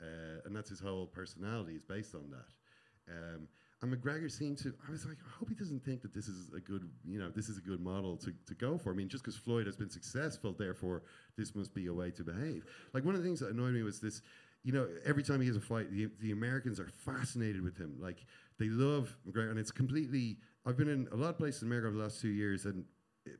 [0.00, 3.12] Uh, and that's his whole personality is based on that.
[3.12, 3.48] Um,
[3.82, 6.50] and McGregor seemed to, I was like, I hope he doesn't think that this is
[6.54, 8.92] a good, you know, this is a good model to, to go for.
[8.92, 11.02] I mean, just because Floyd has been successful, therefore,
[11.36, 12.64] this must be a way to behave.
[12.92, 14.20] Like, one of the things that annoyed me was this,
[14.64, 17.96] you know, every time he has a fight, the, the Americans are fascinated with him.
[17.98, 18.26] Like,
[18.58, 20.36] they love McGregor, and it's completely,
[20.66, 22.84] I've been in a lot of places in America over the last two years, and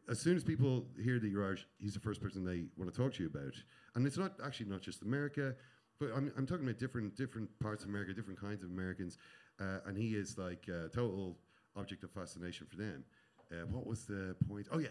[0.09, 2.99] as soon as people hear that you're Irish, he's the first person they want to
[2.99, 3.55] talk to you about.
[3.95, 5.55] And it's not actually not just America,
[6.01, 9.19] but I'm, I'm talking about different different parts of America, different kinds of Americans,
[9.61, 11.37] uh, and he is like a total
[11.77, 13.05] object of fascination for them.
[13.53, 14.67] Uh, what was the point?
[14.73, 14.89] Oh yeah,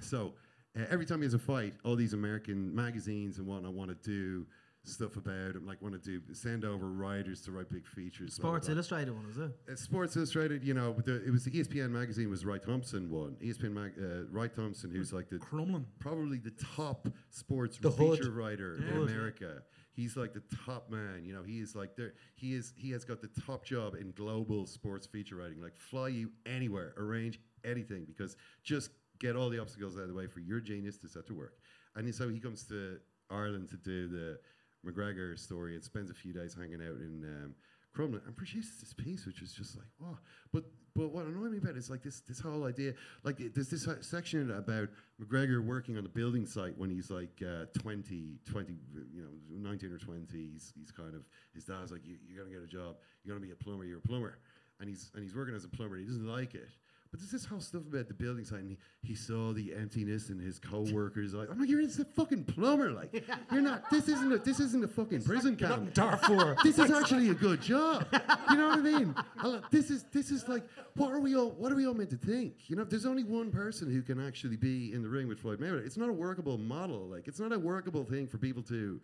[0.00, 0.34] so
[0.78, 3.96] uh, every time he has a fight, all these American magazines and whatnot want to
[4.08, 4.46] do
[4.84, 8.38] stuff about him, like want to do send over writers to write big features.
[8.38, 8.74] blah, blah, Sports blah.
[8.74, 9.50] Illustrated one, was it?
[9.70, 13.36] Uh, Sports Illustrated, you know, the, it was the ESPN magazine was Wright Thompson one.
[13.42, 15.84] ESPN mag, uh, Wright Thompson, who's like the Crumlin.
[16.00, 18.18] probably the top sports The hood.
[18.18, 18.88] feature writer Yeah.
[18.88, 19.10] in Hood.
[19.10, 19.62] America.
[19.98, 21.24] He's like the top man.
[21.24, 22.12] You know, he is like there.
[22.36, 22.72] He is.
[22.76, 25.60] He has got the top job in global sports feature writing.
[25.60, 30.14] Like fly you anywhere, arrange anything, because just get all the obstacles out of the
[30.14, 31.54] way for your genius to set to work.
[31.96, 32.98] And so he comes to
[33.28, 34.38] Ireland to do the
[34.86, 37.54] McGregor story and spends a few days hanging out in um,
[37.92, 40.16] Crumlin and produces this piece, which is just like, wow.
[40.52, 40.62] But
[40.98, 42.92] but what annoyed me about it is like this this whole idea,
[43.22, 44.88] like there's this section about
[45.22, 48.74] McGregor working on a building site when he's like uh, 20, 20,
[49.12, 50.26] you know, 19 or 20.
[50.30, 51.22] He's, he's kind of,
[51.54, 52.96] his dad's like, you, you're to get a job.
[53.24, 53.84] You're to be a plumber.
[53.84, 54.38] You're a plumber.
[54.80, 55.96] And he's, and he's working as a plumber.
[55.96, 56.68] And he doesn't like it.
[57.10, 60.28] But this is whole stuff about the building site, and he, he saw the emptiness
[60.28, 61.32] in his co-workers.
[61.32, 62.90] Like, I'm like, you're just a fucking plumber.
[62.90, 63.88] Like, you're not.
[63.90, 64.38] This isn't a.
[64.38, 65.94] This isn't a fucking prison camp.
[65.94, 66.56] Darfur.
[66.62, 68.06] This is actually a good job.
[68.50, 69.14] You know what I mean?
[69.38, 70.64] I This is this is like
[70.96, 72.68] what are we all what are we all meant to think?
[72.68, 75.40] You know, if there's only one person who can actually be in the ring with
[75.40, 77.06] Floyd Mayweather, it's not a workable model.
[77.06, 79.00] Like it's not a workable thing for people to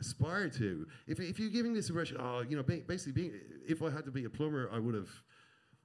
[0.00, 0.86] aspire to.
[1.06, 3.32] If if you're giving this impression, oh, you know, ba- basically being
[3.66, 5.08] if I had to be a plumber, I would have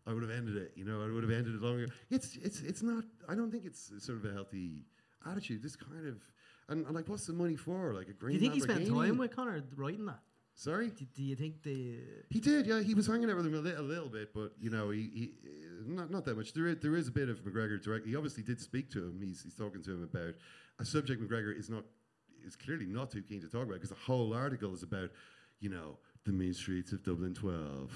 [0.05, 0.73] I would have ended it.
[0.75, 1.87] You know, I would have ended it longer.
[2.09, 3.03] It's it's it's not.
[3.27, 4.85] I don't think it's sort of a healthy
[5.25, 5.63] attitude.
[5.63, 6.21] This kind of
[6.69, 7.93] and, and like, what's the money for?
[7.93, 8.37] Like a green.
[8.37, 10.19] Do you think he spent time with Conor writing that?
[10.55, 10.89] Sorry.
[10.89, 11.97] Do, do you think the
[12.29, 12.81] He did, yeah.
[12.81, 15.09] He was hanging out with him a, li- a little bit, but you know, he,
[15.13, 15.31] he
[15.85, 16.53] not not that much.
[16.53, 18.05] There is, there is a bit of McGregor direct.
[18.05, 19.19] He obviously did speak to him.
[19.23, 20.35] He's he's talking to him about
[20.79, 21.83] a subject McGregor is not
[22.45, 25.09] is clearly not too keen to talk about because the whole article is about
[25.59, 27.91] you know the mean streets of Dublin Twelve.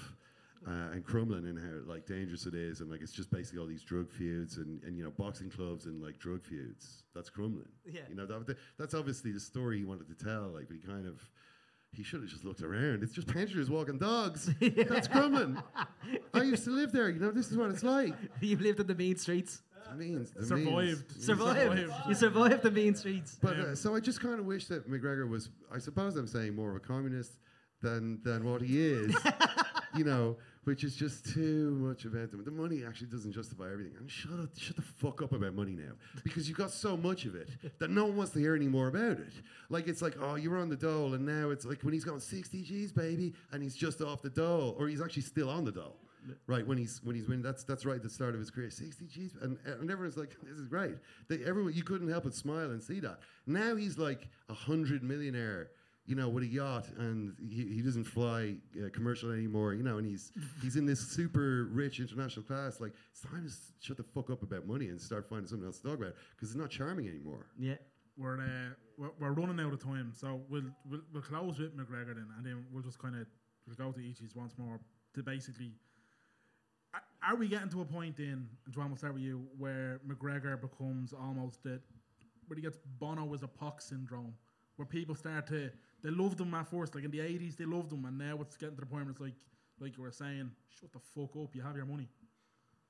[0.66, 3.66] Uh, and Crumlin and how like dangerous it is, and like it's just basically all
[3.66, 7.04] these drug feuds and, and you know boxing clubs and like drug feuds.
[7.14, 7.68] That's Crumlin.
[7.86, 8.00] Yeah.
[8.08, 10.48] You know that, that's obviously the story he wanted to tell.
[10.48, 11.20] Like, but he kind of
[11.92, 13.02] he should have just looked around.
[13.02, 14.50] It's just pensioners walking dogs.
[14.60, 15.62] That's Crumlin.
[16.34, 17.08] I used to live there.
[17.08, 18.14] You know, this is what it's like.
[18.40, 19.62] you've lived in the mean streets?
[19.90, 20.66] It means the Survived.
[20.68, 21.90] means- Survived.
[22.08, 23.38] You survived the mean streets.
[23.40, 25.48] But uh, so I just kind of wish that McGregor was.
[25.74, 27.32] I suppose I'm saying more of a communist
[27.80, 29.16] than than what he is.
[29.94, 32.44] you know, which is just too much about them.
[32.44, 33.94] The money actually doesn't justify everything.
[33.98, 35.92] And shut up, shut the fuck up about money now,
[36.22, 37.48] because you've got so much of it
[37.78, 39.32] that no one wants to hear any more about it.
[39.70, 42.04] Like it's like, oh, you were on the dole, and now it's like when he's
[42.04, 45.64] going 60 G's, baby, and he's just off the dole, or he's actually still on
[45.64, 45.96] the dole.
[46.46, 48.70] Right when he's when he's winning, that's that's right at the start of his career.
[48.70, 50.96] Sixty G's, and, and everyone's like, "This is great."
[51.28, 53.20] They, everyone, you couldn't help but smile and see that.
[53.46, 55.70] Now he's like a hundred millionaire,
[56.08, 59.98] you know, with a yacht, and he, he doesn't fly uh, commercial anymore, you know,
[59.98, 60.32] and he's
[60.62, 62.80] he's in this super rich international class.
[62.80, 63.52] Like it's time to
[63.86, 66.48] shut the fuck up about money and start finding something else to talk about because
[66.50, 67.46] it's not charming anymore.
[67.58, 67.74] Yeah.
[68.16, 72.14] We're, uh, we're we're running out of time, so we'll we'll, we'll close with McGregor
[72.14, 73.26] then, and then we'll just kind of
[73.66, 74.80] we'll go to Ichis once more
[75.14, 75.72] to basically.
[77.22, 80.58] Are we getting to a point in, and Joanne, we'll start with you, where McGregor
[80.60, 81.80] becomes almost the,
[82.46, 84.32] where he gets Bono as a pox syndrome,
[84.76, 85.70] where people start to,
[86.02, 88.56] they loved him at first, like in the 80s, they loved him, and now it's
[88.56, 89.34] getting to the point where it's like,
[89.80, 92.08] like you were saying, shut the fuck up, you have your money.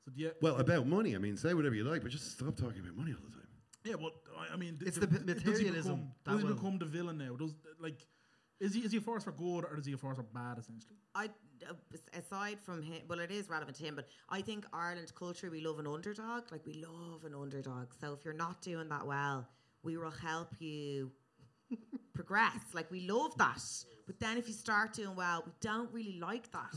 [0.04, 2.56] So do you, Well, about money, I mean, say whatever you like, but just stop
[2.56, 3.48] talking about money all the time.
[3.84, 6.12] Yeah, well, I- I mean, d- It's d- the d- p- does he materialism become,
[6.24, 7.36] that does he become the villain now?
[7.36, 8.06] Does like,
[8.60, 10.58] is he is he a force for good or is he a force for bad?
[10.58, 11.26] Essentially, I,
[11.70, 11.74] uh,
[12.12, 15.60] aside from him, well, it is relevant to him, but I think Ireland culture, we
[15.60, 16.50] love an underdog.
[16.50, 17.92] Like, we love an underdog.
[18.00, 19.48] So if you're not doing that well,
[19.84, 21.12] we will help you
[22.18, 22.74] progress.
[22.74, 23.62] Like we love that.
[24.06, 26.72] But then if you start doing well, we don't really like that.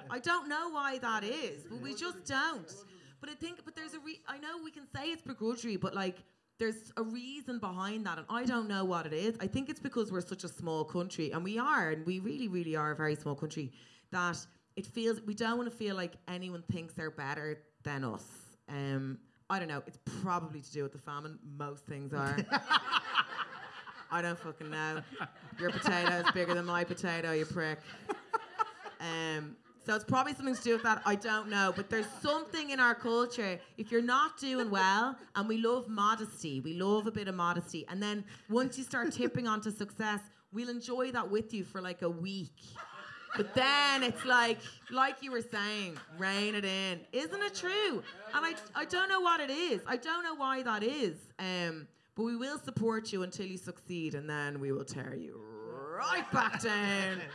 [0.10, 2.72] I don't know why that is, but we just don't.
[3.20, 5.94] But I think, but there's a re- I know we can say it's begrudgery, but
[5.94, 6.16] like
[6.58, 9.36] there's a reason behind that, and I don't know what it is.
[9.40, 12.48] I think it's because we're such a small country, and we are, and we really,
[12.48, 13.70] really are a very small country.
[14.10, 14.38] That
[14.74, 18.24] it feels we don't want to feel like anyone thinks they're better than us.
[18.68, 19.18] Um,
[19.48, 19.82] I don't know.
[19.86, 21.38] It's probably to do with the famine.
[21.56, 22.36] Most things are.
[24.10, 25.02] I don't fucking know.
[25.58, 27.78] Your potato is bigger than my potato, you prick.
[29.00, 31.02] Um, so it's probably something to do with that.
[31.06, 31.72] I don't know.
[31.74, 33.60] But there's something in our culture.
[33.78, 37.86] If you're not doing well, and we love modesty, we love a bit of modesty.
[37.88, 40.20] And then once you start tipping onto success,
[40.52, 42.56] we'll enjoy that with you for like a week.
[43.36, 44.58] But then it's like,
[44.90, 47.00] like you were saying, rein it in.
[47.12, 48.02] Isn't it true?
[48.34, 49.82] And I, I don't know what it is.
[49.86, 51.16] I don't know why that is.
[51.38, 55.40] Um, but we will support you until you succeed, and then we will tear you
[55.98, 57.20] right back down.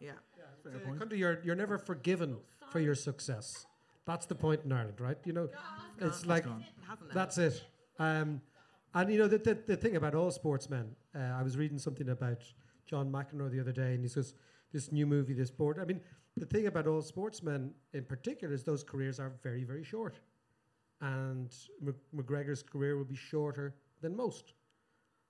[0.00, 0.12] Yeah.
[0.64, 2.36] Uh, country, you're you're never forgiven
[2.70, 3.66] for your success.
[4.06, 5.18] That's the point in Ireland, right?
[5.24, 5.48] You know,
[6.00, 6.62] it's like Hasn't
[7.10, 7.14] it?
[7.14, 7.64] that's it.
[7.98, 8.40] Um,
[8.94, 10.94] and you know the, the the thing about all sportsmen.
[11.12, 12.42] Uh, I was reading something about
[12.86, 14.34] John McEnroe the other day, and he says
[14.72, 15.78] this new movie, this sport.
[15.80, 16.00] I mean,
[16.36, 20.20] the thing about all sportsmen in particular is those careers are very very short,
[21.00, 24.52] and Mc- McGregor's career will be shorter than most.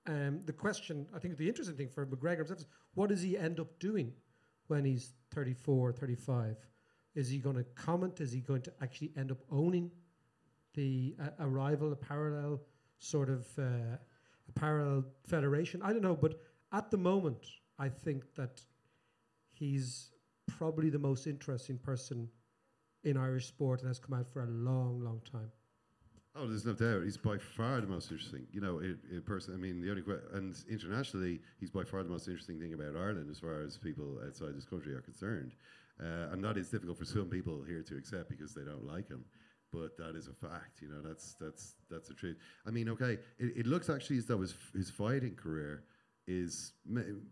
[0.06, 3.36] Um, the question, I think, the interesting thing for McGregor himself is what does he
[3.36, 4.12] end up doing
[4.68, 6.56] when he's 34, 35?
[7.14, 8.20] Is he going to comment?
[8.20, 9.90] Is he going to actually end up owning
[10.74, 12.60] the uh, a rival, a parallel
[12.98, 13.96] sort of uh,
[14.48, 15.82] a parallel federation?
[15.82, 16.40] I don't know, but
[16.72, 17.46] at the moment,
[17.78, 18.60] I think that
[19.52, 20.10] he's
[20.46, 22.28] probably the most interesting person
[23.04, 25.50] in Irish sport and has come out for a long, long time.
[26.40, 27.02] Oh, there's no doubt.
[27.02, 28.46] He's by far the most interesting.
[28.52, 29.54] You know, in, in person.
[29.54, 32.96] I mean, the only que- and internationally, he's by far the most interesting thing about
[32.96, 35.52] Ireland as far as people outside this country are concerned.
[36.00, 39.08] Uh, and that is difficult for some people here to accept because they don't like
[39.08, 39.24] him.
[39.72, 40.80] But that is a fact.
[40.80, 42.36] You know, that's that's that's the truth.
[42.64, 45.82] I mean, okay, it, it looks actually as though his his fighting career
[46.28, 46.72] is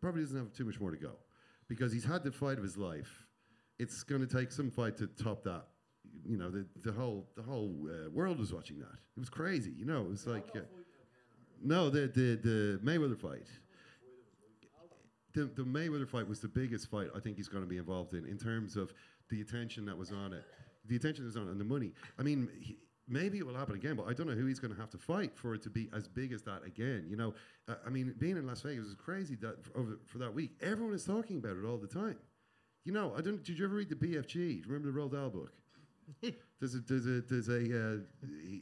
[0.01, 1.13] probably doesn't have too much more to go
[1.69, 3.25] because he's had the fight of his life.
[3.79, 5.67] It's going to take some fight to top that
[6.25, 8.99] you know, the, the whole the whole uh, world was watching that.
[9.17, 9.73] It was crazy.
[9.77, 10.61] You know, it was like uh,
[11.63, 13.47] no, the the the Mayweather fight.
[15.35, 18.15] The the Mayweather fight was the biggest fight I think he's going to be involved
[18.15, 18.93] in in terms of
[19.29, 20.45] the attention that was on it,
[20.87, 21.93] the attention that was on it, and the money.
[22.19, 22.49] I mean.
[22.61, 22.79] He,
[23.09, 24.99] Maybe it will happen again, but I don't know who he's going to have to
[24.99, 27.07] fight for it to be as big as that again.
[27.09, 27.35] You know,
[27.69, 30.57] uh, I mean, being in Las Vegas is crazy that f- over for that week.
[30.61, 32.17] Everyone is talking about it all the time.
[32.85, 33.45] You know, I don't.
[33.45, 34.33] Did you ever read the BFG?
[34.33, 35.53] Do you remember the Roald Dahl book?
[36.61, 37.99] there's a there's a there's a uh,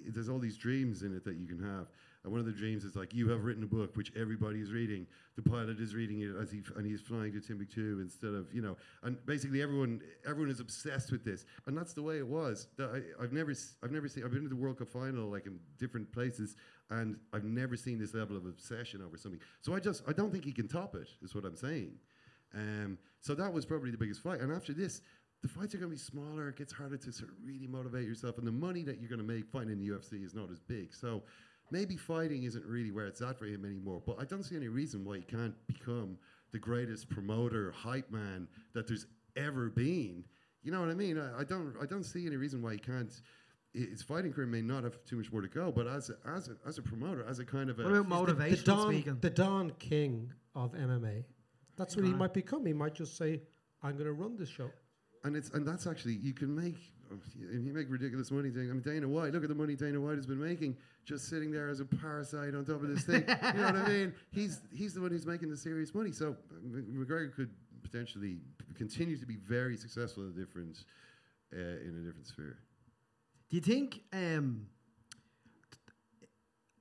[0.09, 1.87] there's all these dreams in it that you can have.
[2.23, 4.73] And one of the dreams is like you have written a book which everybody is
[4.73, 5.07] reading.
[5.37, 8.47] The pilot is reading it as he f- and he's flying to Timbuktu instead of
[8.53, 8.77] you know.
[9.03, 12.69] And basically everyone everyone is obsessed with this, and that's the way it was.
[12.79, 13.53] I, I've never
[13.83, 16.57] I've never seen I've been to the World Cup final like in different places,
[16.89, 19.41] and I've never seen this level of obsession over something.
[19.61, 21.11] So I just I don't think he can top it.
[21.23, 21.93] Is what I'm saying.
[22.55, 24.41] Um, so that was probably the biggest fight.
[24.41, 25.03] And after this,
[25.45, 26.49] the fights are going to be smaller.
[26.49, 29.21] It gets harder to sort of really motivate yourself, and the money that you're going
[29.21, 30.95] to make fighting in the UFC is not as big.
[30.95, 31.23] So
[31.71, 34.01] maybe fighting isn't really where it's at for him anymore.
[34.07, 36.17] But I don't see any reason why he can't become
[36.53, 39.07] the greatest promoter, hype man that there's
[39.37, 40.25] ever been.
[40.63, 41.19] You know what I mean?
[41.19, 41.75] I, I don't.
[41.83, 43.13] I don't see any reason why he can't.
[43.75, 46.49] His fighting career may not have too much more to go, but as a, as
[46.49, 49.19] a, as a promoter, as a kind of a What about The, the Don, speaking?
[49.21, 51.25] the Don King of MMA.
[51.77, 52.65] That's what he might become.
[52.65, 53.43] He might just say,
[53.83, 54.71] "I'm going to run this show."
[55.25, 56.77] And it's and that's actually you can make
[57.39, 58.71] you make ridiculous money doing.
[58.71, 59.33] I mean, Dana White.
[59.33, 62.55] Look at the money Dana White has been making just sitting there as a parasite
[62.55, 63.25] on top of this thing.
[63.29, 64.15] you know what I mean?
[64.31, 66.13] He's he's the one who's making the serious money.
[66.13, 67.51] So McGregor could
[67.83, 68.39] potentially
[68.75, 70.85] continue to be very successful in a different
[71.53, 72.59] uh, in a different sphere.
[73.51, 74.67] Do you think um,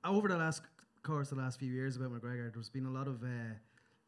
[0.04, 0.62] over the last
[1.02, 3.54] course, the last few years about McGregor, there's been a lot of uh,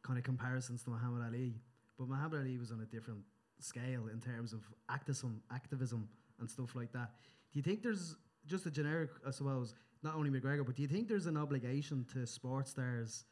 [0.02, 1.54] kind of comparisons to Muhammad Ali,
[1.98, 3.20] but Muhammad Ali was on a different
[3.60, 6.08] scale in terms of activism, activism
[6.40, 7.10] and stuff like that.
[7.52, 8.16] Do you think there's
[8.46, 12.06] just a generic, I suppose, not only McGregor, but do you think there's an obligation
[12.12, 13.24] to sports stars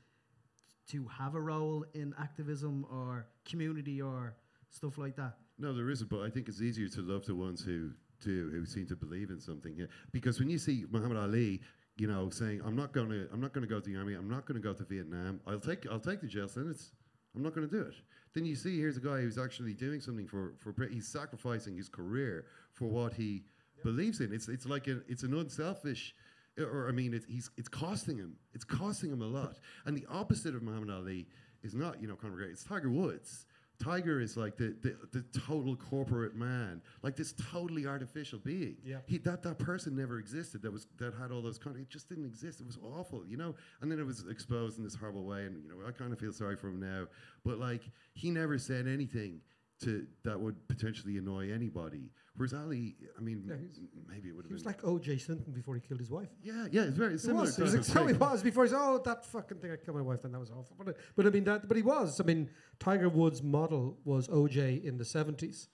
[0.88, 4.34] to have a role in activism or community or
[4.70, 5.34] stuff like that?
[5.58, 7.90] No, there isn't, but I think it's easier to love the ones who
[8.20, 9.74] do, who seem to believe in something.
[9.76, 9.86] Yeah.
[10.12, 11.60] Because when you see Muhammad Ali,
[11.96, 14.14] you know, saying, "I'm not going to, I'm not going to go to the army.
[14.14, 15.40] I'm not going to go to Vietnam.
[15.46, 16.90] I'll take, I'll take the jail sentence.
[17.34, 17.94] I'm not going to do it."
[18.34, 21.88] Then you see here's a guy who's actually doing something for, for he's sacrificing his
[21.88, 23.44] career for what he
[23.84, 24.32] believes in.
[24.32, 26.14] It's, it's like a, it's an unselfish
[26.58, 28.36] or, or, I mean, it's he's it's costing him.
[28.52, 29.58] It's costing him a lot.
[29.86, 31.26] And the opposite of Muhammad Ali
[31.62, 32.52] is not you know Conor McGregor.
[32.52, 33.46] It's Tiger Woods.
[33.82, 38.76] Tiger is like the, the, the total corporate man, like this totally artificial being.
[38.84, 38.98] Yeah.
[39.06, 40.62] He that that person never existed.
[40.62, 41.76] That was that had all those kind.
[41.76, 42.60] It just didn't exist.
[42.60, 43.54] It was awful, you know.
[43.80, 45.46] And then it was exposed in this horrible way.
[45.46, 47.06] And you know, I kind of feel sorry for him now.
[47.44, 47.82] But like,
[48.14, 49.40] he never said anything
[49.82, 52.10] to that would potentially annoy anybody.
[52.36, 53.70] Whereas Ali, I mean, Yeah, m-
[54.08, 54.72] maybe it would have He was been.
[54.72, 55.18] like O.J.
[55.18, 56.28] Simpson before he killed his wife.
[56.42, 57.42] yeah, yeah, it's very similar.
[57.42, 57.56] was.
[57.56, 59.70] He was type of so he was before he said, "Oh, that fucking thing!
[59.72, 61.68] I killed my wife, and that was awful." But, but I mean, that.
[61.68, 62.20] But he was.
[62.20, 65.68] I mean, Tiger Woods' model was OJ in the seventies.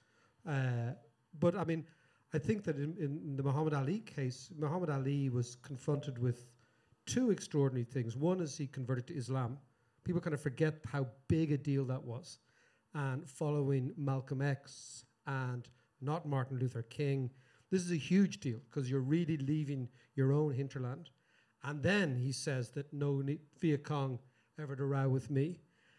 [0.46, 0.92] Uh,
[1.38, 1.86] but I mean,
[2.34, 6.46] I think that in, in the Muhammad Ali case, Muhammad Ali was confronted with
[7.06, 8.16] two extraordinary things.
[8.16, 9.58] One is he converted to Islam.
[10.04, 12.38] People kind of forget how big a deal that was,
[12.94, 15.68] and following Malcolm X and
[16.00, 17.30] not Martin Luther King.
[17.70, 21.10] This is a huge deal because you're really leaving your own hinterland.
[21.62, 23.22] And then he says that no
[23.60, 24.18] Viet Cong
[24.60, 25.58] ever to row with me.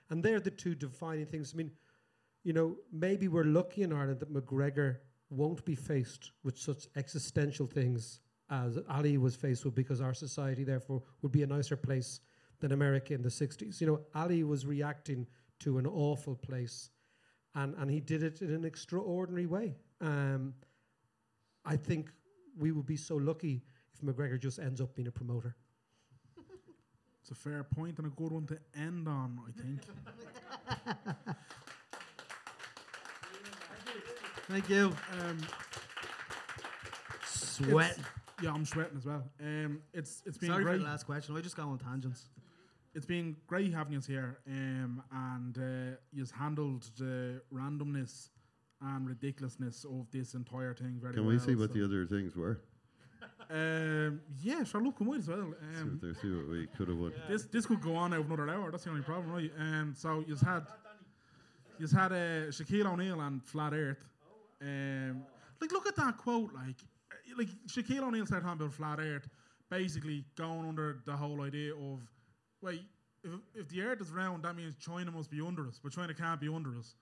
[0.10, 1.54] And they're the two defining things.
[1.54, 1.72] I mean,
[2.44, 4.98] you know, maybe we're lucky in Ireland that McGregor
[5.30, 8.20] won't be faced with such existential things
[8.50, 12.20] as Ali was faced with because our society, therefore, would be a nicer place
[12.60, 13.80] than America in the 60s.
[13.80, 15.26] You know, Ali was reacting
[15.62, 16.90] to an awful place
[17.56, 19.76] and, and he did it in an extraordinary way.
[20.00, 20.54] Um,
[21.66, 22.10] I think
[22.58, 23.64] we would be so lucky
[23.94, 25.56] if McGregor just ends up being a promoter.
[27.22, 29.82] It's a fair point and a good one to end on, I think.
[34.50, 34.94] Thank you.
[35.20, 35.38] Um,
[37.26, 37.98] Sweat.
[38.42, 39.24] Yeah, I'm sweating as well.
[39.40, 40.74] Um, it's it's been Sorry great.
[40.74, 41.38] for the last question.
[41.38, 42.30] I just got on tangents.
[42.94, 48.30] It's been great having you here, um, and uh, you've handled the randomness
[48.82, 51.38] and ridiculousness of this entire thing very Can well.
[51.38, 52.60] Can we see what so- the other things were?
[53.50, 54.82] Um, yeah, sure.
[54.82, 55.54] Look, we might as well.
[55.74, 57.14] See Um, what, see what we could have won.
[57.30, 58.72] this this could go on out another hour.
[58.72, 59.52] That's the only problem, right?
[59.58, 60.66] Um, so you've had
[61.78, 64.06] you've had uh, Shaquille O'Neal and Flat Earth.
[64.62, 65.24] Um,
[65.60, 66.54] like look at that quote.
[66.54, 66.78] Like
[67.38, 69.28] like Shaquille O'Neal started talking about Flat Earth,
[69.70, 72.00] basically going under the whole idea of
[72.62, 72.84] wait
[73.24, 76.14] if if the Earth is round, that means China must be under us, but China
[76.14, 76.96] can't be under us.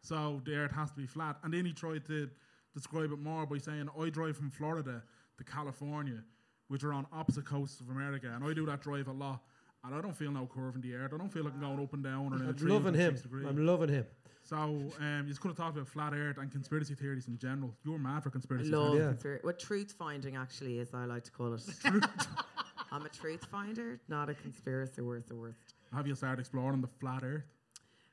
[0.00, 1.36] So the Earth has to be flat.
[1.42, 2.28] And then he tried to
[2.74, 5.02] describe it more by saying, I drive from Florida
[5.38, 6.22] to California,
[6.68, 9.40] which are on opposite coasts of America, and I do that drive a lot.
[9.84, 11.12] And I don't feel no curve in the earth.
[11.12, 12.94] I don't feel like I'm going up and down or in a I'm tree loving
[12.94, 13.18] him.
[13.46, 14.06] I'm loving him.
[14.42, 17.74] So um, you could have talked about flat earth and conspiracy theories in general.
[17.84, 19.16] You're mad for I conspiracy love theories.
[19.22, 19.30] Yeah.
[19.30, 21.60] conspira- what truth finding actually is, I like to call it.
[22.94, 25.74] I'm a truth finder, not a conspiracy worst the worst.
[25.92, 27.42] Have you started exploring the flat earth?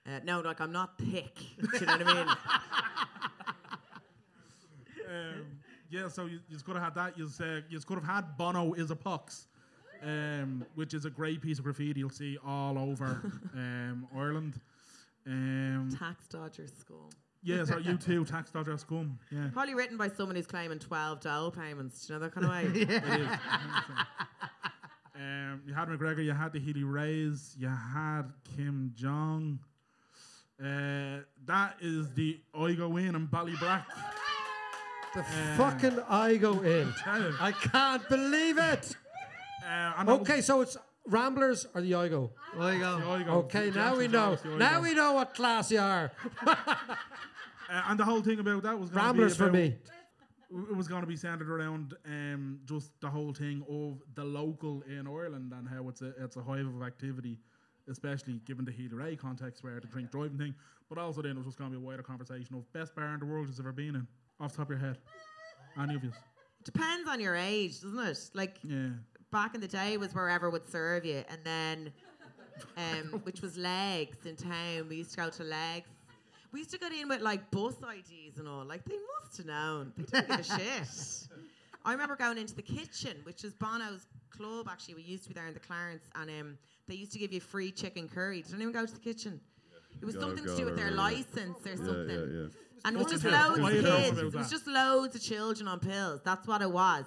[0.07, 1.35] Uh, no, like I'm not thick.
[1.35, 2.27] Do you know what I mean?
[5.07, 5.45] um,
[5.91, 7.15] yeah, so you, you could have had that.
[7.15, 9.45] You uh, you could have had Bono is a pox,
[10.01, 13.05] um, which is a great piece of graffiti you'll see all over
[13.53, 14.59] um, Ireland.
[15.27, 17.11] Um, Tax dodger school.
[17.43, 19.19] yeah, so you too, tax dodger scum.
[19.31, 22.07] Yeah, Probably written by someone who's claiming 12 dole payments.
[22.07, 22.81] Do you know that kind of way?
[22.81, 23.29] it is.
[25.21, 28.23] Um, you had McGregor, you had the Healy-Raes, you had
[28.55, 29.59] Kim Jong.
[30.59, 33.85] Uh, that is the Igo Inn and Ballybrack.
[35.13, 36.93] The Um, fucking Igo Inn.
[37.39, 38.95] I can't believe it.
[39.63, 40.75] Uh, and that Okay, so it's
[41.05, 42.31] Ramblers or the Igo.
[42.57, 43.11] There you the go.
[43.11, 43.31] I go.
[43.43, 44.23] Okay, now we know.
[44.25, 46.11] always the I Now we know what class you are.
[47.73, 49.77] Uh, and the whole thing about that was Ramblers be for me.
[50.53, 54.81] It was going to be centered around um, just the whole thing of the local
[54.81, 57.39] in Ireland and how it's a it's a hive of activity,
[57.89, 60.55] especially given the Healy-Rae context where the drink driving thing.
[60.89, 63.13] But also then it was just going to be a wider conversation of best bar
[63.13, 64.07] in the world you've ever been in,
[64.41, 64.97] off the top of your head.
[65.81, 66.11] Any of you?
[66.65, 68.19] Depends on your age, doesn't it?
[68.33, 68.89] Like Yeah.
[69.31, 71.93] back in the day was wherever would serve you, and then,
[72.77, 74.89] um, which was legs in town.
[74.89, 75.87] We used to go to legs.
[76.51, 78.65] We used to get in with like bus IDs and all.
[78.65, 79.93] Like they must have known.
[79.97, 81.27] They didn't give a shit.
[81.83, 84.67] I remember going into the kitchen, which is Bono's club.
[84.69, 86.57] Actually, we used to be there in the Clarence, and um,
[86.87, 88.41] they used to give you free chicken curry.
[88.41, 89.39] Did anyone go to the kitchen?
[89.99, 92.09] It was God, something to do with their license or something.
[92.09, 92.47] yeah, yeah.
[92.83, 94.17] And it was just loads of kids.
[94.17, 96.21] It was just loads of children on pills.
[96.23, 97.05] That's what it was.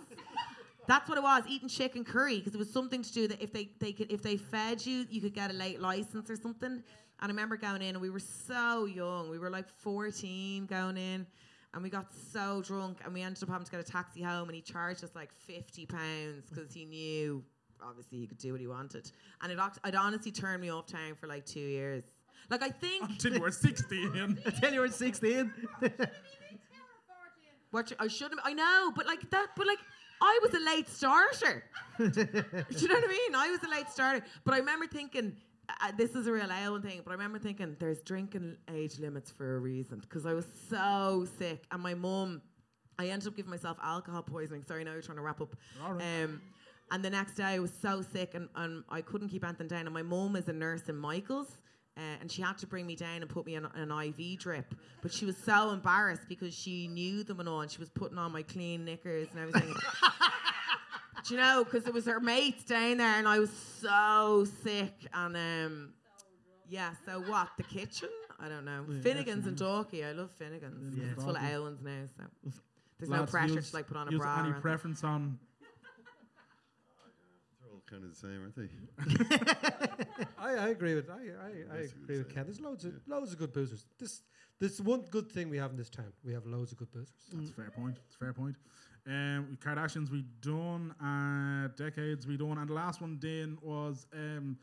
[0.86, 1.42] That's what it was.
[1.48, 4.22] Eating chicken curry because it was something to do that if they, they could if
[4.22, 6.82] they fed you, you could get a late license or something.
[7.20, 9.30] And I remember going in and we were so young.
[9.30, 11.26] We were like 14 going in.
[11.72, 14.48] And we got so drunk and we ended up having to get a taxi home
[14.48, 17.42] and he charged us like 50 pounds because he knew
[17.82, 19.10] obviously he could do what he wanted.
[19.42, 22.04] And it, it honestly turned me off town for like two years.
[22.48, 24.38] Like I think Until you were 16.
[24.44, 25.52] Until you were 16.
[27.70, 28.38] What you- I should have.
[28.44, 29.48] I know, but like that.
[29.56, 29.78] But like
[30.22, 31.64] I was a late starter.
[31.98, 33.34] Do you know what I mean?
[33.34, 34.24] I was a late starter.
[34.44, 35.36] But I remember thinking,
[35.68, 39.30] uh, this is a real Aylwin thing, but I remember thinking there's drinking age limits
[39.30, 41.64] for a reason because I was so sick.
[41.70, 42.42] And my mum,
[42.98, 44.64] I ended up giving myself alcohol poisoning.
[44.66, 45.56] Sorry, now you're trying to wrap up.
[45.82, 46.40] Um,
[46.90, 49.86] and the next day I was so sick and, and I couldn't keep anything down.
[49.86, 51.58] And my mum is a nurse in Michael's.
[51.96, 54.74] Uh, and she had to bring me down and put me on an IV drip.
[55.00, 58.18] But she was so embarrassed because she knew them and all, and she was putting
[58.18, 59.72] on my clean knickers and everything.
[61.26, 61.64] Do you know?
[61.64, 64.92] Because it was her mates down there, and I was so sick.
[65.12, 65.92] And um,
[66.68, 67.48] yeah, so what?
[67.56, 68.10] The kitchen?
[68.38, 68.84] I don't know.
[69.02, 70.05] Finnegan's and Dalkey.
[70.06, 70.96] I love Finnegan's.
[70.98, 71.12] Yeah.
[71.12, 71.55] It's full of Dalkey.
[71.55, 72.52] Owens now, so
[72.98, 74.32] there's no pressure yous- to like put on a bra.
[74.34, 74.62] Any or anything.
[74.62, 75.38] preference on?
[77.60, 78.68] They're all kind of the same, aren't they?
[80.38, 82.44] I, I agree with I, I, I agree with Ken.
[82.44, 83.84] There's loads of loads of good boozers.
[83.98, 84.22] This
[84.60, 86.12] this one good thing we have in this town.
[86.22, 87.12] We have loads of good boozers.
[87.32, 87.96] That's a fair point.
[88.06, 88.56] It's a fair point.
[89.06, 94.56] Um, Kardashians we done, uh, decades we done, and the last one then was um,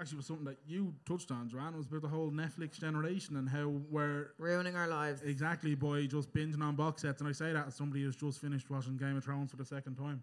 [0.00, 1.76] actually was something that you touched on, Joanne.
[1.76, 6.32] Was about the whole Netflix generation and how we're ruining our lives exactly by just
[6.32, 7.20] binging on box sets.
[7.20, 9.64] And I say that as somebody who's just finished watching Game of Thrones for the
[9.64, 10.22] second time.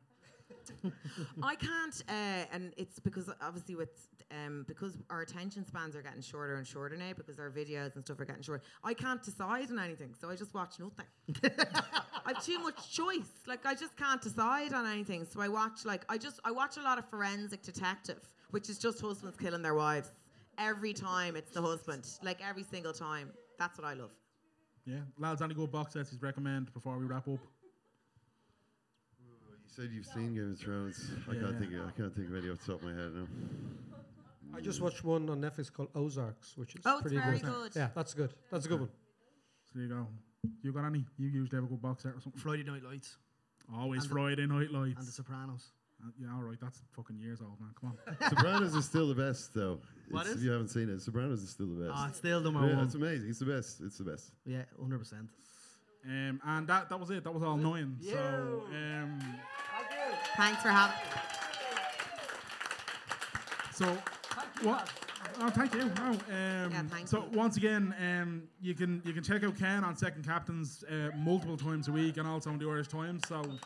[1.43, 3.89] I can't, uh, and it's because obviously with
[4.31, 8.03] um, because our attention spans are getting shorter and shorter now because our videos and
[8.03, 8.63] stuff are getting shorter.
[8.83, 11.05] I can't decide on anything, so I just watch nothing.
[12.25, 13.31] I've too much choice.
[13.47, 16.77] Like I just can't decide on anything, so I watch like I just I watch
[16.77, 20.09] a lot of Forensic Detective, which is just husbands killing their wives.
[20.57, 23.31] Every time it's the husband, like every single time.
[23.59, 24.11] That's what I love.
[24.85, 27.39] Yeah, lads, any good box sets you'd recommend before we wrap up?
[29.77, 31.11] You said you've seen Game of Thrones.
[31.29, 31.39] I Yeah.
[31.41, 31.73] can't think.
[31.73, 33.27] Of, I can't think of any off the top of my head now.
[34.55, 37.45] I just watched one on Netflix called Ozarks, which is Oh, it's pretty very good.
[37.53, 37.75] good.
[37.75, 38.33] Yeah, that's good.
[38.49, 38.89] That's a good one.
[39.65, 40.07] So there you go.
[40.63, 41.05] You got any?
[41.17, 42.41] You usually have a good box set or something?
[42.41, 43.17] Friday Night Lights
[43.71, 44.97] Always And the- Friday Night Lights.
[44.97, 45.73] and The Sopranos.
[46.01, 46.59] Uh, yeah, all right.
[46.59, 47.69] That's fucking years old, man.
[47.79, 48.29] Come on.
[48.29, 49.79] Sopranos is still the best, though.
[50.09, 50.37] What It's- is?
[50.37, 51.91] If you haven't seen it, Sopranos is still the best.
[51.93, 52.85] Ah, it's still the number yeah, one.
[52.85, 53.29] It's amazing.
[53.29, 53.81] It's the best.
[53.81, 54.31] It's the best.
[54.43, 55.29] Yeah, hundred percent.
[56.05, 57.23] Um, and that that was it.
[57.23, 57.97] That was all nine.
[58.01, 59.19] So um,
[60.35, 60.95] Thanks for having.
[63.73, 63.97] so
[64.61, 64.89] what?
[65.39, 65.91] Oh, thank you.
[65.99, 67.37] Oh, um, Yeah, thank so you.
[67.37, 71.57] once again, um, you can you can check out Ken on Second Captains uh, multiple
[71.57, 73.21] times a week, and also on the Irish Times.
[73.27, 73.61] So, um,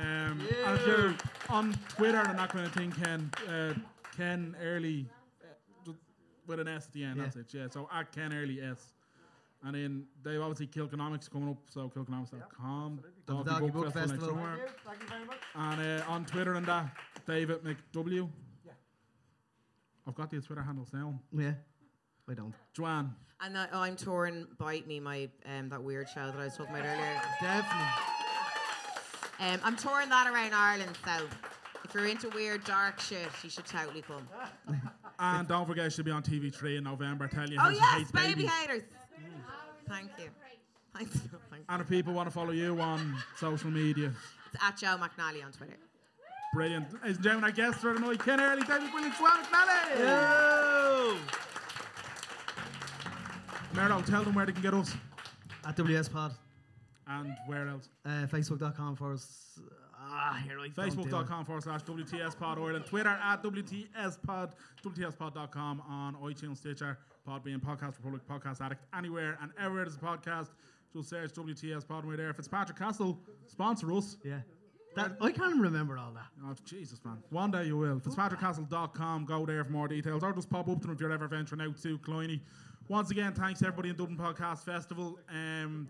[0.00, 0.40] and
[0.78, 1.14] if you're
[1.48, 3.74] on Twitter and that kind of thing, Ken uh,
[4.16, 5.06] Ken Early
[5.42, 5.92] uh,
[6.46, 7.16] with an S at the end.
[7.16, 7.24] Yeah.
[7.24, 7.46] That's it.
[7.52, 7.66] Yeah.
[7.70, 8.92] So at Ken Early S.
[9.62, 13.00] And then they've obviously Kilkenomics coming up, so kilkenomics.com.
[13.26, 14.36] Dalkey Dalkey Book Book Festival next Festival.
[15.54, 15.74] summer.
[15.74, 16.90] And uh, on Twitter and that,
[17.26, 18.28] David McW.
[18.64, 18.72] Yeah.
[20.06, 21.20] I've got the Twitter handles down.
[21.36, 21.52] Yeah,
[22.28, 22.54] I don't.
[22.72, 23.14] Joanne.
[23.42, 26.74] And I, I'm touring Bite Me, my um, that weird show that I was talking
[26.74, 27.20] about earlier.
[27.40, 27.86] Definitely.
[29.40, 31.26] Um, I'm touring that around Ireland, so
[31.84, 34.28] if you're into weird, dark shit, you should totally come.
[35.18, 37.26] And don't forget, she'll be on TV3 in November.
[37.28, 38.50] Tell you Oh how she yes, hates baby babies.
[38.50, 38.82] haters.
[39.90, 40.30] Thank you.
[40.96, 41.12] Thanks.
[41.50, 41.64] Thank you.
[41.68, 44.12] And if people want to follow you on social media,
[44.52, 45.76] It's at Joe McNally on Twitter.
[46.54, 46.92] brilliant.
[47.02, 51.18] Ladies and gentlemen, our guests for tonight, Ken Early, David Williams, Joanne McNally.
[53.74, 54.94] Merlo, tell them where they can get us.
[55.64, 56.32] At WS Pod.
[57.06, 57.88] And where else?
[58.04, 59.58] Uh, Facebook.com for us.
[60.02, 61.08] Ah, here I don't do it.
[61.10, 62.86] Facebook.com forward slash WTS Pod Ireland.
[62.86, 64.54] Twitter at WTS Pod.
[64.84, 66.98] WTSPod.com on iTunes, Stitcher,
[67.30, 68.82] Podbean, Podcast Republic, Podcast Addict.
[68.96, 70.48] Anywhere and everywhere there's a podcast,
[70.92, 72.32] just search WTS Pod and we're there.
[72.34, 74.16] Fitzpatrick Castle, sponsor us.
[74.24, 74.40] Yeah.
[74.96, 76.26] That, I can't remember all that.
[76.44, 77.18] Oh, Jesus, man.
[77.30, 78.00] One day you will.
[78.00, 79.24] FitzpatrickCastle.com.
[79.24, 80.24] Go there for more details.
[80.24, 82.40] Or just pop up to them if you're ever venturing out to Killiney.
[82.88, 85.20] Once again, thanks everybody in Dublin Podcast Festival.
[85.30, 85.88] Um,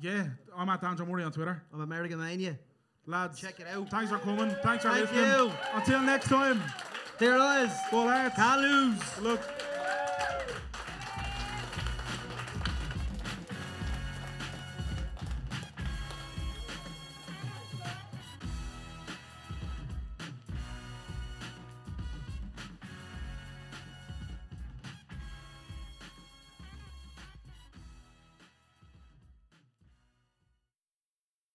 [0.00, 0.26] yeah,
[0.56, 1.60] I'm at Dan John Murray on Twitter.
[1.74, 2.56] I'm American Mania.
[3.06, 3.90] Lads, Check it out.
[3.90, 4.54] Thanks for coming.
[4.62, 5.24] Thanks for Thank listening.
[5.24, 5.52] you.
[5.74, 6.62] Until next time.
[7.18, 7.72] There it is.
[7.90, 9.18] Can't lose.
[9.20, 9.71] Look.